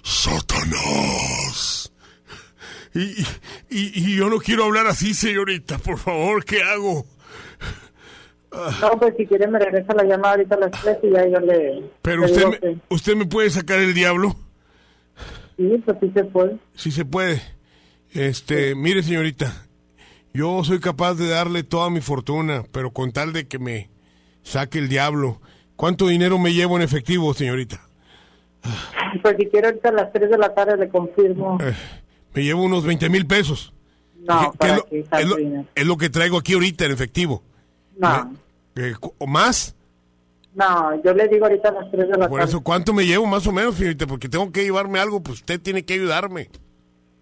Satanás. 0.08 1.92
Y, 2.94 3.00
y, 3.68 3.92
y 3.94 4.16
yo 4.16 4.30
no 4.30 4.38
quiero 4.38 4.64
hablar 4.64 4.86
así, 4.86 5.12
señorita. 5.12 5.76
Por 5.78 5.98
favor, 5.98 6.44
¿qué 6.44 6.62
hago? 6.62 7.04
No, 8.80 8.98
pues 8.98 9.14
si 9.18 9.26
quiere 9.26 9.46
me 9.46 9.58
regresa 9.58 9.92
la 9.94 10.04
llamada 10.04 10.34
ahorita 10.34 10.54
a 10.54 10.58
las 10.60 10.70
3 10.82 10.98
y 11.02 11.10
ya 11.10 11.28
yo 11.28 11.40
le... 11.40 11.90
Pero 12.00 12.22
le 12.22 12.32
usted 12.32 12.46
me, 12.46 12.58
que 12.58 12.78
usted 12.88 13.16
me 13.16 13.26
puede 13.26 13.50
sacar 13.50 13.78
el 13.80 13.92
diablo. 13.92 14.34
Sí, 15.58 15.82
pues 15.84 15.98
sí 16.00 16.10
se 16.14 16.24
puede. 16.24 16.58
Sí 16.74 16.90
se 16.90 17.04
puede. 17.04 17.42
Este, 18.12 18.74
mire, 18.74 19.02
señorita, 19.02 19.66
yo 20.32 20.64
soy 20.64 20.80
capaz 20.80 21.14
de 21.14 21.28
darle 21.28 21.62
toda 21.62 21.90
mi 21.90 22.00
fortuna, 22.00 22.64
pero 22.72 22.92
con 22.92 23.12
tal 23.12 23.32
de 23.32 23.46
que 23.46 23.58
me 23.58 23.90
saque 24.42 24.78
el 24.78 24.88
diablo. 24.88 25.40
¿Cuánto 25.76 26.08
dinero 26.08 26.38
me 26.38 26.52
llevo 26.54 26.76
en 26.76 26.82
efectivo, 26.82 27.32
señorita? 27.34 27.80
Pues 29.22 29.36
si 29.38 29.46
quiere 29.46 29.68
ahorita 29.68 29.90
a 29.90 29.92
las 29.92 30.12
3 30.12 30.30
de 30.30 30.38
la 30.38 30.52
tarde 30.54 30.76
le 30.76 30.88
confirmo. 30.88 31.58
Eh, 31.60 31.72
me 32.34 32.42
llevo 32.42 32.64
unos 32.64 32.84
20 32.84 33.08
mil 33.08 33.26
pesos. 33.26 33.72
No, 34.26 34.40
¿Qué- 34.40 34.50
qué 34.50 34.58
para 34.58 34.72
es, 34.72 34.78
lo, 34.78 34.84
que 34.88 34.98
es 35.00 35.26
lo- 35.28 35.36
dinero. 35.36 35.64
es 35.74 35.86
lo 35.86 35.96
que 35.96 36.10
traigo 36.10 36.38
aquí 36.38 36.54
ahorita 36.54 36.84
en 36.86 36.92
efectivo. 36.92 37.42
No, 37.96 38.32
Eh, 38.76 38.94
¿O 39.18 39.26
más? 39.26 39.74
no, 40.54 41.02
yo 41.02 41.12
le 41.14 41.26
digo 41.28 41.46
ahorita 41.46 41.68
a 41.68 41.72
las 41.72 41.90
3 41.90 42.08
de 42.08 42.16
la 42.18 42.28
Por 42.28 42.38
tarde. 42.40 42.50
eso, 42.50 42.60
¿cuánto 42.62 42.92
me 42.92 43.06
llevo 43.06 43.26
más 43.26 43.46
o 43.46 43.52
menos, 43.52 43.76
señorita? 43.76 44.06
Porque 44.06 44.28
tengo 44.28 44.50
que 44.52 44.64
llevarme 44.64 44.98
algo, 44.98 45.20
pues 45.22 45.38
usted 45.38 45.60
tiene 45.60 45.84
que 45.84 45.94
ayudarme. 45.94 46.48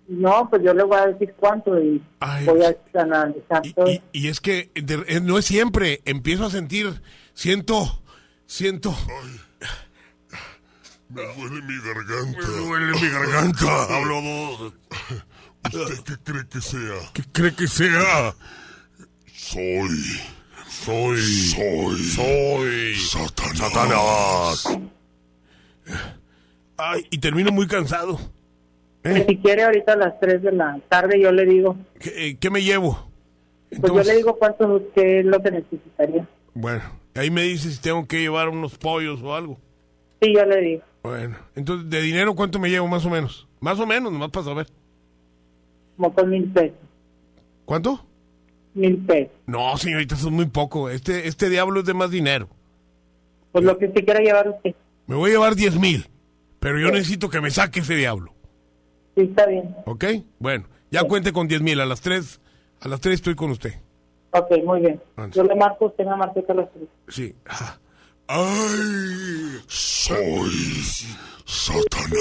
No, 0.08 0.48
pues 0.48 0.62
yo 0.62 0.72
le 0.72 0.84
voy 0.84 0.98
a 0.98 1.06
decir 1.08 1.34
cuánto 1.36 1.78
y 1.80 2.00
voy 2.44 2.62
a 2.62 2.76
analizar 3.00 3.62
todo. 3.74 3.86
Y 4.12 4.28
es 4.28 4.40
que 4.40 4.70
de- 4.74 5.04
eh, 5.08 5.20
no 5.20 5.38
es 5.38 5.44
siempre. 5.46 6.00
Empiezo 6.04 6.46
a 6.46 6.50
sentir, 6.50 7.02
siento, 7.34 8.02
siento. 8.46 8.94
Me 11.08 11.22
duele 11.22 11.62
mi 11.62 11.76
garganta. 11.82 12.38
Me 12.48 12.56
duele 12.56 13.00
mi 13.00 13.08
garganta. 13.08 13.84
Hablo 13.96 14.22
dos. 14.22 14.72
¿Usted 15.74 16.04
qué 16.04 16.16
cree 16.22 16.46
que 16.48 16.60
sea? 16.60 17.12
¿Qué 17.12 17.22
cree 17.32 17.54
que 17.54 17.66
sea? 17.68 18.34
Soy... 19.34 19.98
Soy... 20.68 21.20
Soy... 21.20 21.98
Soy... 22.04 22.94
Satanás. 22.96 23.58
Satanás. 23.58 24.78
Ay, 26.76 27.06
y 27.10 27.18
termino 27.18 27.50
muy 27.52 27.66
cansado. 27.66 28.18
Pues 29.10 29.26
si 29.26 29.36
quiere 29.38 29.62
ahorita 29.64 29.92
a 29.92 29.96
las 29.96 30.20
3 30.20 30.42
de 30.42 30.52
la 30.52 30.80
tarde 30.88 31.20
yo 31.20 31.30
le 31.32 31.44
digo. 31.44 31.76
¿Qué, 31.98 32.28
eh, 32.28 32.36
qué 32.38 32.50
me 32.50 32.62
llevo? 32.62 33.08
Pues 33.80 33.92
yo 33.92 34.02
le 34.02 34.16
digo 34.16 34.36
cuánto 34.36 34.82
es 34.94 35.24
lo 35.24 35.42
que 35.42 35.50
necesitaría. 35.50 36.26
Bueno, 36.54 36.82
ahí 37.14 37.30
me 37.30 37.42
dice 37.42 37.70
si 37.70 37.80
tengo 37.80 38.06
que 38.06 38.20
llevar 38.20 38.48
unos 38.48 38.78
pollos 38.78 39.22
o 39.22 39.34
algo. 39.34 39.58
Sí, 40.20 40.32
yo 40.34 40.44
le 40.44 40.60
digo. 40.60 40.82
Bueno, 41.02 41.36
entonces, 41.54 41.88
¿de 41.90 42.00
dinero 42.00 42.34
cuánto 42.34 42.58
me 42.58 42.70
llevo 42.70 42.88
más 42.88 43.04
o 43.04 43.10
menos? 43.10 43.46
Más 43.60 43.78
o 43.78 43.86
menos, 43.86 44.12
nomás 44.12 44.30
para 44.30 44.46
saber. 44.46 44.66
Como 45.96 46.14
con 46.14 46.30
mil 46.30 46.50
pesos. 46.52 46.78
¿Cuánto? 47.64 48.04
Mil 48.74 48.96
pesos. 48.98 49.32
No, 49.46 49.76
señorita, 49.76 50.14
eso 50.14 50.28
es 50.28 50.32
muy 50.32 50.46
poco. 50.46 50.90
Este, 50.90 51.28
este 51.28 51.48
diablo 51.48 51.80
es 51.80 51.86
de 51.86 51.94
más 51.94 52.10
dinero. 52.10 52.48
Pues 53.52 53.64
lo 53.64 53.78
que 53.78 53.88
se 53.88 54.04
quiera 54.04 54.20
llevar 54.20 54.48
usted. 54.48 54.74
Me 55.06 55.14
voy 55.14 55.30
a 55.30 55.34
llevar 55.34 55.54
10 55.54 55.78
mil, 55.78 56.08
pero 56.58 56.80
yo 56.80 56.90
necesito 56.90 57.30
que 57.30 57.40
me 57.40 57.50
saque 57.50 57.80
ese 57.80 57.94
diablo. 57.94 58.34
Sí, 59.16 59.22
está 59.22 59.46
bien. 59.46 59.74
¿Ok? 59.86 60.04
Bueno, 60.38 60.66
ya 60.90 61.02
cuente 61.04 61.32
con 61.32 61.48
10 61.48 61.62
mil. 61.62 61.80
A 61.80 61.86
las 61.86 62.02
3, 62.02 62.38
a 62.80 62.88
las 62.88 63.00
3 63.00 63.14
estoy 63.14 63.34
con 63.34 63.50
usted. 63.50 63.74
Ok, 64.32 64.50
muy 64.64 64.80
bien. 64.80 65.00
Yo 65.32 65.42
le 65.42 65.54
marco, 65.54 65.86
usted 65.86 66.04
me 66.04 66.14
marca 66.16 66.40
a 66.46 66.54
las 66.54 66.68
3. 66.70 66.88
Sí. 67.08 67.34
¡Ay! 68.28 68.44
Soy 69.66 70.50
Satanás. 71.46 72.12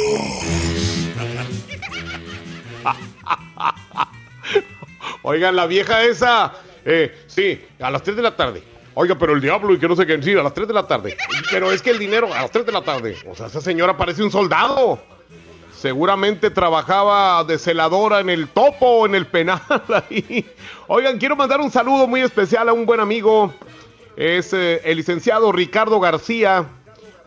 Oigan, 5.24 5.56
la 5.56 5.66
vieja 5.66 6.06
esa. 6.06 6.54
Eh, 6.86 7.12
sí, 7.28 7.62
a 7.82 7.92
las 7.92 8.04
3 8.04 8.16
de 8.16 8.22
la 8.22 8.36
tarde. 8.38 8.64
Oiga, 8.94 9.18
pero 9.18 9.34
el 9.34 9.42
diablo 9.42 9.74
y 9.74 9.80
que 9.80 9.90
no 9.90 9.98
sé 9.98 10.06
qué, 10.06 10.22
sí, 10.24 10.32
a 10.32 10.44
las 10.44 10.54
3 10.54 10.70
de 10.70 10.74
la 10.74 10.88
tarde. 10.88 11.18
Pero 11.52 11.74
es 11.74 11.82
que 11.82 11.90
el 11.90 12.00
dinero 12.00 12.34
a 12.34 12.44
las 12.44 12.52
3 12.52 12.66
de 12.66 12.72
la 12.72 12.84
tarde. 12.84 13.18
O 13.28 13.36
sea, 13.36 13.48
esa 13.48 13.60
señora 13.60 13.98
parece 13.98 14.24
un 14.24 14.32
soldado. 14.32 15.15
Seguramente 15.86 16.50
trabajaba 16.50 17.44
de 17.44 17.60
celadora 17.60 18.20
en 18.20 18.32
el 18.32 18.48
topo 18.48 18.88
o 18.88 19.06
en 19.06 19.14
el 19.14 19.28
penal 19.28 19.62
ahí. 20.10 20.44
Oigan, 20.88 21.20
quiero 21.20 21.36
mandar 21.36 21.62
un 21.62 21.70
saludo 21.70 22.08
muy 22.08 22.22
especial 22.22 22.68
a 22.70 22.74
un 22.74 22.88
buen 22.88 23.00
amigo. 23.00 23.54
Es 24.18 24.52
eh, 24.54 24.82
el 24.84 24.98
licenciado 24.98 25.52
Ricardo 25.52 26.00
García. 26.00 26.66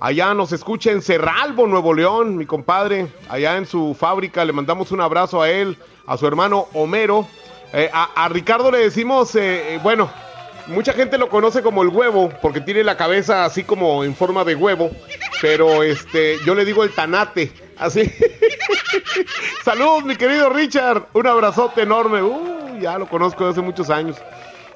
Allá 0.00 0.34
nos 0.34 0.50
escucha 0.50 0.90
en 0.90 1.02
Cerralbo, 1.02 1.68
Nuevo 1.68 1.94
León, 1.94 2.36
mi 2.36 2.46
compadre. 2.46 3.06
Allá 3.28 3.56
en 3.56 3.64
su 3.64 3.94
fábrica 3.96 4.44
le 4.44 4.52
mandamos 4.52 4.90
un 4.90 5.02
abrazo 5.02 5.40
a 5.40 5.48
él, 5.48 5.78
a 6.04 6.16
su 6.16 6.26
hermano 6.26 6.66
Homero. 6.72 7.28
Eh, 7.72 7.88
a, 7.92 8.28
Ricardo 8.28 8.72
le 8.72 8.78
decimos, 8.78 9.36
eh, 9.36 9.78
bueno, 9.84 10.10
mucha 10.66 10.94
gente 10.94 11.16
lo 11.16 11.28
conoce 11.28 11.62
como 11.62 11.84
el 11.84 11.90
huevo, 11.90 12.32
porque 12.42 12.60
tiene 12.60 12.82
la 12.82 12.96
cabeza 12.96 13.44
así 13.44 13.62
como 13.62 14.02
en 14.02 14.16
forma 14.16 14.42
de 14.42 14.56
huevo, 14.56 14.90
pero 15.40 15.84
este, 15.84 16.38
yo 16.44 16.56
le 16.56 16.64
digo 16.64 16.82
el 16.82 16.92
tanate, 16.92 17.52
así. 17.78 18.02
Saludos, 19.64 20.04
mi 20.04 20.16
querido 20.16 20.50
Richard, 20.50 21.06
un 21.12 21.26
abrazote 21.26 21.82
enorme, 21.82 22.22
uh, 22.22 22.78
ya 22.80 22.98
lo 22.98 23.08
conozco 23.08 23.46
desde 23.46 23.60
hace 23.60 23.66
muchos 23.66 23.90
años. 23.90 24.16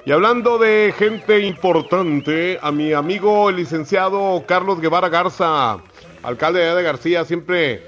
Y 0.05 0.11
hablando 0.11 0.57
de 0.57 0.93
gente 0.97 1.39
importante, 1.39 2.59
a 2.61 2.71
mi 2.71 2.91
amigo 2.91 3.49
el 3.49 3.55
licenciado 3.55 4.43
Carlos 4.45 4.81
Guevara 4.81 5.07
Garza, 5.07 5.77
alcalde 6.23 6.59
de, 6.59 6.83
García, 6.83 7.23
siempre 7.23 7.81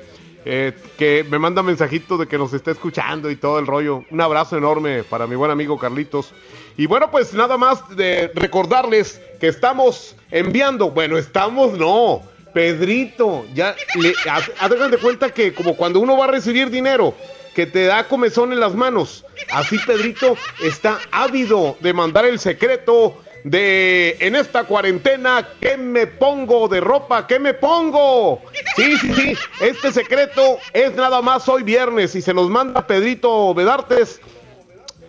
eh, 0.46 0.72
que 0.98 1.26
me 1.30 1.40
manda 1.40 1.62
mensajitos 1.62 2.20
de 2.20 2.28
que 2.28 2.38
nos 2.38 2.54
está 2.54 2.72
escuchando 2.72 3.30
y 3.30 3.36
todo 3.36 3.60
el 3.60 3.68
rollo. 3.68 4.06
Un 4.12 4.22
abrazo 4.22 4.58
enorme 4.58 5.04
para 5.04 5.28
mi 5.28 5.36
buen 5.36 5.52
amigo 5.52 5.78
Carlitos. 5.78 6.34
Y 6.78 6.86
bueno, 6.86 7.12
pues 7.12 7.34
nada 7.34 7.58
más 7.58 7.96
de 7.98 8.32
recordarles 8.34 9.22
que 9.42 9.48
estamos 9.48 10.16
enviando, 10.32 10.92
bueno, 10.92 11.18
estamos 11.18 11.74
no, 11.74 12.22
Pedrito, 12.56 13.46
ya 13.54 13.76
le 13.96 14.14
hagan 14.62 14.90
de 14.90 14.98
cuenta 14.98 15.30
que 15.30 15.54
como 15.54 15.76
cuando 15.76 16.00
uno 16.00 16.18
va 16.18 16.24
a 16.24 16.30
recibir 16.30 16.70
dinero, 16.70 17.14
que 17.54 17.66
te 17.66 17.84
da 17.84 18.08
comezón 18.08 18.54
en 18.54 18.62
las 18.62 18.74
manos, 18.74 19.26
así 19.52 19.78
Pedrito 19.86 20.38
está 20.64 20.98
ávido 21.12 21.76
de 21.82 21.92
mandar 21.92 22.24
el 22.24 22.40
secreto 22.40 23.22
de 23.44 24.16
en 24.22 24.38
esta 24.38 24.64
cuarentena, 24.64 25.50
¿qué 25.60 25.76
me 25.76 26.08
pongo 26.08 26.70
de 26.70 26.80
ropa? 26.80 27.28
¿Qué 27.28 27.40
me 27.40 27.54
pongo? 27.54 28.42
Sí, 28.78 28.96
sí, 29.00 29.14
sí, 29.14 29.38
este 29.60 29.92
secreto 29.92 30.58
es 30.72 30.96
nada 30.96 31.22
más 31.22 31.50
hoy 31.50 31.62
viernes 31.62 32.16
y 32.16 32.22
se 32.22 32.34
los 32.34 32.50
manda 32.50 32.88
Pedrito 32.88 33.54
Bedartes. 33.54 34.22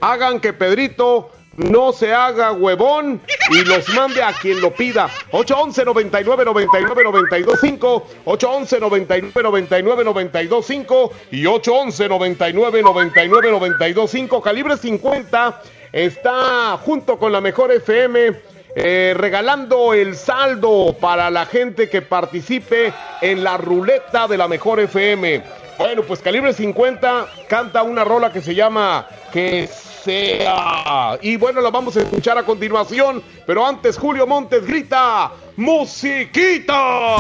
Hagan 0.01 0.41
que 0.41 0.53
Pedrito 0.53 1.31
no 1.57 1.93
se 1.93 2.13
haga 2.13 2.53
huevón 2.53 3.21
y 3.51 3.65
los 3.65 3.89
mande 3.91 4.23
a 4.23 4.33
quien 4.33 4.61
lo 4.61 4.75
pida. 4.75 5.09
811 5.31 5.85
99 5.85 6.45
99 6.45 7.05
92 7.05 7.59
5, 7.61 8.07
811 8.25 8.81
99 8.81 9.43
99 9.43 10.05
92 10.05 10.67
5 10.67 11.13
y 11.31 11.47
811 11.47 12.09
99 12.09 12.83
99 12.83 13.51
92 13.51 14.11
5. 14.11 14.43
Calibre 14.43 14.77
50 14.77 15.63
está 15.93 16.77
junto 16.79 17.19
con 17.19 17.33
la 17.33 17.41
mejor 17.41 17.73
FM 17.73 18.57
eh, 18.79 19.15
regalando 19.17 19.95
el 19.95 20.17
saldo 20.17 20.95
para 21.01 21.31
la 21.31 21.47
gente 21.47 21.89
que 21.89 22.03
participe 22.03 22.93
en 23.23 23.43
la 23.43 23.57
ruleta 23.57 24.29
de 24.29 24.37
la 24.37 24.49
mejor 24.49 24.81
FM. 24.81 25.43
Bueno, 25.79 26.03
pues 26.03 26.21
Calibre 26.21 26.53
50 26.53 27.27
canta 27.49 27.83
una 27.83 28.05
rola 28.05 28.31
que 28.31 28.43
se 28.43 28.55
llama 28.55 29.07
Que 29.33 29.67
sea. 30.07 31.19
Y 31.21 31.37
bueno, 31.37 31.61
la 31.61 31.71
vamos 31.71 31.97
a 31.97 32.03
escuchar 32.03 32.39
a 32.39 32.45
continuación, 32.45 33.23
pero 33.45 33.67
antes 33.67 33.99
Julio 33.99 34.27
Montes 34.27 34.65
grita 34.67 35.33
¡Musiquita! 35.57 37.17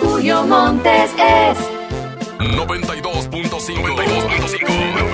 Julio 0.00 0.42
Montes 0.42 1.10
es 1.16 1.58
92.5. 2.38 3.82
92.5. 3.82 5.07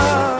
¿qué 0.00 0.39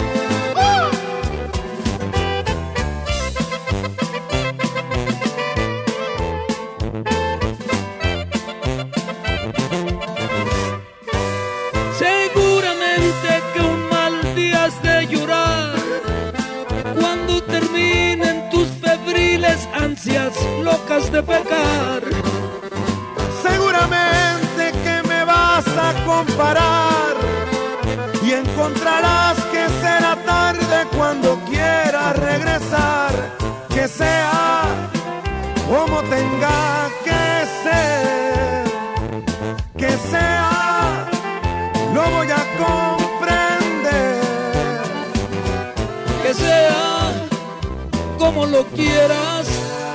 Quieras 48.81 49.47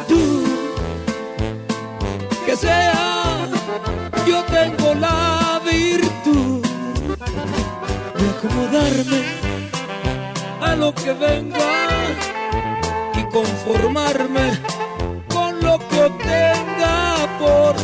tú. 0.09 0.45
Que 2.45 2.57
sea, 2.57 3.49
yo 4.27 4.43
tengo 4.45 4.95
la 4.95 5.61
virtud 5.73 6.63
de 8.19 8.25
acomodarme 8.35 9.21
a 10.61 10.77
lo 10.77 10.95
que 10.95 11.13
venga 11.13 11.73
y 13.15 13.23
conformarme 13.37 14.47
con 15.29 15.61
lo 15.61 15.79
que 15.89 15.99
obtenga 16.11 16.97
por 17.41 17.75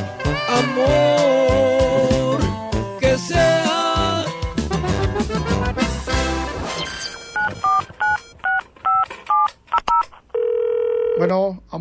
amor. 0.60 1.01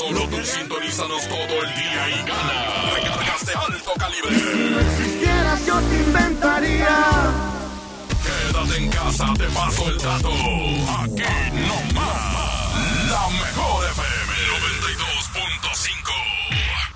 Solo 0.00 0.26
tú 0.28 0.42
sintonízanos 0.42 1.28
todo 1.28 1.62
el 1.62 1.74
día 1.74 2.08
y 2.08 2.26
gana. 2.26 2.90
Recargas 2.94 3.44
de 3.44 3.52
alto 3.52 3.92
calibre. 3.98 4.34
Si 4.34 4.70
no 4.70 4.80
existieras, 4.80 5.66
yo 5.66 5.78
te 5.78 5.96
inventaría. 5.98 6.96
Quédate 8.24 8.76
en 8.78 8.88
casa, 8.88 9.26
te 9.36 9.44
paso 9.48 9.90
el 9.90 9.98
dato. 9.98 10.30
Aquí 10.30 11.22
no 11.52 11.76
más. 11.92 13.10
La 13.10 13.28
mejor 13.28 13.84
FM 13.90 14.32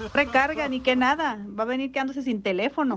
92.5. 0.01 0.10
Recarga, 0.14 0.66
ni 0.70 0.81
que 0.81 0.97
nada. 0.97 1.36
Va 1.47 1.64
a 1.64 1.66
venir 1.66 1.93
quedándose 1.93 2.22
sin 2.22 2.43
teléfono. 2.43 2.97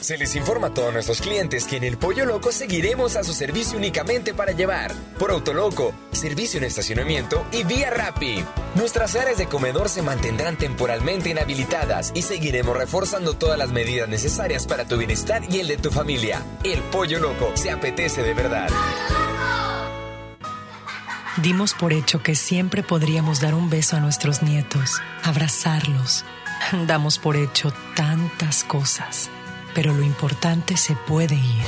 Se 0.00 0.16
les 0.16 0.36
informa 0.36 0.68
a 0.68 0.74
todos 0.74 0.92
nuestros 0.92 1.20
clientes 1.20 1.64
que 1.64 1.76
en 1.76 1.84
el 1.84 1.98
Pollo 1.98 2.24
Loco 2.24 2.52
seguiremos 2.52 3.16
a 3.16 3.24
su 3.24 3.32
servicio 3.32 3.76
únicamente 3.76 4.32
para 4.32 4.52
llevar, 4.52 4.94
por 5.18 5.30
Autoloco, 5.30 5.92
servicio 6.12 6.58
en 6.58 6.64
estacionamiento 6.64 7.44
y 7.52 7.64
vía 7.64 7.90
Rappi. 7.90 8.44
Nuestras 8.74 9.16
áreas 9.16 9.38
de 9.38 9.46
comedor 9.46 9.88
se 9.88 10.02
mantendrán 10.02 10.56
temporalmente 10.56 11.30
inhabilitadas 11.30 12.12
y 12.14 12.22
seguiremos 12.22 12.76
reforzando 12.76 13.34
todas 13.34 13.58
las 13.58 13.70
medidas 13.70 14.08
necesarias 14.08 14.66
para 14.66 14.86
tu 14.86 14.96
bienestar 14.96 15.42
y 15.50 15.58
el 15.60 15.68
de 15.68 15.76
tu 15.76 15.90
familia. 15.90 16.42
El 16.62 16.80
Pollo 16.84 17.18
Loco 17.18 17.52
se 17.54 17.70
apetece 17.70 18.22
de 18.22 18.34
verdad. 18.34 18.68
Dimos 21.42 21.74
por 21.74 21.92
hecho 21.92 22.22
que 22.22 22.34
siempre 22.34 22.82
podríamos 22.82 23.40
dar 23.40 23.54
un 23.54 23.70
beso 23.70 23.96
a 23.96 24.00
nuestros 24.00 24.42
nietos, 24.42 25.00
abrazarlos. 25.22 26.24
Damos 26.86 27.18
por 27.18 27.36
hecho 27.36 27.72
tantas 27.94 28.64
cosas, 28.64 29.30
pero 29.74 29.92
lo 29.92 30.02
importante 30.02 30.76
se 30.76 30.94
puede 30.94 31.34
ir, 31.34 31.66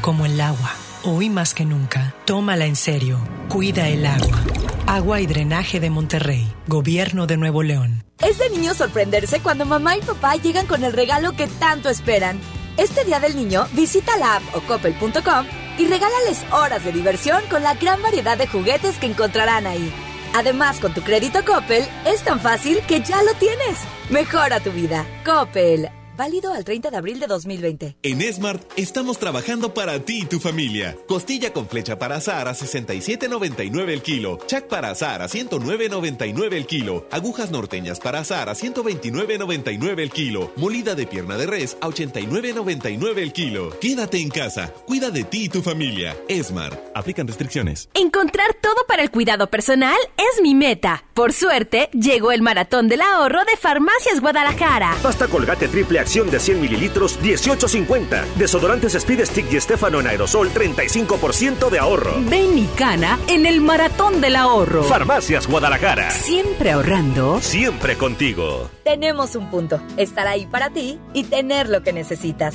como 0.00 0.26
el 0.26 0.40
agua. 0.40 0.72
Hoy 1.02 1.30
más 1.30 1.54
que 1.54 1.64
nunca, 1.64 2.14
tómala 2.24 2.66
en 2.66 2.76
serio, 2.76 3.18
cuida 3.48 3.88
el 3.88 4.04
agua. 4.06 4.38
Agua 4.86 5.20
y 5.20 5.26
Drenaje 5.26 5.80
de 5.80 5.90
Monterrey, 5.90 6.52
Gobierno 6.66 7.26
de 7.26 7.36
Nuevo 7.36 7.62
León. 7.62 8.04
Es 8.20 8.38
de 8.38 8.50
niño 8.50 8.74
sorprenderse 8.74 9.40
cuando 9.40 9.66
mamá 9.66 9.96
y 9.96 10.00
papá 10.00 10.36
llegan 10.36 10.66
con 10.66 10.84
el 10.84 10.92
regalo 10.92 11.32
que 11.32 11.46
tanto 11.46 11.88
esperan. 11.88 12.40
Este 12.76 13.04
Día 13.04 13.20
del 13.20 13.36
Niño, 13.36 13.66
visita 13.72 14.16
la 14.16 14.36
app 14.36 14.42
o 14.54 14.60
coppel.com 14.60 15.46
y 15.78 15.86
regálales 15.86 16.44
horas 16.52 16.84
de 16.84 16.92
diversión 16.92 17.42
con 17.50 17.62
la 17.62 17.74
gran 17.74 18.02
variedad 18.02 18.38
de 18.38 18.46
juguetes 18.46 18.96
que 18.98 19.06
encontrarán 19.06 19.66
ahí. 19.66 19.92
Además, 20.34 20.80
con 20.80 20.92
tu 20.92 21.02
crédito 21.02 21.44
Coppel, 21.44 21.84
es 22.04 22.22
tan 22.22 22.40
fácil 22.40 22.80
que 22.86 23.00
ya 23.00 23.22
lo 23.22 23.32
tienes. 23.34 23.78
Mejora 24.10 24.60
tu 24.60 24.70
vida. 24.70 25.06
Coppel. 25.24 25.90
Válido 26.16 26.52
al 26.52 26.64
30 26.64 26.90
de 26.90 26.96
abril 26.96 27.20
de 27.20 27.26
2020. 27.26 27.96
En 28.02 28.32
Smart 28.32 28.62
estamos 28.76 29.18
trabajando 29.18 29.74
para 29.74 29.98
ti 30.00 30.20
y 30.22 30.24
tu 30.24 30.40
familia. 30.40 30.96
Costilla 31.06 31.52
con 31.52 31.68
flecha 31.68 31.98
para 31.98 32.16
azar 32.16 32.48
a 32.48 32.54
67.99 32.54 33.88
el 33.90 34.02
kilo. 34.02 34.38
Chac 34.46 34.66
para 34.66 34.90
azar 34.90 35.20
a 35.20 35.28
109.99 35.28 36.54
el 36.54 36.66
kilo. 36.66 37.06
Agujas 37.10 37.50
norteñas 37.50 38.00
para 38.00 38.20
azar 38.20 38.48
a 38.48 38.54
129.99 38.54 40.00
el 40.00 40.10
kilo. 40.10 40.52
Molida 40.56 40.94
de 40.94 41.06
pierna 41.06 41.36
de 41.36 41.46
res 41.46 41.76
a 41.80 41.88
89.99 41.88 43.18
el 43.18 43.32
kilo. 43.32 43.78
Quédate 43.78 44.18
en 44.18 44.30
casa. 44.30 44.72
Cuida 44.86 45.10
de 45.10 45.24
ti 45.24 45.44
y 45.44 45.48
tu 45.50 45.60
familia. 45.60 46.16
Smart. 46.42 46.78
Aplican 46.94 47.26
restricciones. 47.26 47.90
Encontrar 47.92 48.54
todo 48.62 48.86
para 48.88 49.02
el 49.02 49.10
cuidado 49.10 49.50
personal 49.50 49.98
es 50.16 50.40
mi 50.40 50.54
meta. 50.54 51.04
Por 51.12 51.32
suerte, 51.32 51.90
llegó 51.92 52.32
el 52.32 52.42
maratón 52.42 52.88
del 52.88 53.02
ahorro 53.02 53.44
de 53.44 53.56
Farmacias 53.56 54.20
Guadalajara. 54.20 54.96
Pasta 55.02 55.26
Colgate 55.28 55.68
triple 55.68 56.05
acción 56.06 56.30
de 56.30 56.38
100 56.38 56.60
mililitros, 56.60 57.18
18.50. 57.20 58.24
Desodorantes 58.36 58.94
Speed 58.94 59.24
Stick 59.24 59.52
y 59.52 59.56
Estefano 59.56 59.98
en 59.98 60.06
aerosol, 60.06 60.50
35% 60.50 61.68
de 61.68 61.80
ahorro. 61.80 62.14
Ven 62.30 62.56
y 62.56 62.66
cana 62.78 63.18
en 63.26 63.44
el 63.44 63.60
maratón 63.60 64.20
del 64.20 64.36
ahorro. 64.36 64.84
Farmacias 64.84 65.48
Guadalajara. 65.48 66.12
Siempre 66.12 66.70
ahorrando. 66.70 67.40
Siempre 67.40 67.96
contigo. 67.96 68.70
Tenemos 68.84 69.34
un 69.34 69.50
punto, 69.50 69.82
estar 69.96 70.28
ahí 70.28 70.46
para 70.46 70.70
ti 70.70 71.00
y 71.12 71.24
tener 71.24 71.68
lo 71.68 71.82
que 71.82 71.92
necesitas. 71.92 72.54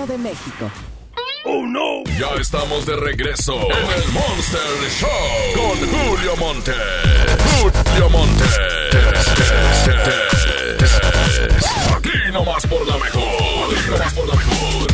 de 0.07 0.17
México. 0.17 0.71
Oh 1.45 1.65
no. 1.65 2.03
Ya 2.19 2.33
estamos 2.39 2.85
de 2.85 2.95
regreso 2.95 3.53
en 3.53 4.03
el 4.03 4.11
Monster 4.11 4.61
Show 4.89 5.09
con 5.55 5.77
Julio 5.89 6.35
Monte. 6.37 6.71
Julio 7.61 8.09
Monte. 8.09 8.43
Aquí 11.95 12.31
nomás 12.31 12.65
por 12.65 12.87
la 12.87 12.97
mejor. 12.97 13.75
Aquí 13.75 13.89
nomás 13.91 14.13
por 14.13 14.27
la 14.27 14.35
mejor. 14.35 14.91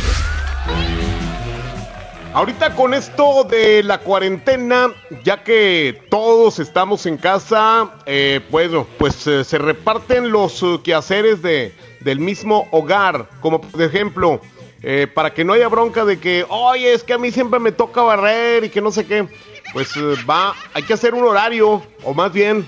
Ahorita 2.34 2.74
con 2.74 2.92
esto 2.92 3.44
de 3.44 3.82
la 3.82 3.98
cuarentena, 3.98 4.92
ya 5.24 5.42
que 5.42 6.02
todos 6.10 6.58
estamos 6.58 7.06
en 7.06 7.16
casa, 7.16 7.94
eh, 8.04 8.40
bueno, 8.50 8.86
pues 8.98 9.26
eh, 9.26 9.44
se 9.44 9.58
reparten 9.58 10.30
los 10.30 10.62
uh, 10.62 10.80
quehaceres 10.82 11.40
de, 11.40 11.74
del 12.00 12.20
mismo 12.20 12.68
hogar, 12.70 13.28
como 13.40 13.60
por 13.60 13.82
ejemplo, 13.82 14.40
eh, 14.82 15.06
para 15.12 15.34
que 15.34 15.44
no 15.44 15.52
haya 15.52 15.68
bronca 15.68 16.04
de 16.04 16.18
que, 16.18 16.44
oye, 16.48 16.92
es 16.92 17.02
que 17.02 17.12
a 17.12 17.18
mí 17.18 17.30
siempre 17.30 17.58
me 17.58 17.72
toca 17.72 18.02
barrer 18.02 18.64
y 18.64 18.68
que 18.68 18.80
no 18.80 18.90
sé 18.92 19.06
qué, 19.06 19.26
pues 19.72 19.96
eh, 19.96 20.14
va, 20.28 20.54
hay 20.74 20.82
que 20.82 20.94
hacer 20.94 21.14
un 21.14 21.24
horario, 21.24 21.82
o 22.04 22.14
más 22.14 22.32
bien, 22.32 22.66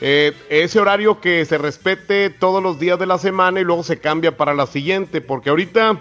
eh, 0.00 0.32
ese 0.48 0.78
horario 0.78 1.20
que 1.20 1.44
se 1.44 1.58
respete 1.58 2.30
todos 2.30 2.62
los 2.62 2.78
días 2.78 2.98
de 2.98 3.06
la 3.06 3.18
semana 3.18 3.60
y 3.60 3.64
luego 3.64 3.82
se 3.82 3.98
cambia 3.98 4.36
para 4.36 4.54
la 4.54 4.66
siguiente, 4.66 5.20
porque 5.20 5.50
ahorita 5.50 5.98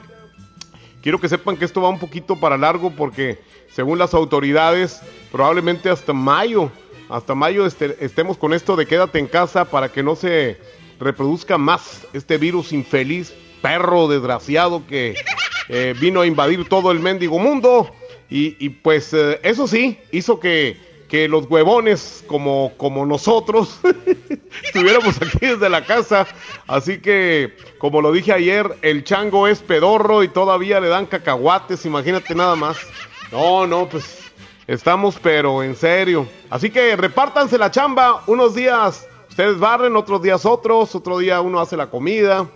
quiero 1.01 1.19
que 1.19 1.29
sepan 1.29 1.57
que 1.57 1.65
esto 1.65 1.81
va 1.81 1.89
un 1.89 1.99
poquito 1.99 2.39
para 2.39 2.57
largo 2.57 2.91
porque 2.91 3.39
según 3.71 3.97
las 3.97 4.13
autoridades 4.13 5.01
probablemente 5.31 5.89
hasta 5.89 6.13
mayo, 6.13 6.71
hasta 7.09 7.33
mayo 7.33 7.65
este- 7.65 7.97
estemos 8.05 8.37
con 8.37 8.53
esto 8.53 8.75
de 8.75 8.85
quédate 8.85 9.17
en 9.17 9.27
casa 9.27 9.65
para 9.65 9.91
que 9.91 10.03
no 10.03 10.15
se 10.15 10.59
reproduzca 10.99 11.57
más 11.57 12.05
este 12.13 12.37
virus 12.37 12.73
infeliz, 12.73 13.33
perro 13.61 14.07
desgraciado 14.07 14.85
que 14.85 15.15
eh, 15.69 15.93
vino 15.99 16.21
a 16.21 16.25
invadir 16.25 16.67
todo 16.67 16.91
el 16.91 16.99
mendigo 16.99 17.39
mundo 17.39 17.91
y, 18.29 18.55
y, 18.63 18.69
pues 18.69 19.13
eh, 19.13 19.39
eso 19.43 19.67
sí 19.67 19.99
hizo 20.11 20.39
que, 20.39 20.77
que 21.07 21.27
los 21.27 21.49
huevones 21.49 22.23
como, 22.27 22.73
como 22.77 23.05
nosotros 23.05 23.79
estuviéramos 24.63 25.17
aquí 25.21 25.39
desde 25.41 25.69
la 25.69 25.85
casa. 25.85 26.27
Así 26.67 26.99
que, 26.99 27.55
como 27.77 28.01
lo 28.01 28.11
dije 28.11 28.33
ayer, 28.33 28.77
el 28.81 29.03
chango 29.03 29.47
es 29.47 29.59
pedorro 29.59 30.23
y 30.23 30.27
todavía 30.27 30.79
le 30.79 30.89
dan 30.89 31.05
cacahuates, 31.05 31.85
imagínate 31.85 32.35
nada 32.35 32.55
más. 32.55 32.77
No, 33.31 33.67
no, 33.67 33.87
pues 33.87 34.19
estamos 34.67 35.17
pero 35.21 35.63
en 35.63 35.75
serio. 35.75 36.27
Así 36.49 36.69
que 36.69 36.95
repártanse 36.95 37.57
la 37.57 37.71
chamba 37.71 38.23
unos 38.27 38.55
días. 38.55 39.07
Ustedes 39.29 39.59
barren, 39.59 39.95
otros 39.95 40.21
días 40.21 40.45
otros, 40.45 40.95
otro 40.95 41.19
día 41.19 41.41
uno 41.41 41.59
hace 41.59 41.77
la 41.77 41.89
comida 41.89 42.47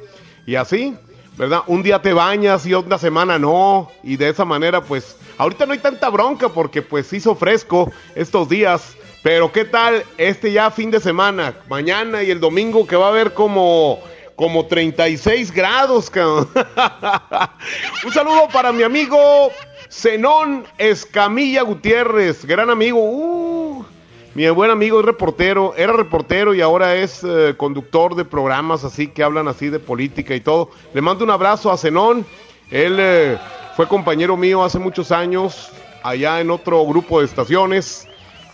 y 0.45 0.55
así, 0.55 0.95
¿verdad? 1.37 1.61
Un 1.67 1.83
día 1.83 2.01
te 2.01 2.13
bañas 2.13 2.65
y 2.65 2.73
otra 2.73 2.97
semana 2.97 3.39
no. 3.39 3.89
Y 4.03 4.17
de 4.17 4.29
esa 4.29 4.45
manera, 4.45 4.81
pues, 4.81 5.17
ahorita 5.37 5.65
no 5.65 5.73
hay 5.73 5.79
tanta 5.79 6.09
bronca 6.09 6.49
porque 6.49 6.81
pues 6.81 7.11
hizo 7.13 7.35
fresco 7.35 7.91
estos 8.15 8.49
días. 8.49 8.95
Pero 9.23 9.51
qué 9.51 9.65
tal 9.65 10.03
este 10.17 10.51
ya 10.51 10.71
fin 10.71 10.89
de 10.89 10.99
semana, 10.99 11.53
mañana 11.69 12.23
y 12.23 12.31
el 12.31 12.39
domingo 12.39 12.87
que 12.87 12.95
va 12.95 13.07
a 13.07 13.09
haber 13.09 13.33
como 13.33 13.99
como 14.35 14.65
36 14.65 15.51
grados, 15.51 16.09
cabrón. 16.09 16.49
Un 18.03 18.11
saludo 18.11 18.47
para 18.51 18.71
mi 18.71 18.81
amigo 18.81 19.51
Zenón 19.91 20.65
Escamilla 20.79 21.61
Gutiérrez, 21.61 22.43
gran 22.45 22.71
amigo. 22.71 22.97
Uh, 22.99 23.85
mi 24.33 24.47
buen 24.49 24.71
amigo 24.71 25.01
es 25.01 25.05
reportero, 25.05 25.73
era 25.75 25.91
reportero 25.91 26.53
y 26.53 26.61
ahora 26.61 26.95
es 26.95 27.21
eh, 27.23 27.53
conductor 27.57 28.15
de 28.15 28.23
programas 28.23 28.85
así 28.85 29.07
que 29.07 29.23
hablan 29.23 29.49
así 29.49 29.69
de 29.69 29.79
política 29.79 30.33
y 30.33 30.39
todo. 30.39 30.69
Le 30.93 31.01
mando 31.01 31.25
un 31.25 31.31
abrazo 31.31 31.69
a 31.69 31.77
Zenón. 31.77 32.25
Él 32.69 32.95
eh, 32.99 33.37
fue 33.75 33.89
compañero 33.89 34.37
mío 34.37 34.63
hace 34.63 34.79
muchos 34.79 35.11
años 35.11 35.71
allá 36.01 36.39
en 36.39 36.49
otro 36.49 36.85
grupo 36.85 37.19
de 37.19 37.25
estaciones. 37.25 38.07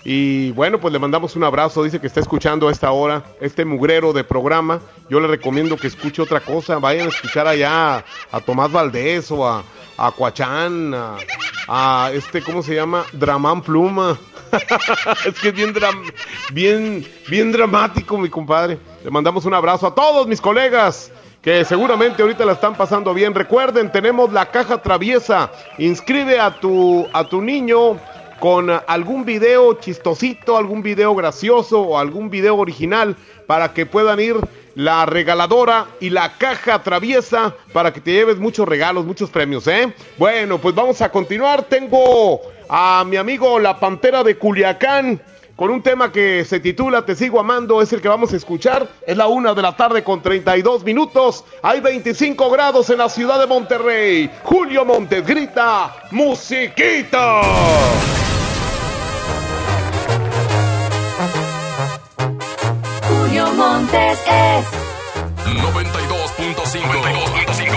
Y 0.04 0.52
bueno, 0.54 0.80
pues 0.80 0.91
le 0.91 0.98
mandamos 0.98 1.36
un 1.36 1.44
abrazo. 1.44 1.84
Dice 1.84 2.02
que 2.02 2.08
está 2.08 2.22
escuchando 2.22 2.70
a 2.70 2.72
esta 2.72 2.90
hora 2.90 3.24
este 3.40 3.64
mugrero 3.64 4.14
de 4.14 4.24
programa. 4.24 4.80
Yo 5.12 5.20
le 5.20 5.28
recomiendo 5.28 5.78
que 5.78 5.88
escuche 5.88 6.24
otra 6.24 6.40
cosa. 6.40 6.80
Vayan 6.80 7.06
a 7.06 7.10
escuchar 7.10 7.45
allá 7.45 8.04
a, 8.32 8.41
Tomás 8.41 8.72
Valdés 8.72 9.30
o 9.30 9.48
a, 9.48 9.64
a 9.98 10.12
Cuachán, 10.12 10.94
a, 10.95 11.18
a 11.68 12.10
este, 12.14 12.41
¿cómo 12.41 12.64
se 12.64 12.74
llama? 12.74 13.06
Dramán 13.12 13.62
Pluma. 13.62 14.18
es 15.26 15.40
que 15.40 15.49
es 15.49 15.53
bien, 15.53 15.74
bien, 16.52 17.06
bien 17.28 17.52
dramático, 17.52 18.18
mi 18.18 18.30
compadre. 18.30 18.78
Le 19.03 19.11
mandamos 19.11 19.45
un 19.45 19.53
abrazo 19.53 19.88
a 19.88 19.95
todos 19.95 20.28
mis 20.28 20.41
colegas 20.41 21.11
que 21.41 21.64
seguramente 21.64 22.22
ahorita 22.22 22.45
la 22.45 22.53
están 22.53 22.76
pasando 22.76 23.14
bien. 23.14 23.34
Recuerden, 23.34 23.91
tenemos 23.91 24.34
la 24.34 24.48
caja 24.48 24.82
traviesa. 24.82 25.52
Inscribe 25.78 26.40
a 26.40 26.60
tu, 26.60 27.07
a 27.14 27.24
tu 27.24 27.41
niño 27.41 27.98
con 28.40 28.69
algún 28.69 29.26
video 29.26 29.74
chistosito, 29.76 30.57
algún 30.57 30.82
video 30.84 31.15
gracioso 31.15 31.82
o 31.82 31.98
algún 31.98 32.30
video 32.30 32.57
original 32.57 33.15
para 33.48 33.74
que 33.74 33.86
puedan 33.86 34.19
ir 34.19 34.36
la 34.76 35.07
regaladora 35.07 35.88
y 35.99 36.11
la 36.11 36.38
caja 36.38 36.84
traviesa 36.84 37.56
para 37.74 37.91
que 37.91 37.99
te 37.99 38.11
lleves 38.11 38.38
muchos 38.38 38.68
regalos, 38.68 39.06
muchos 39.06 39.32
premios, 39.32 39.68
¿eh? 39.68 39.91
Bueno, 40.18 40.60
pues 40.60 40.76
vamos 40.76 41.02
a 41.02 41.10
continuar. 41.10 41.64
Tengo 41.64 42.41
a 42.69 43.03
mi 43.06 43.18
amigo 43.18 43.60
La 43.60 43.80
Pantera 43.80 44.23
de 44.23 44.38
Culiacán 44.38 45.22
con 45.57 45.72
un 45.72 45.81
tema 45.81 46.11
que 46.11 46.45
se 46.45 46.60
titula 46.60 47.03
Te 47.03 47.15
sigo 47.15 47.39
amando, 47.39 47.81
es 47.81 47.91
el 47.91 47.99
que 47.99 48.07
vamos 48.07 48.31
a 48.31 48.38
escuchar. 48.38 48.88
Es 49.06 49.18
la 49.18 49.27
una 49.27 49.53
de 49.53 49.61
la 49.61 49.76
tarde 49.76 50.03
con 50.03 50.22
32 50.22 50.84
minutos. 50.84 51.44
Hay 51.64 51.81
25 51.81 52.49
grados 52.52 52.89
en 52.91 52.99
la 52.99 53.10
ciudad 53.10 53.39
de 53.39 53.48
Monterrey. 53.48 54.31
Julio 54.44 54.85
Montes 54.85 55.26
grita, 55.26 55.95
musiquita. 56.11 57.41
Julio 63.10 63.52
Montes 63.53 64.19
es 64.19 64.65
92.5. 65.44 66.81
92.5. 66.84 67.77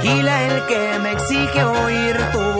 El 0.00 0.06
tequila 0.06 0.44
el 0.44 0.66
que 0.66 0.98
me 0.98 1.12
exige 1.12 1.62
oír 1.62 2.16
tu 2.32 2.59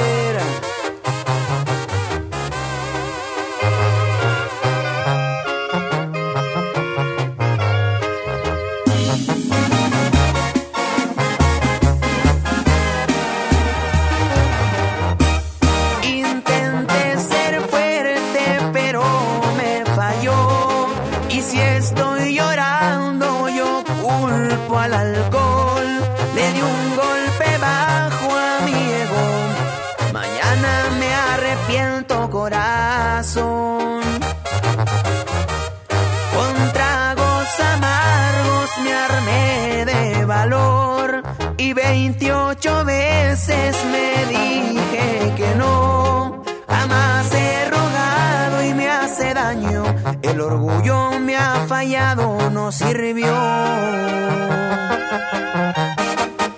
Orgullo 50.51 51.19
me 51.19 51.37
ha 51.37 51.65
fallado, 51.67 52.49
no 52.49 52.71
sirvió. 52.71 53.33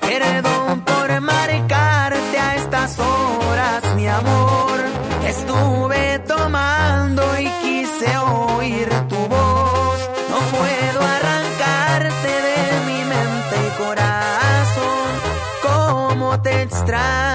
Perdón 0.01 0.81
por 0.81 1.21
marcarte 1.21 2.37
a 2.39 2.55
estas 2.55 2.99
horas, 2.99 3.81
mi 3.95 4.07
amor. 4.07 4.79
Estuve 5.27 6.19
tomando 6.27 7.23
y 7.39 7.47
quise 7.61 8.17
oír 8.17 8.89
tu 9.09 9.19
voz. 9.35 9.99
No 10.31 10.39
puedo 10.55 10.99
arrancarte 11.15 12.31
de 12.49 12.61
mi 12.87 12.99
mente 13.13 13.55
y 13.67 13.69
corazón. 13.83 15.09
Cómo 15.61 16.41
te 16.41 16.63
extraño. 16.63 17.32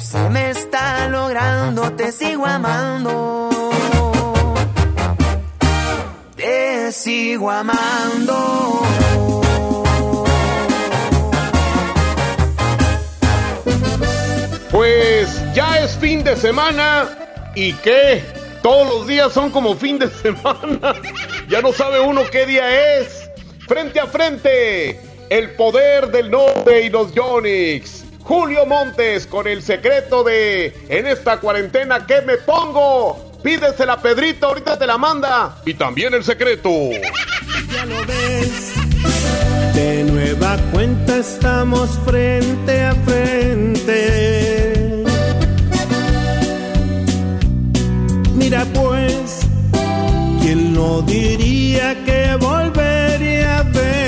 Se 0.00 0.30
me 0.30 0.50
está 0.50 1.08
logrando, 1.08 1.92
te 1.94 2.12
sigo 2.12 2.46
amando. 2.46 3.50
Te 6.36 6.92
sigo 6.92 7.50
amando. 7.50 8.82
Pues 14.70 15.42
ya 15.52 15.80
es 15.80 15.96
fin 15.96 16.22
de 16.22 16.36
semana 16.36 17.08
y 17.56 17.72
qué, 17.72 18.22
todos 18.62 18.88
los 18.88 19.06
días 19.08 19.32
son 19.32 19.50
como 19.50 19.74
fin 19.74 19.98
de 19.98 20.08
semana. 20.22 20.94
Ya 21.48 21.60
no 21.60 21.72
sabe 21.72 21.98
uno 21.98 22.22
qué 22.30 22.46
día 22.46 23.00
es. 23.00 23.28
Frente 23.66 23.98
a 23.98 24.06
frente, 24.06 25.00
el 25.28 25.50
poder 25.56 26.12
del 26.12 26.30
norte 26.30 26.84
y 26.84 26.88
los 26.88 27.12
Yonix. 27.14 28.07
Julio 28.28 28.64
Montes 28.66 29.26
con 29.26 29.48
el 29.48 29.62
secreto 29.62 30.22
de 30.22 30.76
en 30.90 31.06
esta 31.06 31.38
cuarentena 31.38 32.06
¿qué 32.06 32.20
me 32.20 32.36
pongo? 32.36 33.32
Pídesela 33.42 34.02
Pedrito, 34.02 34.48
ahorita 34.48 34.78
te 34.78 34.86
la 34.86 34.98
manda. 34.98 35.56
Y 35.64 35.72
también 35.72 36.12
el 36.12 36.22
secreto. 36.22 36.68
Ya 37.72 37.86
lo. 37.86 37.96
De 39.74 40.04
nueva 40.04 40.58
cuenta 40.72 41.16
estamos 41.16 41.98
frente 42.04 42.84
a 42.84 42.94
frente. 42.94 45.04
Mira 48.34 48.66
pues, 48.74 49.40
¿quién 50.42 50.74
no 50.74 51.00
diría 51.02 51.96
que 52.04 52.36
volvería 52.38 53.60
a 53.60 53.62
verte? 53.62 54.07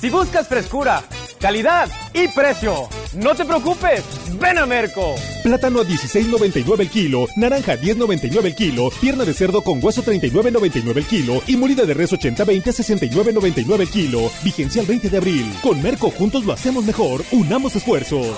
Si 0.00 0.08
buscas 0.08 0.48
frescura, 0.48 1.04
calidad 1.38 1.86
y 2.14 2.26
precio, 2.28 2.88
no 3.16 3.34
te 3.34 3.44
preocupes, 3.44 4.02
ven 4.40 4.56
a 4.56 4.64
Merco. 4.64 5.14
Plátano 5.42 5.80
a 5.80 5.84
16.99 5.84 6.80
el 6.80 6.88
kilo, 6.88 7.26
naranja 7.36 7.72
a 7.72 7.76
10.99 7.76 8.44
el 8.46 8.54
kilo, 8.54 8.88
pierna 8.98 9.26
de 9.26 9.34
cerdo 9.34 9.62
con 9.62 9.84
hueso 9.84 10.02
39.99 10.02 10.96
el 10.96 11.04
kilo 11.04 11.42
y 11.46 11.58
molida 11.58 11.84
de 11.84 11.92
res 11.92 12.12
80-20 12.12 12.62
69.99 12.62 13.80
el 13.80 13.90
kilo. 13.90 14.30
Vigencia 14.42 14.80
el 14.80 14.88
20 14.88 15.10
de 15.10 15.16
abril. 15.18 15.52
Con 15.62 15.82
Merco 15.82 16.10
juntos 16.10 16.46
lo 16.46 16.54
hacemos 16.54 16.84
mejor. 16.86 17.22
Unamos 17.30 17.76
esfuerzos. 17.76 18.34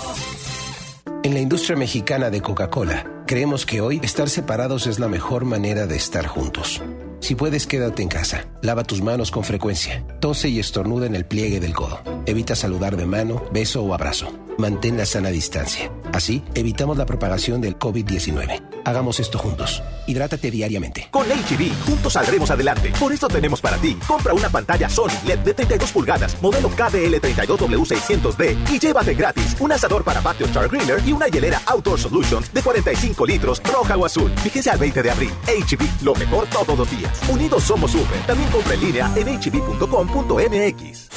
En 1.22 1.34
la 1.34 1.40
industria 1.40 1.76
mexicana 1.76 2.30
de 2.30 2.40
Coca-Cola, 2.40 3.22
creemos 3.28 3.66
que 3.66 3.80
hoy 3.80 4.00
estar 4.02 4.28
separados 4.28 4.88
es 4.88 4.98
la 4.98 5.06
mejor 5.06 5.44
manera 5.44 5.86
de 5.86 5.94
estar 5.94 6.26
juntos. 6.26 6.82
Si 7.22 7.36
puedes, 7.36 7.68
quédate 7.68 8.02
en 8.02 8.08
casa. 8.08 8.46
Lava 8.62 8.82
tus 8.82 9.00
manos 9.00 9.30
con 9.30 9.44
frecuencia. 9.44 10.04
Tose 10.18 10.48
y 10.48 10.58
estornuda 10.58 11.06
en 11.06 11.14
el 11.14 11.24
pliegue 11.24 11.60
del 11.60 11.72
codo. 11.72 12.00
Evita 12.26 12.56
saludar 12.56 12.96
de 12.96 13.06
mano, 13.06 13.44
beso 13.52 13.80
o 13.84 13.94
abrazo. 13.94 14.41
Mantén 14.58 14.96
la 14.96 15.06
sana 15.06 15.30
distancia. 15.30 15.90
Así, 16.12 16.42
evitamos 16.54 16.96
la 16.96 17.06
propagación 17.06 17.60
del 17.60 17.78
COVID-19. 17.78 18.62
Hagamos 18.84 19.20
esto 19.20 19.38
juntos. 19.38 19.82
Hidrátate 20.06 20.50
diariamente. 20.50 21.08
Con 21.10 21.26
HB, 21.26 21.86
juntos 21.86 22.12
saldremos 22.12 22.50
adelante. 22.50 22.92
Por 22.98 23.12
eso 23.12 23.28
tenemos 23.28 23.60
para 23.60 23.76
ti. 23.78 23.96
Compra 24.06 24.34
una 24.34 24.48
pantalla 24.50 24.88
Sony 24.88 25.12
LED 25.26 25.38
de 25.40 25.54
32 25.54 25.92
pulgadas, 25.92 26.36
modelo 26.42 26.70
KDL32W600D 26.70 28.56
y 28.72 28.78
llévate 28.78 29.14
gratis 29.14 29.56
un 29.60 29.72
asador 29.72 30.04
para 30.04 30.20
patio 30.20 30.46
Char 30.52 30.68
Greener 30.68 31.00
y 31.06 31.12
una 31.12 31.28
hielera 31.28 31.62
Outdoor 31.66 31.98
Solutions 31.98 32.52
de 32.52 32.62
45 32.62 33.26
litros, 33.26 33.62
roja 33.64 33.96
o 33.96 34.04
azul. 34.04 34.30
Fíjese 34.42 34.70
al 34.70 34.78
20 34.78 35.02
de 35.02 35.10
abril. 35.10 35.30
HB, 35.46 36.02
lo 36.02 36.14
mejor 36.14 36.46
todos 36.48 36.76
los 36.78 36.90
días. 36.90 37.18
Unidos 37.28 37.62
somos 37.62 37.92
super. 37.92 38.20
También 38.26 38.50
compra 38.50 38.74
en 38.74 38.80
línea 38.80 39.10
en 39.16 39.28
hb.com.mx. 39.38 41.08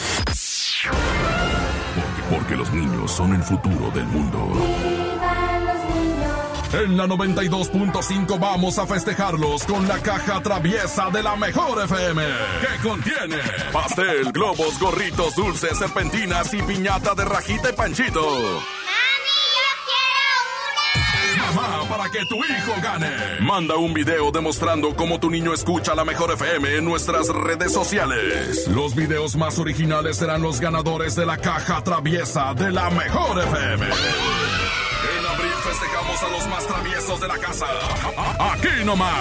Porque 2.29 2.55
los 2.55 2.71
niños 2.71 3.11
son 3.11 3.33
el 3.35 3.43
futuro 3.43 3.91
del 3.91 4.05
mundo. 4.07 4.49
En 6.73 6.97
la 6.97 7.07
92.5 7.07 8.37
vamos 8.37 8.77
a 8.79 8.85
festejarlos 8.85 9.63
con 9.63 9.87
la 9.87 9.97
caja 9.99 10.41
traviesa 10.41 11.09
de 11.09 11.23
la 11.23 11.35
mejor 11.37 11.81
FM, 11.85 12.21
que 12.61 12.87
contiene 12.87 13.37
pastel, 13.71 14.31
globos, 14.33 14.77
gorritos, 14.79 15.35
dulces, 15.35 15.77
serpentinas 15.77 16.53
y 16.53 16.61
piñata 16.63 17.15
de 17.15 17.23
rajita 17.23 17.69
y 17.69 17.73
panchito. 17.73 18.21
Mamá, 21.37 21.83
para 21.89 22.09
que 22.09 22.25
tu 22.25 22.35
hijo 22.37 22.73
gane. 22.81 23.11
Manda 23.41 23.75
un 23.75 23.93
video 23.93 24.31
demostrando 24.31 24.95
cómo 24.95 25.19
tu 25.19 25.29
niño 25.29 25.53
escucha 25.53 25.95
la 25.95 26.05
mejor 26.05 26.31
FM 26.31 26.77
en 26.77 26.85
nuestras 26.85 27.27
redes 27.29 27.73
sociales. 27.73 28.67
Los 28.67 28.95
videos 28.95 29.35
más 29.35 29.59
originales 29.59 30.17
serán 30.17 30.41
los 30.41 30.59
ganadores 30.59 31.15
de 31.15 31.25
la 31.25 31.37
caja 31.37 31.81
traviesa 31.83 32.53
de 32.53 32.71
la 32.71 32.89
mejor 32.89 33.39
FM. 33.39 33.85
En 33.85 35.25
abril 35.25 35.53
festejamos 35.63 36.23
a 36.23 36.29
los 36.29 36.47
más 36.47 36.67
traviesos 36.67 37.21
de 37.21 37.27
la 37.27 37.37
casa. 37.37 37.67
Aquí 38.39 38.85
nomás. 38.85 39.13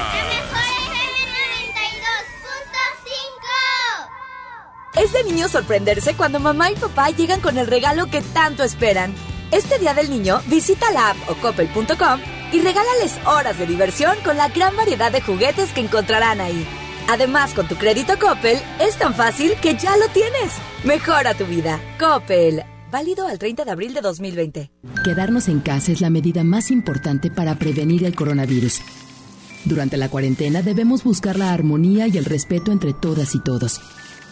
Es 4.97 5.13
de 5.13 5.25
niño 5.25 5.49
sorprenderse 5.49 6.15
cuando 6.15 6.39
mamá 6.39 6.71
y 6.71 6.77
papá 6.77 7.11
llegan 7.11 7.41
con 7.41 7.59
el 7.59 7.67
regalo 7.67 8.07
que 8.07 8.21
tanto 8.21 8.63
esperan. 8.63 9.13
Este 9.55 9.79
Día 9.79 9.95
del 9.95 10.11
Niño, 10.11 10.41
visita 10.49 10.91
la 10.91 11.11
app 11.11 11.17
o 11.31 11.37
coppel.com 11.37 12.21
y 12.53 12.61
regálales 12.61 13.17
horas 13.25 13.57
de 13.57 13.67
diversión 13.67 14.17
con 14.25 14.37
la 14.37 14.49
gran 14.49 14.77
variedad 14.77 15.13
de 15.13 15.21
juguetes 15.21 15.73
que 15.73 15.81
encontrarán 15.81 16.41
ahí. 16.41 16.67
Además, 17.09 17.55
con 17.55 17.69
tu 17.69 17.77
crédito 17.77 18.19
Coppel, 18.19 18.59
es 18.81 18.99
tan 18.99 19.15
fácil 19.15 19.53
que 19.63 19.77
ya 19.77 19.97
lo 19.97 20.09
tienes. 20.09 20.55
Mejora 20.83 21.35
tu 21.35 21.45
vida. 21.45 21.79
Coppel. 22.01 22.65
Válido 22.91 23.29
al 23.29 23.39
30 23.39 23.65
de 23.65 23.71
abril 23.71 23.95
de 23.95 24.01
2020. 24.01 24.73
Quedarnos 25.05 25.47
en 25.47 25.61
casa 25.61 25.93
es 25.93 26.01
la 26.01 26.11
medida 26.11 26.43
más 26.43 26.73
importante 26.73 27.31
para 27.31 27.55
prevenir 27.55 28.03
el 28.03 28.17
coronavirus. 28.17 28.81
Durante 29.65 29.97
la 29.97 30.09
cuarentena 30.09 30.63
debemos 30.63 31.05
buscar 31.05 31.39
la 31.39 31.53
armonía 31.53 32.09
y 32.09 32.19
el 32.19 32.25
respeto 32.25 32.73
entre 32.73 32.93
todas 32.93 33.37
y 33.37 33.41
todos. 33.41 33.81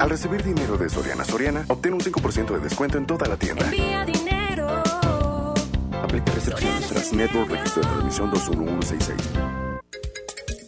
Al 0.00 0.08
recibir 0.08 0.42
dinero 0.42 0.78
de 0.78 0.88
Soriana 0.88 1.26
Soriana, 1.26 1.66
obtén 1.68 1.92
un 1.92 2.00
5% 2.00 2.54
de 2.54 2.60
descuento 2.60 2.96
en 2.96 3.06
toda 3.06 3.28
la 3.28 3.36
tienda. 3.36 3.66
Envía 3.66 4.02
dinero. 4.06 4.82
Aplica 6.02 6.32
restricciones 6.32 6.86
tras 6.86 7.12
Network 7.12 7.50
Registro 7.50 7.82
de 7.82 7.88
Transmisión 7.88 8.30
21166. 8.30 9.18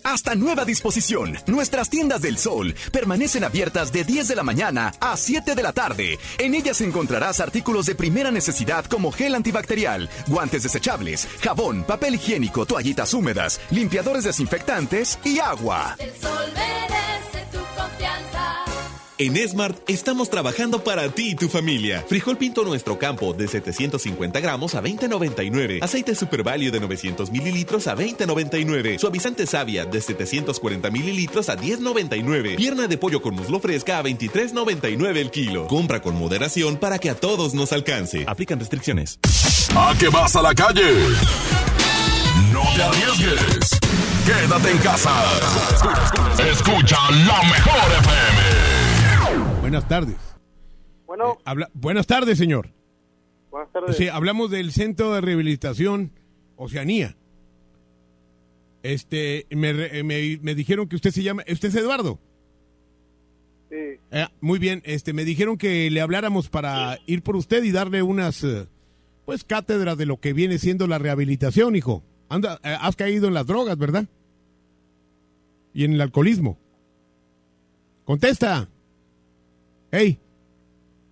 Hasta 0.04 0.34
nueva 0.34 0.66
disposición, 0.66 1.38
nuestras 1.46 1.88
tiendas 1.88 2.20
del 2.20 2.36
sol 2.36 2.74
permanecen 2.92 3.44
abiertas 3.44 3.90
de 3.90 4.04
10 4.04 4.28
de 4.28 4.36
la 4.36 4.42
mañana 4.42 4.92
a 5.00 5.16
7 5.16 5.54
de 5.54 5.62
la 5.62 5.72
tarde. 5.72 6.18
En 6.36 6.54
ellas 6.54 6.82
encontrarás 6.82 7.40
artículos 7.40 7.86
de 7.86 7.94
primera 7.94 8.30
necesidad 8.30 8.84
como 8.84 9.12
gel 9.12 9.34
antibacterial, 9.34 10.10
guantes 10.26 10.64
desechables, 10.64 11.26
jabón, 11.40 11.84
papel 11.84 12.16
higiénico, 12.16 12.66
toallitas 12.66 13.14
húmedas, 13.14 13.62
limpiadores 13.70 14.24
desinfectantes 14.24 15.18
y 15.24 15.38
agua. 15.38 15.96
El 15.98 16.10
sol 16.20 16.52
merece 16.54 17.46
tu 17.50 17.58
confianza. 17.74 18.61
En 19.18 19.36
Smart 19.48 19.78
estamos 19.88 20.30
trabajando 20.30 20.82
para 20.82 21.08
ti 21.10 21.30
y 21.30 21.34
tu 21.34 21.48
familia. 21.48 22.04
Frijol 22.08 22.38
pinto 22.38 22.64
nuestro 22.64 22.98
campo 22.98 23.34
de 23.34 23.46
750 23.46 24.40
gramos 24.40 24.74
a 24.74 24.82
20.99. 24.82 25.82
Aceite 25.82 26.14
Super 26.14 26.42
Value 26.42 26.70
de 26.70 26.80
900 26.80 27.30
mililitros 27.30 27.86
a 27.86 27.96
20.99. 27.96 28.98
Suavizante 28.98 29.46
Savia 29.46 29.84
de 29.84 30.00
740 30.00 30.90
mililitros 30.90 31.50
a 31.50 31.58
10.99. 31.58 32.56
Pierna 32.56 32.88
de 32.88 32.96
pollo 32.96 33.20
con 33.20 33.34
muslo 33.34 33.60
fresca 33.60 33.98
a 33.98 34.02
23.99 34.02 35.16
el 35.16 35.30
kilo. 35.30 35.66
Compra 35.66 36.00
con 36.00 36.16
moderación 36.16 36.76
para 36.76 36.98
que 36.98 37.10
a 37.10 37.14
todos 37.14 37.52
nos 37.54 37.72
alcance. 37.72 38.24
Aplican 38.26 38.58
restricciones. 38.58 39.18
¿A 39.76 39.94
qué 39.98 40.08
vas 40.08 40.34
a 40.36 40.42
la 40.42 40.54
calle? 40.54 40.90
No 42.50 42.62
te 42.74 42.82
arriesgues. 42.82 43.70
Quédate 44.26 44.70
en 44.70 44.78
casa. 44.78 45.12
Escucha 46.50 46.96
la 47.10 47.42
mejor 47.42 47.92
FM. 48.00 48.51
Buenas 49.62 49.88
tardes. 49.88 50.16
Bueno. 51.06 51.34
Eh, 51.38 51.42
habla- 51.44 51.70
buenas 51.72 52.06
tardes, 52.06 52.36
señor. 52.36 52.70
Buenas 53.50 53.70
tardes. 53.72 53.96
Sí, 53.96 54.08
hablamos 54.08 54.50
del 54.50 54.72
Centro 54.72 55.14
de 55.14 55.20
Rehabilitación 55.20 56.12
Oceanía. 56.56 57.16
Este, 58.82 59.46
me, 59.50 59.72
re- 59.72 60.02
me, 60.02 60.38
me 60.42 60.54
dijeron 60.54 60.88
que 60.88 60.96
usted 60.96 61.12
se 61.12 61.22
llama, 61.22 61.44
¿usted 61.50 61.68
es 61.68 61.74
Eduardo? 61.76 62.18
Sí. 63.70 63.76
Eh, 64.10 64.26
muy 64.40 64.58
bien, 64.58 64.82
este, 64.84 65.12
me 65.12 65.24
dijeron 65.24 65.56
que 65.56 65.88
le 65.90 66.00
habláramos 66.00 66.48
para 66.48 66.98
ir 67.06 67.22
por 67.22 67.36
usted 67.36 67.62
y 67.62 67.70
darle 67.70 68.02
unas, 68.02 68.42
eh, 68.42 68.66
pues, 69.24 69.44
cátedras 69.44 69.96
de 69.96 70.06
lo 70.06 70.18
que 70.18 70.32
viene 70.32 70.58
siendo 70.58 70.86
la 70.88 70.98
rehabilitación, 70.98 71.76
hijo. 71.76 72.02
Anda, 72.28 72.58
eh, 72.64 72.76
has 72.80 72.96
caído 72.96 73.28
en 73.28 73.34
las 73.34 73.46
drogas, 73.46 73.78
¿verdad? 73.78 74.06
Y 75.72 75.84
en 75.84 75.92
el 75.94 76.00
alcoholismo. 76.00 76.58
Contesta. 78.04 78.68
Hey, 79.92 80.18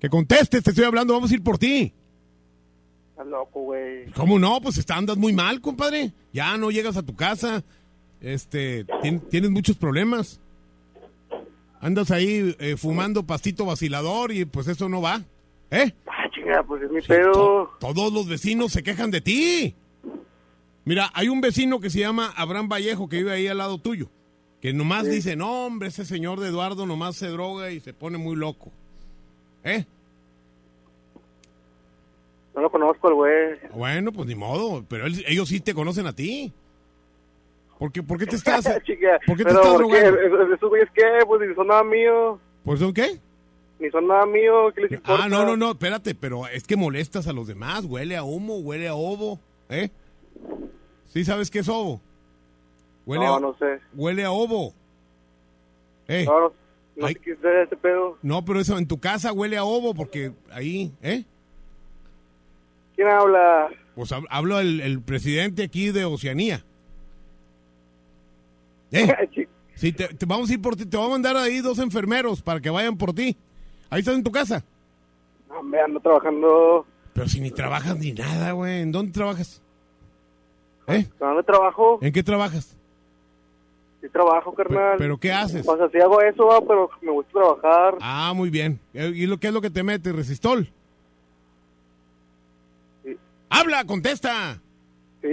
que 0.00 0.08
contestes, 0.08 0.62
te 0.62 0.70
estoy 0.70 0.84
hablando, 0.86 1.12
vamos 1.14 1.30
a 1.30 1.34
ir 1.34 1.42
por 1.44 1.58
ti. 1.58 1.92
Estás 3.10 3.26
loco, 3.26 3.60
güey. 3.60 4.06
¿Cómo 4.12 4.38
no? 4.38 4.60
Pues 4.62 4.78
está, 4.78 4.96
andas 4.96 5.18
muy 5.18 5.34
mal, 5.34 5.60
compadre. 5.60 6.12
Ya 6.32 6.56
no 6.56 6.70
llegas 6.70 6.96
a 6.96 7.02
tu 7.02 7.14
casa. 7.14 7.62
Este, 8.22 8.86
tien- 9.02 9.20
tienes 9.28 9.50
muchos 9.50 9.76
problemas. 9.76 10.40
Andas 11.80 12.10
ahí 12.10 12.56
eh, 12.58 12.76
fumando 12.78 13.22
pastito 13.26 13.66
vacilador 13.66 14.32
y 14.32 14.46
pues 14.46 14.66
eso 14.68 14.88
no 14.88 15.02
va. 15.02 15.22
¿Eh? 15.70 15.92
Ah, 16.06 16.24
chinga, 16.34 16.62
pues 16.62 16.82
es 16.82 16.90
mi 16.90 17.00
pedo. 17.02 17.70
Todos 17.80 18.12
los 18.12 18.26
vecinos 18.28 18.72
se 18.72 18.82
quejan 18.82 19.10
de 19.10 19.20
ti. 19.20 19.74
Mira, 20.86 21.10
hay 21.14 21.28
un 21.28 21.42
vecino 21.42 21.80
que 21.80 21.90
se 21.90 22.00
llama 22.00 22.32
Abraham 22.36 22.68
Vallejo 22.68 23.08
que 23.08 23.18
vive 23.18 23.32
ahí 23.32 23.46
al 23.46 23.58
lado 23.58 23.78
tuyo. 23.78 24.08
Que 24.60 24.72
nomás 24.74 25.08
dice, 25.08 25.36
no, 25.36 25.66
hombre, 25.66 25.88
ese 25.88 26.04
señor 26.04 26.38
de 26.40 26.48
Eduardo 26.48 26.84
nomás 26.86 27.16
se 27.16 27.28
droga 27.28 27.70
y 27.70 27.80
se 27.80 27.94
pone 27.94 28.18
muy 28.18 28.36
loco. 28.36 28.70
¿Eh? 29.64 29.84
No 32.54 32.62
lo 32.62 32.70
conozco 32.70 33.08
el 33.08 33.14
güey. 33.14 33.58
Bueno, 33.74 34.12
pues 34.12 34.26
ni 34.28 34.34
modo, 34.34 34.84
pero 34.88 35.06
él- 35.06 35.24
ellos 35.26 35.48
sí 35.48 35.60
te 35.60 35.72
conocen 35.74 36.06
a 36.06 36.12
ti. 36.14 36.52
¿Por 37.78 37.90
qué, 37.92 38.02
por 38.02 38.18
qué 38.18 38.26
te 38.26 38.36
estás, 38.36 38.64
Chica, 38.84 39.18
¿por 39.26 39.36
qué 39.36 39.44
te 39.44 39.50
estás 39.50 39.74
drogando? 39.78 40.20
¿Es- 40.20 40.54
¿Esos 40.56 40.68
güeyes 40.68 40.88
qué? 40.94 41.04
Pues 41.26 41.48
ni 41.48 41.54
son 41.54 41.66
nada 41.68 41.84
mío. 41.84 42.38
¿Pues 42.64 42.80
son 42.80 42.92
qué? 42.92 43.18
Ni 43.78 43.88
son 43.90 44.06
nada 44.08 44.26
mío. 44.26 44.70
¿Qué 44.74 44.82
les 44.82 44.92
importa? 44.92 45.24
Ah, 45.24 45.28
no, 45.28 45.46
no, 45.46 45.56
no, 45.56 45.70
espérate, 45.70 46.14
pero 46.14 46.46
es 46.48 46.64
que 46.64 46.76
molestas 46.76 47.26
a 47.28 47.32
los 47.32 47.46
demás. 47.46 47.84
Huele 47.86 48.16
a 48.16 48.24
humo, 48.24 48.58
huele 48.58 48.88
a 48.88 48.94
ovo, 48.94 49.40
¿eh? 49.70 49.88
¿Sí 51.06 51.24
sabes 51.24 51.50
qué 51.50 51.60
es 51.60 51.68
ovo? 51.68 52.02
Huele 53.10 53.24
No, 53.26 53.34
a, 53.36 53.40
no 53.40 53.54
sé. 53.58 53.80
Huele 53.94 54.24
a 54.24 54.30
ovo. 54.30 54.72
¿Eh? 56.06 56.24
No, 56.24 56.40
no, 56.40 56.52
no 56.96 57.08
sé 57.08 57.14
qué 57.16 57.32
es 57.32 57.38
ese 57.66 57.76
pedo. 57.76 58.16
No, 58.22 58.44
pero 58.44 58.60
eso 58.60 58.78
en 58.78 58.86
tu 58.86 59.00
casa 59.00 59.32
huele 59.32 59.56
a 59.56 59.64
ovo 59.64 59.94
porque 59.94 60.32
ahí, 60.52 60.92
¿eh? 61.02 61.24
¿Quién 62.94 63.08
habla? 63.08 63.68
Pues 63.96 64.12
hab- 64.12 64.26
hablo 64.30 64.60
el, 64.60 64.80
el 64.80 65.02
presidente 65.02 65.64
aquí 65.64 65.90
de 65.90 66.04
Oceanía. 66.04 66.64
¿Eh? 68.92 69.46
Sí, 69.74 69.92
te, 69.92 70.08
te 70.08 70.26
vamos 70.26 70.50
a 70.50 70.52
ir 70.52 70.60
por 70.60 70.76
ti. 70.76 70.84
Te 70.84 70.94
voy 70.98 71.06
a 71.06 71.10
mandar 71.10 71.38
ahí 71.38 71.60
dos 71.60 71.78
enfermeros 71.78 72.42
para 72.42 72.60
que 72.60 72.68
vayan 72.68 72.98
por 72.98 73.14
ti. 73.14 73.34
Ahí 73.88 74.00
estás 74.00 74.14
en 74.14 74.22
tu 74.22 74.30
casa. 74.30 74.62
No, 75.48 75.62
me 75.62 75.80
ando 75.80 75.98
trabajando. 76.00 76.84
Pero 77.14 77.26
si 77.28 77.40
ni 77.40 77.50
trabajas 77.50 77.96
ni 77.98 78.12
nada, 78.12 78.52
güey. 78.52 78.82
¿En 78.82 78.92
dónde 78.92 79.10
trabajas? 79.12 79.62
¿Eh? 80.86 81.08
¿Dónde 81.18 81.42
trabajo? 81.44 81.98
¿En 82.02 82.12
qué 82.12 82.22
trabajas? 82.22 82.76
Sí 84.00 84.08
trabajo, 84.08 84.54
carnal. 84.54 84.96
¿Pero 84.98 85.18
qué 85.18 85.30
haces? 85.32 85.66
O 85.68 85.76
sea, 85.76 85.88
sí 85.90 85.98
hago 85.98 86.20
eso, 86.22 86.46
va, 86.46 86.60
pero 86.60 86.88
me 87.02 87.10
gusta 87.12 87.32
trabajar. 87.32 87.94
Ah, 88.00 88.32
muy 88.34 88.48
bien. 88.50 88.80
Eh, 88.94 89.12
¿Y 89.14 89.26
lo 89.26 89.38
qué 89.38 89.48
es 89.48 89.52
lo 89.52 89.60
que 89.60 89.70
te 89.70 89.82
mete? 89.82 90.10
¿Resistol? 90.12 90.70
¡Habla! 93.48 93.84
¡Contesta! 93.84 94.60
Sí. 95.22 95.28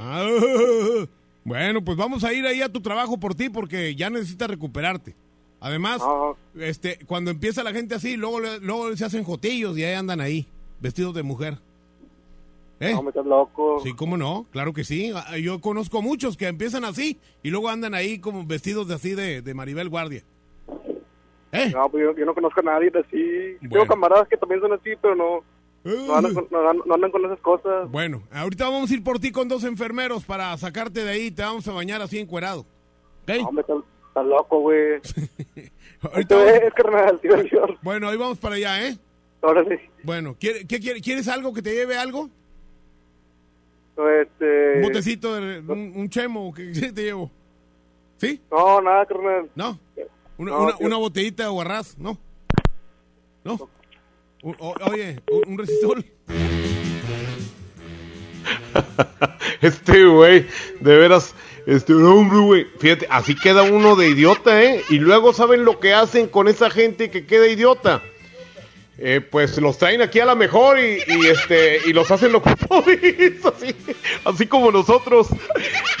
Ah, 0.00 0.28
bueno, 1.44 1.82
pues 1.82 1.96
vamos 1.96 2.24
a 2.24 2.32
ir 2.32 2.44
ahí 2.46 2.60
a 2.60 2.68
tu 2.70 2.80
trabajo 2.80 3.18
por 3.18 3.34
ti 3.34 3.48
porque 3.48 3.94
ya 3.94 4.10
necesitas 4.10 4.50
recuperarte. 4.50 5.14
Además, 5.60 6.02
este, 6.56 6.98
cuando 7.06 7.30
empieza 7.30 7.62
la 7.62 7.72
gente 7.72 7.94
así, 7.94 8.16
luego, 8.16 8.40
le- 8.40 8.58
luego 8.58 8.94
se 8.96 9.04
hacen 9.04 9.22
jotillos 9.22 9.78
y 9.78 9.84
ahí 9.84 9.94
andan 9.94 10.20
ahí, 10.20 10.46
vestidos 10.80 11.14
de 11.14 11.22
mujer. 11.22 11.58
¿Eh? 12.82 12.92
No, 12.94 13.02
me 13.02 13.10
estás 13.10 13.24
loco. 13.26 13.80
Sí, 13.82 13.92
¿cómo 13.94 14.16
no? 14.16 14.46
Claro 14.50 14.72
que 14.72 14.82
sí. 14.84 15.12
Ah, 15.14 15.38
Yo 15.38 15.60
conozco 15.60 16.02
muchos 16.02 16.36
que 16.36 16.48
empiezan 16.48 16.84
así 16.84 17.18
y 17.42 17.50
luego 17.50 17.68
andan 17.68 17.94
ahí 17.94 18.18
como 18.18 18.44
vestidos 18.44 18.88
de 18.88 18.94
así 18.94 19.14
de, 19.14 19.40
de 19.40 19.54
Maribel 19.54 19.88
Guardia. 19.88 20.22
¿Eh? 21.52 21.70
No, 21.72 21.88
pues 21.90 22.02
yo, 22.02 22.16
yo 22.16 22.24
no 22.24 22.34
conozco 22.34 22.60
a 22.60 22.64
nadie 22.64 22.90
de 22.90 23.00
así. 23.00 23.68
Tengo 23.70 23.86
camaradas 23.86 24.26
que 24.28 24.36
también 24.36 24.60
son 24.60 24.72
así, 24.72 24.90
pero 25.00 25.14
no, 25.14 25.44
no, 25.84 26.14
andan 26.14 26.34
con, 26.34 26.46
no, 26.50 26.72
no 26.72 26.94
andan 26.94 27.10
con 27.10 27.24
esas 27.26 27.38
cosas. 27.40 27.90
Bueno, 27.90 28.22
ahorita 28.32 28.64
vamos 28.68 28.90
a 28.90 28.94
ir 28.94 29.04
por 29.04 29.18
ti 29.18 29.30
con 29.30 29.48
dos 29.48 29.62
enfermeros 29.64 30.24
para 30.24 30.56
sacarte 30.56 31.04
de 31.04 31.10
ahí. 31.10 31.30
Te 31.30 31.42
vamos 31.42 31.68
a 31.68 31.72
bañar 31.72 32.00
así 32.02 32.18
encuerado. 32.18 32.60
¿Ok? 33.22 33.30
No, 33.42 33.52
me 33.52 33.60
estás, 33.60 34.26
loco, 34.26 34.60
güey. 34.60 35.00
Ahorita 36.02 36.36
vamos- 36.36 36.52
ves, 36.52 36.74
carnal, 36.74 37.20
diversión. 37.22 37.76
Bueno, 37.82 38.08
ahí 38.08 38.16
vamos 38.16 38.38
para 38.38 38.54
allá, 38.56 38.88
¿eh? 38.88 38.96
Órale. 39.42 39.90
Bueno, 40.04 40.34
¿quiere- 40.40 40.66
qué 40.66 40.80
quiere- 40.80 41.00
¿quieres 41.00 41.28
algo 41.28 41.52
que 41.52 41.62
te 41.62 41.74
lleve 41.74 41.96
algo? 41.98 42.30
Este... 43.96 44.76
Un 44.76 44.82
botecito, 44.82 45.34
de, 45.34 45.60
un, 45.60 45.92
un 45.96 46.08
chemo, 46.08 46.52
¿qué, 46.54 46.72
qué 46.72 46.92
te 46.92 47.02
llevo? 47.04 47.30
¿Sí? 48.16 48.40
No, 48.50 48.80
nada, 48.80 49.04
carnal. 49.06 49.50
¿No? 49.54 49.78
Una, 50.38 50.50
No, 50.52 50.62
una, 50.64 50.76
una 50.80 50.96
botellita 50.96 51.44
de 51.44 51.48
guarraz, 51.50 51.96
¿no? 51.98 52.18
¿No? 53.44 53.54
O- 54.42 54.54
o- 54.58 54.74
oye, 54.90 55.20
un, 55.30 55.52
un 55.52 55.58
resistol. 55.58 56.04
Este 59.60 60.04
güey, 60.06 60.46
de 60.80 60.96
veras, 60.98 61.34
este 61.66 61.94
hombre, 61.94 62.38
güey. 62.38 62.66
Fíjate, 62.78 63.06
así 63.10 63.34
queda 63.36 63.62
uno 63.62 63.94
de 63.94 64.08
idiota, 64.08 64.60
¿eh? 64.62 64.82
Y 64.90 64.98
luego 64.98 65.32
saben 65.32 65.64
lo 65.64 65.78
que 65.78 65.92
hacen 65.94 66.26
con 66.28 66.48
esa 66.48 66.68
gente 66.70 67.10
que 67.10 67.26
queda 67.26 67.46
idiota. 67.46 68.02
Eh, 68.98 69.20
pues 69.20 69.56
los 69.58 69.78
traen 69.78 70.02
aquí 70.02 70.20
a 70.20 70.26
la 70.26 70.34
mejor 70.34 70.78
y, 70.78 71.26
este 71.26 71.80
y 71.86 71.92
los 71.92 72.10
hacen 72.10 72.30
locutores, 72.30 73.44
así, 73.44 73.74
así 74.24 74.46
como 74.46 74.70
nosotros. 74.70 75.28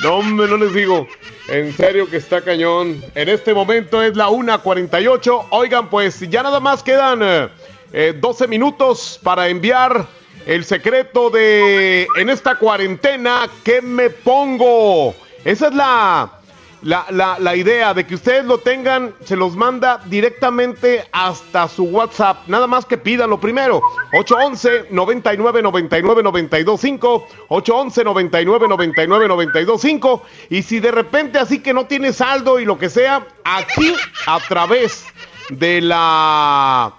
No, 0.02 0.22
no 0.22 0.56
les 0.56 0.74
digo. 0.74 1.08
En 1.48 1.72
serio 1.74 2.08
que 2.08 2.18
está 2.18 2.42
cañón. 2.42 3.02
En 3.14 3.28
este 3.28 3.54
momento 3.54 4.02
es 4.02 4.16
la 4.16 4.28
1.48. 4.28 5.46
Oigan, 5.50 5.90
pues 5.90 6.20
ya 6.20 6.42
nada 6.42 6.60
más 6.60 6.82
quedan 6.82 7.22
eh, 7.22 7.48
eh, 7.92 8.14
12 8.18 8.46
minutos 8.46 9.18
para 9.22 9.48
enviar 9.48 10.06
el 10.46 10.64
secreto 10.64 11.30
de 11.30 12.06
en 12.18 12.30
esta 12.30 12.56
cuarentena, 12.56 13.48
¿qué 13.64 13.80
me 13.80 14.10
pongo? 14.10 15.14
Esa 15.44 15.68
es 15.68 15.74
la, 15.74 16.40
la, 16.82 17.06
la, 17.10 17.38
la 17.38 17.56
idea 17.56 17.94
de 17.94 18.06
que 18.06 18.16
ustedes 18.16 18.44
lo 18.44 18.58
tengan, 18.58 19.14
se 19.24 19.36
los 19.36 19.56
manda 19.56 20.00
directamente 20.06 21.04
hasta 21.12 21.68
su 21.68 21.84
WhatsApp. 21.84 22.48
Nada 22.48 22.66
más 22.66 22.84
que 22.84 22.98
pídanlo 22.98 23.38
primero. 23.40 23.80
811 24.12 24.86
99 24.90 25.62
99 25.62 26.22
925 26.22 27.28
811 27.48 28.04
99 28.04 28.68
99 28.68 29.28
925 29.28 30.22
y 30.50 30.62
si 30.62 30.80
de 30.80 30.90
repente 30.90 31.38
así 31.38 31.60
que 31.60 31.72
no 31.72 31.86
tiene 31.86 32.12
saldo 32.12 32.58
y 32.58 32.64
lo 32.64 32.78
que 32.78 32.88
sea, 32.90 33.26
aquí 33.44 33.94
a 34.26 34.40
través 34.40 35.04
de 35.50 35.80
la 35.80 36.94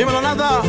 Dímelo, 0.00 0.22
nada. 0.22 0.62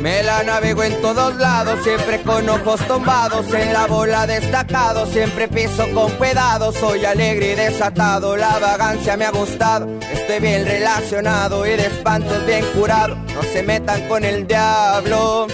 Me 0.00 0.24
la 0.24 0.42
navego 0.42 0.82
en 0.82 1.00
todos 1.00 1.36
lados, 1.36 1.78
siempre 1.84 2.20
con 2.22 2.48
ojos 2.48 2.80
tombados, 2.88 3.46
en 3.54 3.72
la 3.72 3.86
bola 3.86 4.26
destacado, 4.26 5.06
siempre 5.06 5.46
piso 5.46 5.84
con 5.94 6.10
cuidado, 6.16 6.72
soy 6.72 7.04
alegre 7.04 7.52
y 7.52 7.54
desatado, 7.54 8.36
la 8.36 8.58
vagancia 8.58 9.16
me 9.16 9.26
ha 9.26 9.30
gustado, 9.30 9.86
estoy 10.00 10.40
bien 10.40 10.66
relacionado 10.66 11.64
y 11.64 11.76
de 11.76 11.86
espantos 11.86 12.44
bien 12.44 12.64
curado, 12.74 13.14
no 13.14 13.42
se 13.44 13.62
metan 13.62 14.08
con 14.08 14.24
el 14.24 14.48
diablo, 14.48 15.46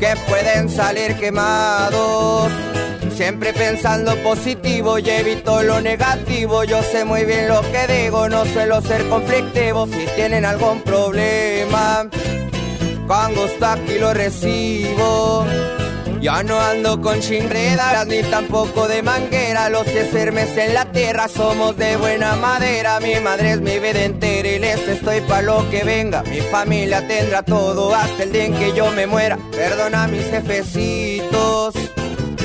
que 0.00 0.16
pueden 0.28 0.68
salir 0.68 1.14
quemados. 1.14 2.50
Siempre 3.16 3.52
pensando 3.52 4.16
positivo 4.24 4.98
y 4.98 5.08
evito 5.08 5.62
lo 5.62 5.80
negativo. 5.80 6.64
Yo 6.64 6.82
sé 6.82 7.04
muy 7.04 7.24
bien 7.24 7.46
lo 7.46 7.60
que 7.62 7.86
digo, 7.86 8.28
no 8.28 8.44
suelo 8.44 8.80
ser 8.80 9.08
conflictivo. 9.08 9.86
Si 9.86 10.04
tienen 10.16 10.44
algún 10.44 10.80
problema, 10.82 12.08
con 13.06 13.34
gusto 13.36 13.66
aquí 13.66 14.00
lo 14.00 14.12
recibo. 14.14 15.46
Ya 16.20 16.42
no 16.42 16.58
ando 16.58 17.00
con 17.00 17.20
chinredas 17.20 18.04
ni 18.08 18.22
tampoco 18.22 18.88
de 18.88 19.02
manguera. 19.02 19.68
Los 19.68 19.86
sermes 19.86 20.56
en 20.56 20.74
la 20.74 20.86
tierra 20.86 21.28
somos 21.28 21.76
de 21.76 21.96
buena 21.96 22.34
madera. 22.34 22.98
Mi 22.98 23.20
madre 23.20 23.52
es 23.52 23.60
mi 23.60 23.78
vida 23.78 24.02
entera 24.02 24.48
y 24.48 24.58
les 24.58 24.88
estoy 24.88 25.20
pa' 25.20 25.42
lo 25.42 25.70
que 25.70 25.84
venga. 25.84 26.24
Mi 26.24 26.40
familia 26.40 27.06
tendrá 27.06 27.44
todo 27.44 27.94
hasta 27.94 28.24
el 28.24 28.32
día 28.32 28.46
en 28.46 28.54
que 28.54 28.72
yo 28.72 28.90
me 28.90 29.06
muera. 29.06 29.38
Perdona 29.52 30.04
a 30.04 30.08
mis 30.08 30.24
jefecitos 30.24 31.74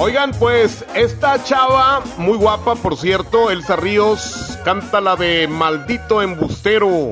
Oigan, 0.00 0.30
pues 0.32 0.84
esta 0.94 1.42
chava, 1.42 2.02
muy 2.18 2.38
guapa 2.38 2.76
por 2.76 2.96
cierto, 2.96 3.50
Elsa 3.50 3.74
Ríos, 3.74 4.56
canta 4.64 5.00
la 5.00 5.16
de 5.16 5.48
Maldito 5.48 6.22
Embustero. 6.22 7.10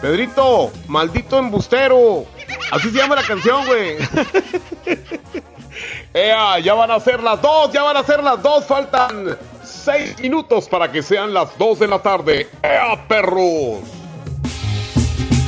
Pedrito, 0.00 0.70
Maldito 0.86 1.38
Embustero. 1.38 2.26
Así 2.70 2.90
se 2.90 2.98
llama 2.98 3.16
la 3.16 3.22
canción, 3.22 3.66
güey. 3.66 3.96
Ea, 6.14 6.60
ya 6.60 6.74
van 6.74 6.92
a 6.92 7.00
ser 7.00 7.20
las 7.20 7.42
dos, 7.42 7.72
ya 7.72 7.82
van 7.82 7.96
a 7.96 8.04
ser 8.04 8.22
las 8.22 8.40
dos, 8.40 8.64
faltan 8.66 9.36
seis 9.64 10.16
minutos 10.20 10.68
para 10.68 10.92
que 10.92 11.02
sean 11.02 11.34
las 11.34 11.58
dos 11.58 11.80
de 11.80 11.88
la 11.88 12.00
tarde. 12.00 12.48
¡Ea, 12.62 13.08
perros! 13.08 13.80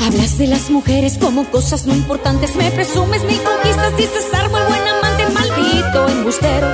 Hablas 0.05 0.39
de 0.39 0.47
las 0.47 0.71
mujeres 0.71 1.19
como 1.19 1.45
cosas 1.51 1.87
no 1.87 1.95
importantes, 1.95 2.55
me 2.57 2.71
presumes 2.71 3.23
mi 3.25 3.37
conquistas, 3.37 3.97
dices 3.97 4.33
armo 4.35 4.59
el 4.59 4.65
buen 4.65 4.81
amante, 4.81 4.96
maldito 5.67 6.09
embustero. 6.09 6.69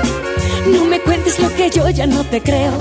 No 0.67 0.85
me 0.85 1.01
cuentes 1.01 1.39
lo 1.39 1.49
que 1.55 1.71
yo 1.71 1.89
ya 1.91 2.07
no 2.07 2.25
te 2.25 2.41
creo. 2.43 2.73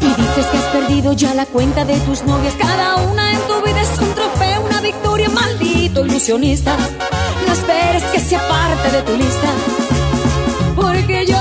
Y 0.00 0.06
dices 0.06 0.46
que 0.46 0.58
has 0.58 0.64
perdido 0.72 1.12
ya 1.12 1.34
la 1.34 1.46
cuenta 1.46 1.84
de 1.84 1.98
tus 2.00 2.22
novias, 2.24 2.54
cada 2.58 2.96
una 2.96 3.32
en 3.32 3.40
tu 3.46 3.62
vida 3.62 3.80
es 3.80 3.98
un 4.00 4.14
trofeo, 4.14 4.62
una 4.62 4.80
victoria, 4.80 5.28
maldito 5.30 6.04
ilusionista. 6.04 6.76
No 7.46 7.52
esperes 7.52 8.02
que 8.04 8.20
sea 8.20 8.40
parte 8.48 8.90
de 8.90 9.02
tu 9.02 9.16
lista, 9.16 9.48
porque 10.76 11.26
yo 11.26 11.37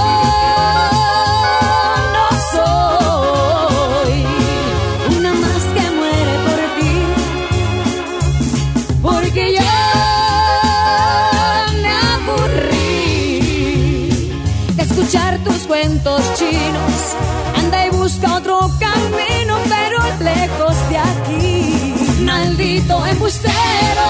Maldito 22.37 23.03
embustero, 23.07 24.07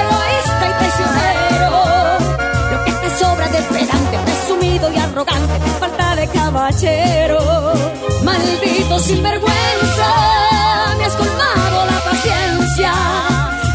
egoísta 0.00 0.64
y 0.66 0.72
traicionero. 0.78 1.70
Lo 2.72 2.84
que 2.86 2.92
te 3.02 3.10
sobra 3.18 3.46
de 3.48 3.60
pedante, 3.64 4.18
presumido 4.24 4.90
y 4.90 4.96
arrogante, 4.96 5.60
falta 5.78 6.16
de 6.16 6.26
caballero. 6.28 7.74
Maldito 8.24 8.98
sinvergüenza, 8.98 10.10
me 10.96 11.04
has 11.04 11.16
colmado 11.16 11.84
la 11.92 12.00
paciencia. 12.10 12.92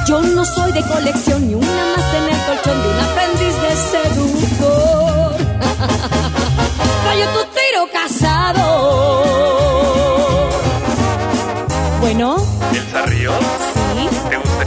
Yo 0.08 0.20
no 0.22 0.44
soy 0.44 0.72
de 0.72 0.82
colección 0.88 1.48
ni 1.48 1.54
una 1.54 1.86
más 1.96 2.14
en 2.16 2.24
el 2.34 2.40
colchón 2.48 2.82
de 2.82 2.90
un 2.90 3.00
aprendiz 3.08 3.56
de 3.66 3.72
seductor. 3.92 5.36
Rayo 7.06 7.26
tu 7.36 7.42
tiro 7.54 7.88
casado. 7.94 8.23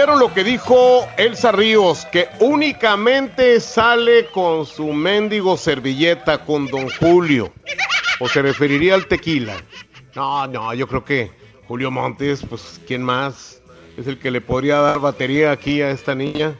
Oyeron 0.00 0.18
lo 0.18 0.32
que 0.32 0.44
dijo 0.44 1.06
Elsa 1.18 1.52
Ríos, 1.52 2.06
que 2.06 2.30
únicamente 2.38 3.60
sale 3.60 4.28
con 4.28 4.64
su 4.64 4.94
mendigo 4.94 5.58
servilleta 5.58 6.38
con 6.38 6.68
Don 6.68 6.88
Julio. 6.88 7.52
¿O 8.18 8.26
se 8.26 8.40
referiría 8.40 8.94
al 8.94 9.06
tequila? 9.06 9.56
No, 10.14 10.46
no, 10.46 10.72
yo 10.72 10.88
creo 10.88 11.04
que 11.04 11.30
Julio 11.68 11.90
Montes, 11.90 12.42
pues, 12.48 12.80
¿quién 12.86 13.02
más? 13.02 13.60
Es 13.98 14.06
el 14.06 14.18
que 14.18 14.30
le 14.30 14.40
podría 14.40 14.78
dar 14.78 15.00
batería 15.00 15.52
aquí 15.52 15.82
a 15.82 15.90
esta 15.90 16.14
niña. 16.14 16.54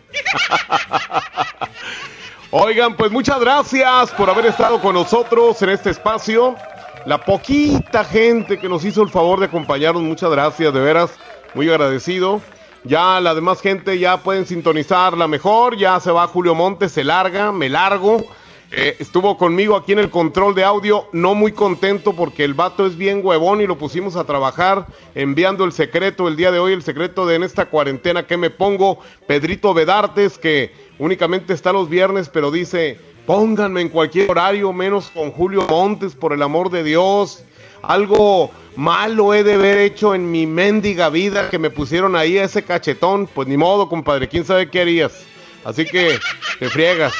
Oigan, 2.50 2.94
pues 2.94 3.10
muchas 3.10 3.40
gracias 3.40 4.10
por 4.10 4.28
haber 4.28 4.46
estado 4.46 4.82
con 4.82 4.92
nosotros 4.92 5.62
en 5.62 5.70
este 5.70 5.88
espacio. 5.88 6.56
La 7.06 7.16
poquita 7.16 8.04
gente 8.04 8.58
que 8.58 8.68
nos 8.68 8.84
hizo 8.84 9.02
el 9.02 9.08
favor 9.08 9.40
de 9.40 9.46
acompañarnos, 9.46 10.02
muchas 10.02 10.30
gracias, 10.30 10.74
de 10.74 10.80
veras, 10.80 11.10
muy 11.54 11.70
agradecido. 11.70 12.42
Ya 12.84 13.20
la 13.20 13.34
demás 13.34 13.60
gente 13.60 13.98
ya 13.98 14.22
pueden 14.22 14.46
sintonizar 14.46 15.16
la 15.16 15.28
mejor, 15.28 15.76
ya 15.76 16.00
se 16.00 16.10
va 16.10 16.26
Julio 16.26 16.54
Montes, 16.54 16.92
se 16.92 17.04
larga, 17.04 17.52
me 17.52 17.68
largo. 17.68 18.24
Eh, 18.72 18.96
estuvo 19.00 19.36
conmigo 19.36 19.74
aquí 19.76 19.92
en 19.92 19.98
el 19.98 20.10
control 20.10 20.54
de 20.54 20.62
audio, 20.62 21.08
no 21.12 21.34
muy 21.34 21.50
contento 21.50 22.14
porque 22.14 22.44
el 22.44 22.54
vato 22.54 22.86
es 22.86 22.96
bien 22.96 23.20
huevón 23.22 23.60
y 23.60 23.66
lo 23.66 23.76
pusimos 23.76 24.14
a 24.14 24.24
trabajar 24.24 24.86
enviando 25.16 25.64
el 25.64 25.72
secreto 25.72 26.28
el 26.28 26.36
día 26.36 26.52
de 26.52 26.60
hoy, 26.60 26.72
el 26.72 26.84
secreto 26.84 27.26
de 27.26 27.34
en 27.34 27.42
esta 27.42 27.66
cuarentena 27.66 28.28
que 28.28 28.36
me 28.36 28.48
pongo, 28.48 29.00
Pedrito 29.26 29.74
Vedartes, 29.74 30.38
que 30.38 30.72
únicamente 31.00 31.52
está 31.52 31.72
los 31.72 31.88
viernes, 31.88 32.28
pero 32.28 32.52
dice, 32.52 33.00
pónganme 33.26 33.80
en 33.80 33.88
cualquier 33.88 34.30
horario, 34.30 34.72
menos 34.72 35.10
con 35.10 35.32
Julio 35.32 35.66
Montes, 35.68 36.14
por 36.14 36.32
el 36.32 36.40
amor 36.40 36.70
de 36.70 36.84
Dios. 36.84 37.44
Algo 37.82 38.50
malo 38.76 39.34
he 39.34 39.42
de 39.42 39.54
haber 39.54 39.78
hecho 39.78 40.14
en 40.14 40.30
mi 40.30 40.46
mendiga 40.46 41.08
vida 41.08 41.50
que 41.50 41.58
me 41.58 41.70
pusieron 41.70 42.16
ahí 42.16 42.38
ese 42.38 42.64
cachetón. 42.64 43.26
Pues 43.26 43.48
ni 43.48 43.56
modo, 43.56 43.88
compadre, 43.88 44.28
quién 44.28 44.44
sabe 44.44 44.70
qué 44.70 44.82
harías. 44.82 45.24
Así 45.64 45.84
que 45.84 46.18
te 46.58 46.68
friegas. 46.68 47.12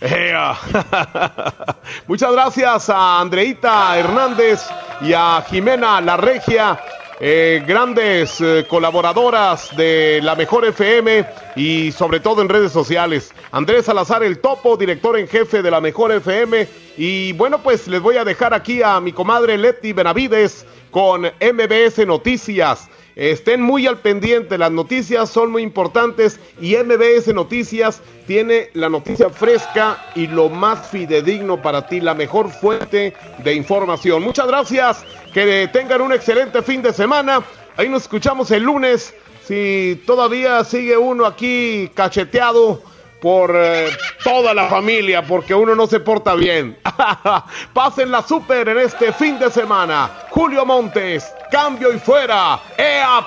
Muchas 2.06 2.32
gracias 2.32 2.90
a 2.90 3.20
Andreita 3.20 3.98
Hernández 3.98 4.60
y 5.00 5.12
a 5.14 5.42
Jimena 5.48 6.00
La 6.00 6.16
Regia, 6.16 6.78
eh, 7.20 7.62
grandes 7.66 8.40
eh, 8.40 8.66
colaboradoras 8.68 9.74
de 9.76 10.20
la 10.22 10.34
Mejor 10.34 10.64
FM 10.64 11.24
y 11.56 11.92
sobre 11.92 12.20
todo 12.20 12.42
en 12.42 12.48
redes 12.48 12.72
sociales. 12.72 13.32
Andrés 13.52 13.86
Salazar 13.86 14.22
el 14.22 14.40
Topo, 14.40 14.76
director 14.76 15.18
en 15.18 15.28
jefe 15.28 15.62
de 15.62 15.70
la 15.70 15.80
Mejor 15.80 16.12
FM. 16.12 16.66
Y 16.96 17.32
bueno, 17.32 17.62
pues 17.62 17.86
les 17.88 18.00
voy 18.00 18.16
a 18.16 18.24
dejar 18.24 18.54
aquí 18.54 18.82
a 18.82 19.00
mi 19.00 19.12
comadre 19.12 19.56
Leti 19.58 19.92
Benavides 19.92 20.66
con 20.90 21.22
MBS 21.22 22.06
Noticias. 22.06 22.88
Estén 23.16 23.62
muy 23.62 23.86
al 23.86 23.98
pendiente, 23.98 24.58
las 24.58 24.72
noticias 24.72 25.30
son 25.30 25.52
muy 25.52 25.62
importantes 25.62 26.40
y 26.60 26.74
MBS 26.76 27.32
Noticias 27.32 28.02
tiene 28.26 28.70
la 28.74 28.88
noticia 28.88 29.30
fresca 29.30 30.04
y 30.16 30.26
lo 30.26 30.48
más 30.48 30.88
fidedigno 30.88 31.62
para 31.62 31.86
ti, 31.86 32.00
la 32.00 32.14
mejor 32.14 32.50
fuente 32.50 33.14
de 33.38 33.54
información. 33.54 34.22
Muchas 34.22 34.48
gracias, 34.48 35.04
que 35.32 35.68
tengan 35.72 36.00
un 36.00 36.12
excelente 36.12 36.60
fin 36.62 36.82
de 36.82 36.92
semana. 36.92 37.44
Ahí 37.76 37.88
nos 37.88 38.02
escuchamos 38.02 38.50
el 38.50 38.64
lunes. 38.64 39.14
Si 39.46 40.02
todavía 40.06 40.64
sigue 40.64 40.96
uno 40.96 41.26
aquí 41.26 41.90
cacheteado 41.94 42.82
por 43.24 43.56
eh, 43.56 43.88
toda 44.22 44.52
la 44.52 44.68
familia, 44.68 45.22
porque 45.22 45.54
uno 45.54 45.74
no 45.74 45.86
se 45.86 45.98
porta 45.98 46.34
bien. 46.34 46.78
Pásenla 47.72 48.20
súper 48.20 48.68
en 48.68 48.80
este 48.80 49.14
fin 49.14 49.38
de 49.38 49.50
semana. 49.50 50.10
Julio 50.28 50.66
Montes, 50.66 51.32
cambio 51.50 51.90
y 51.94 51.98
fuera. 51.98 52.60
¡Ea 52.76 53.26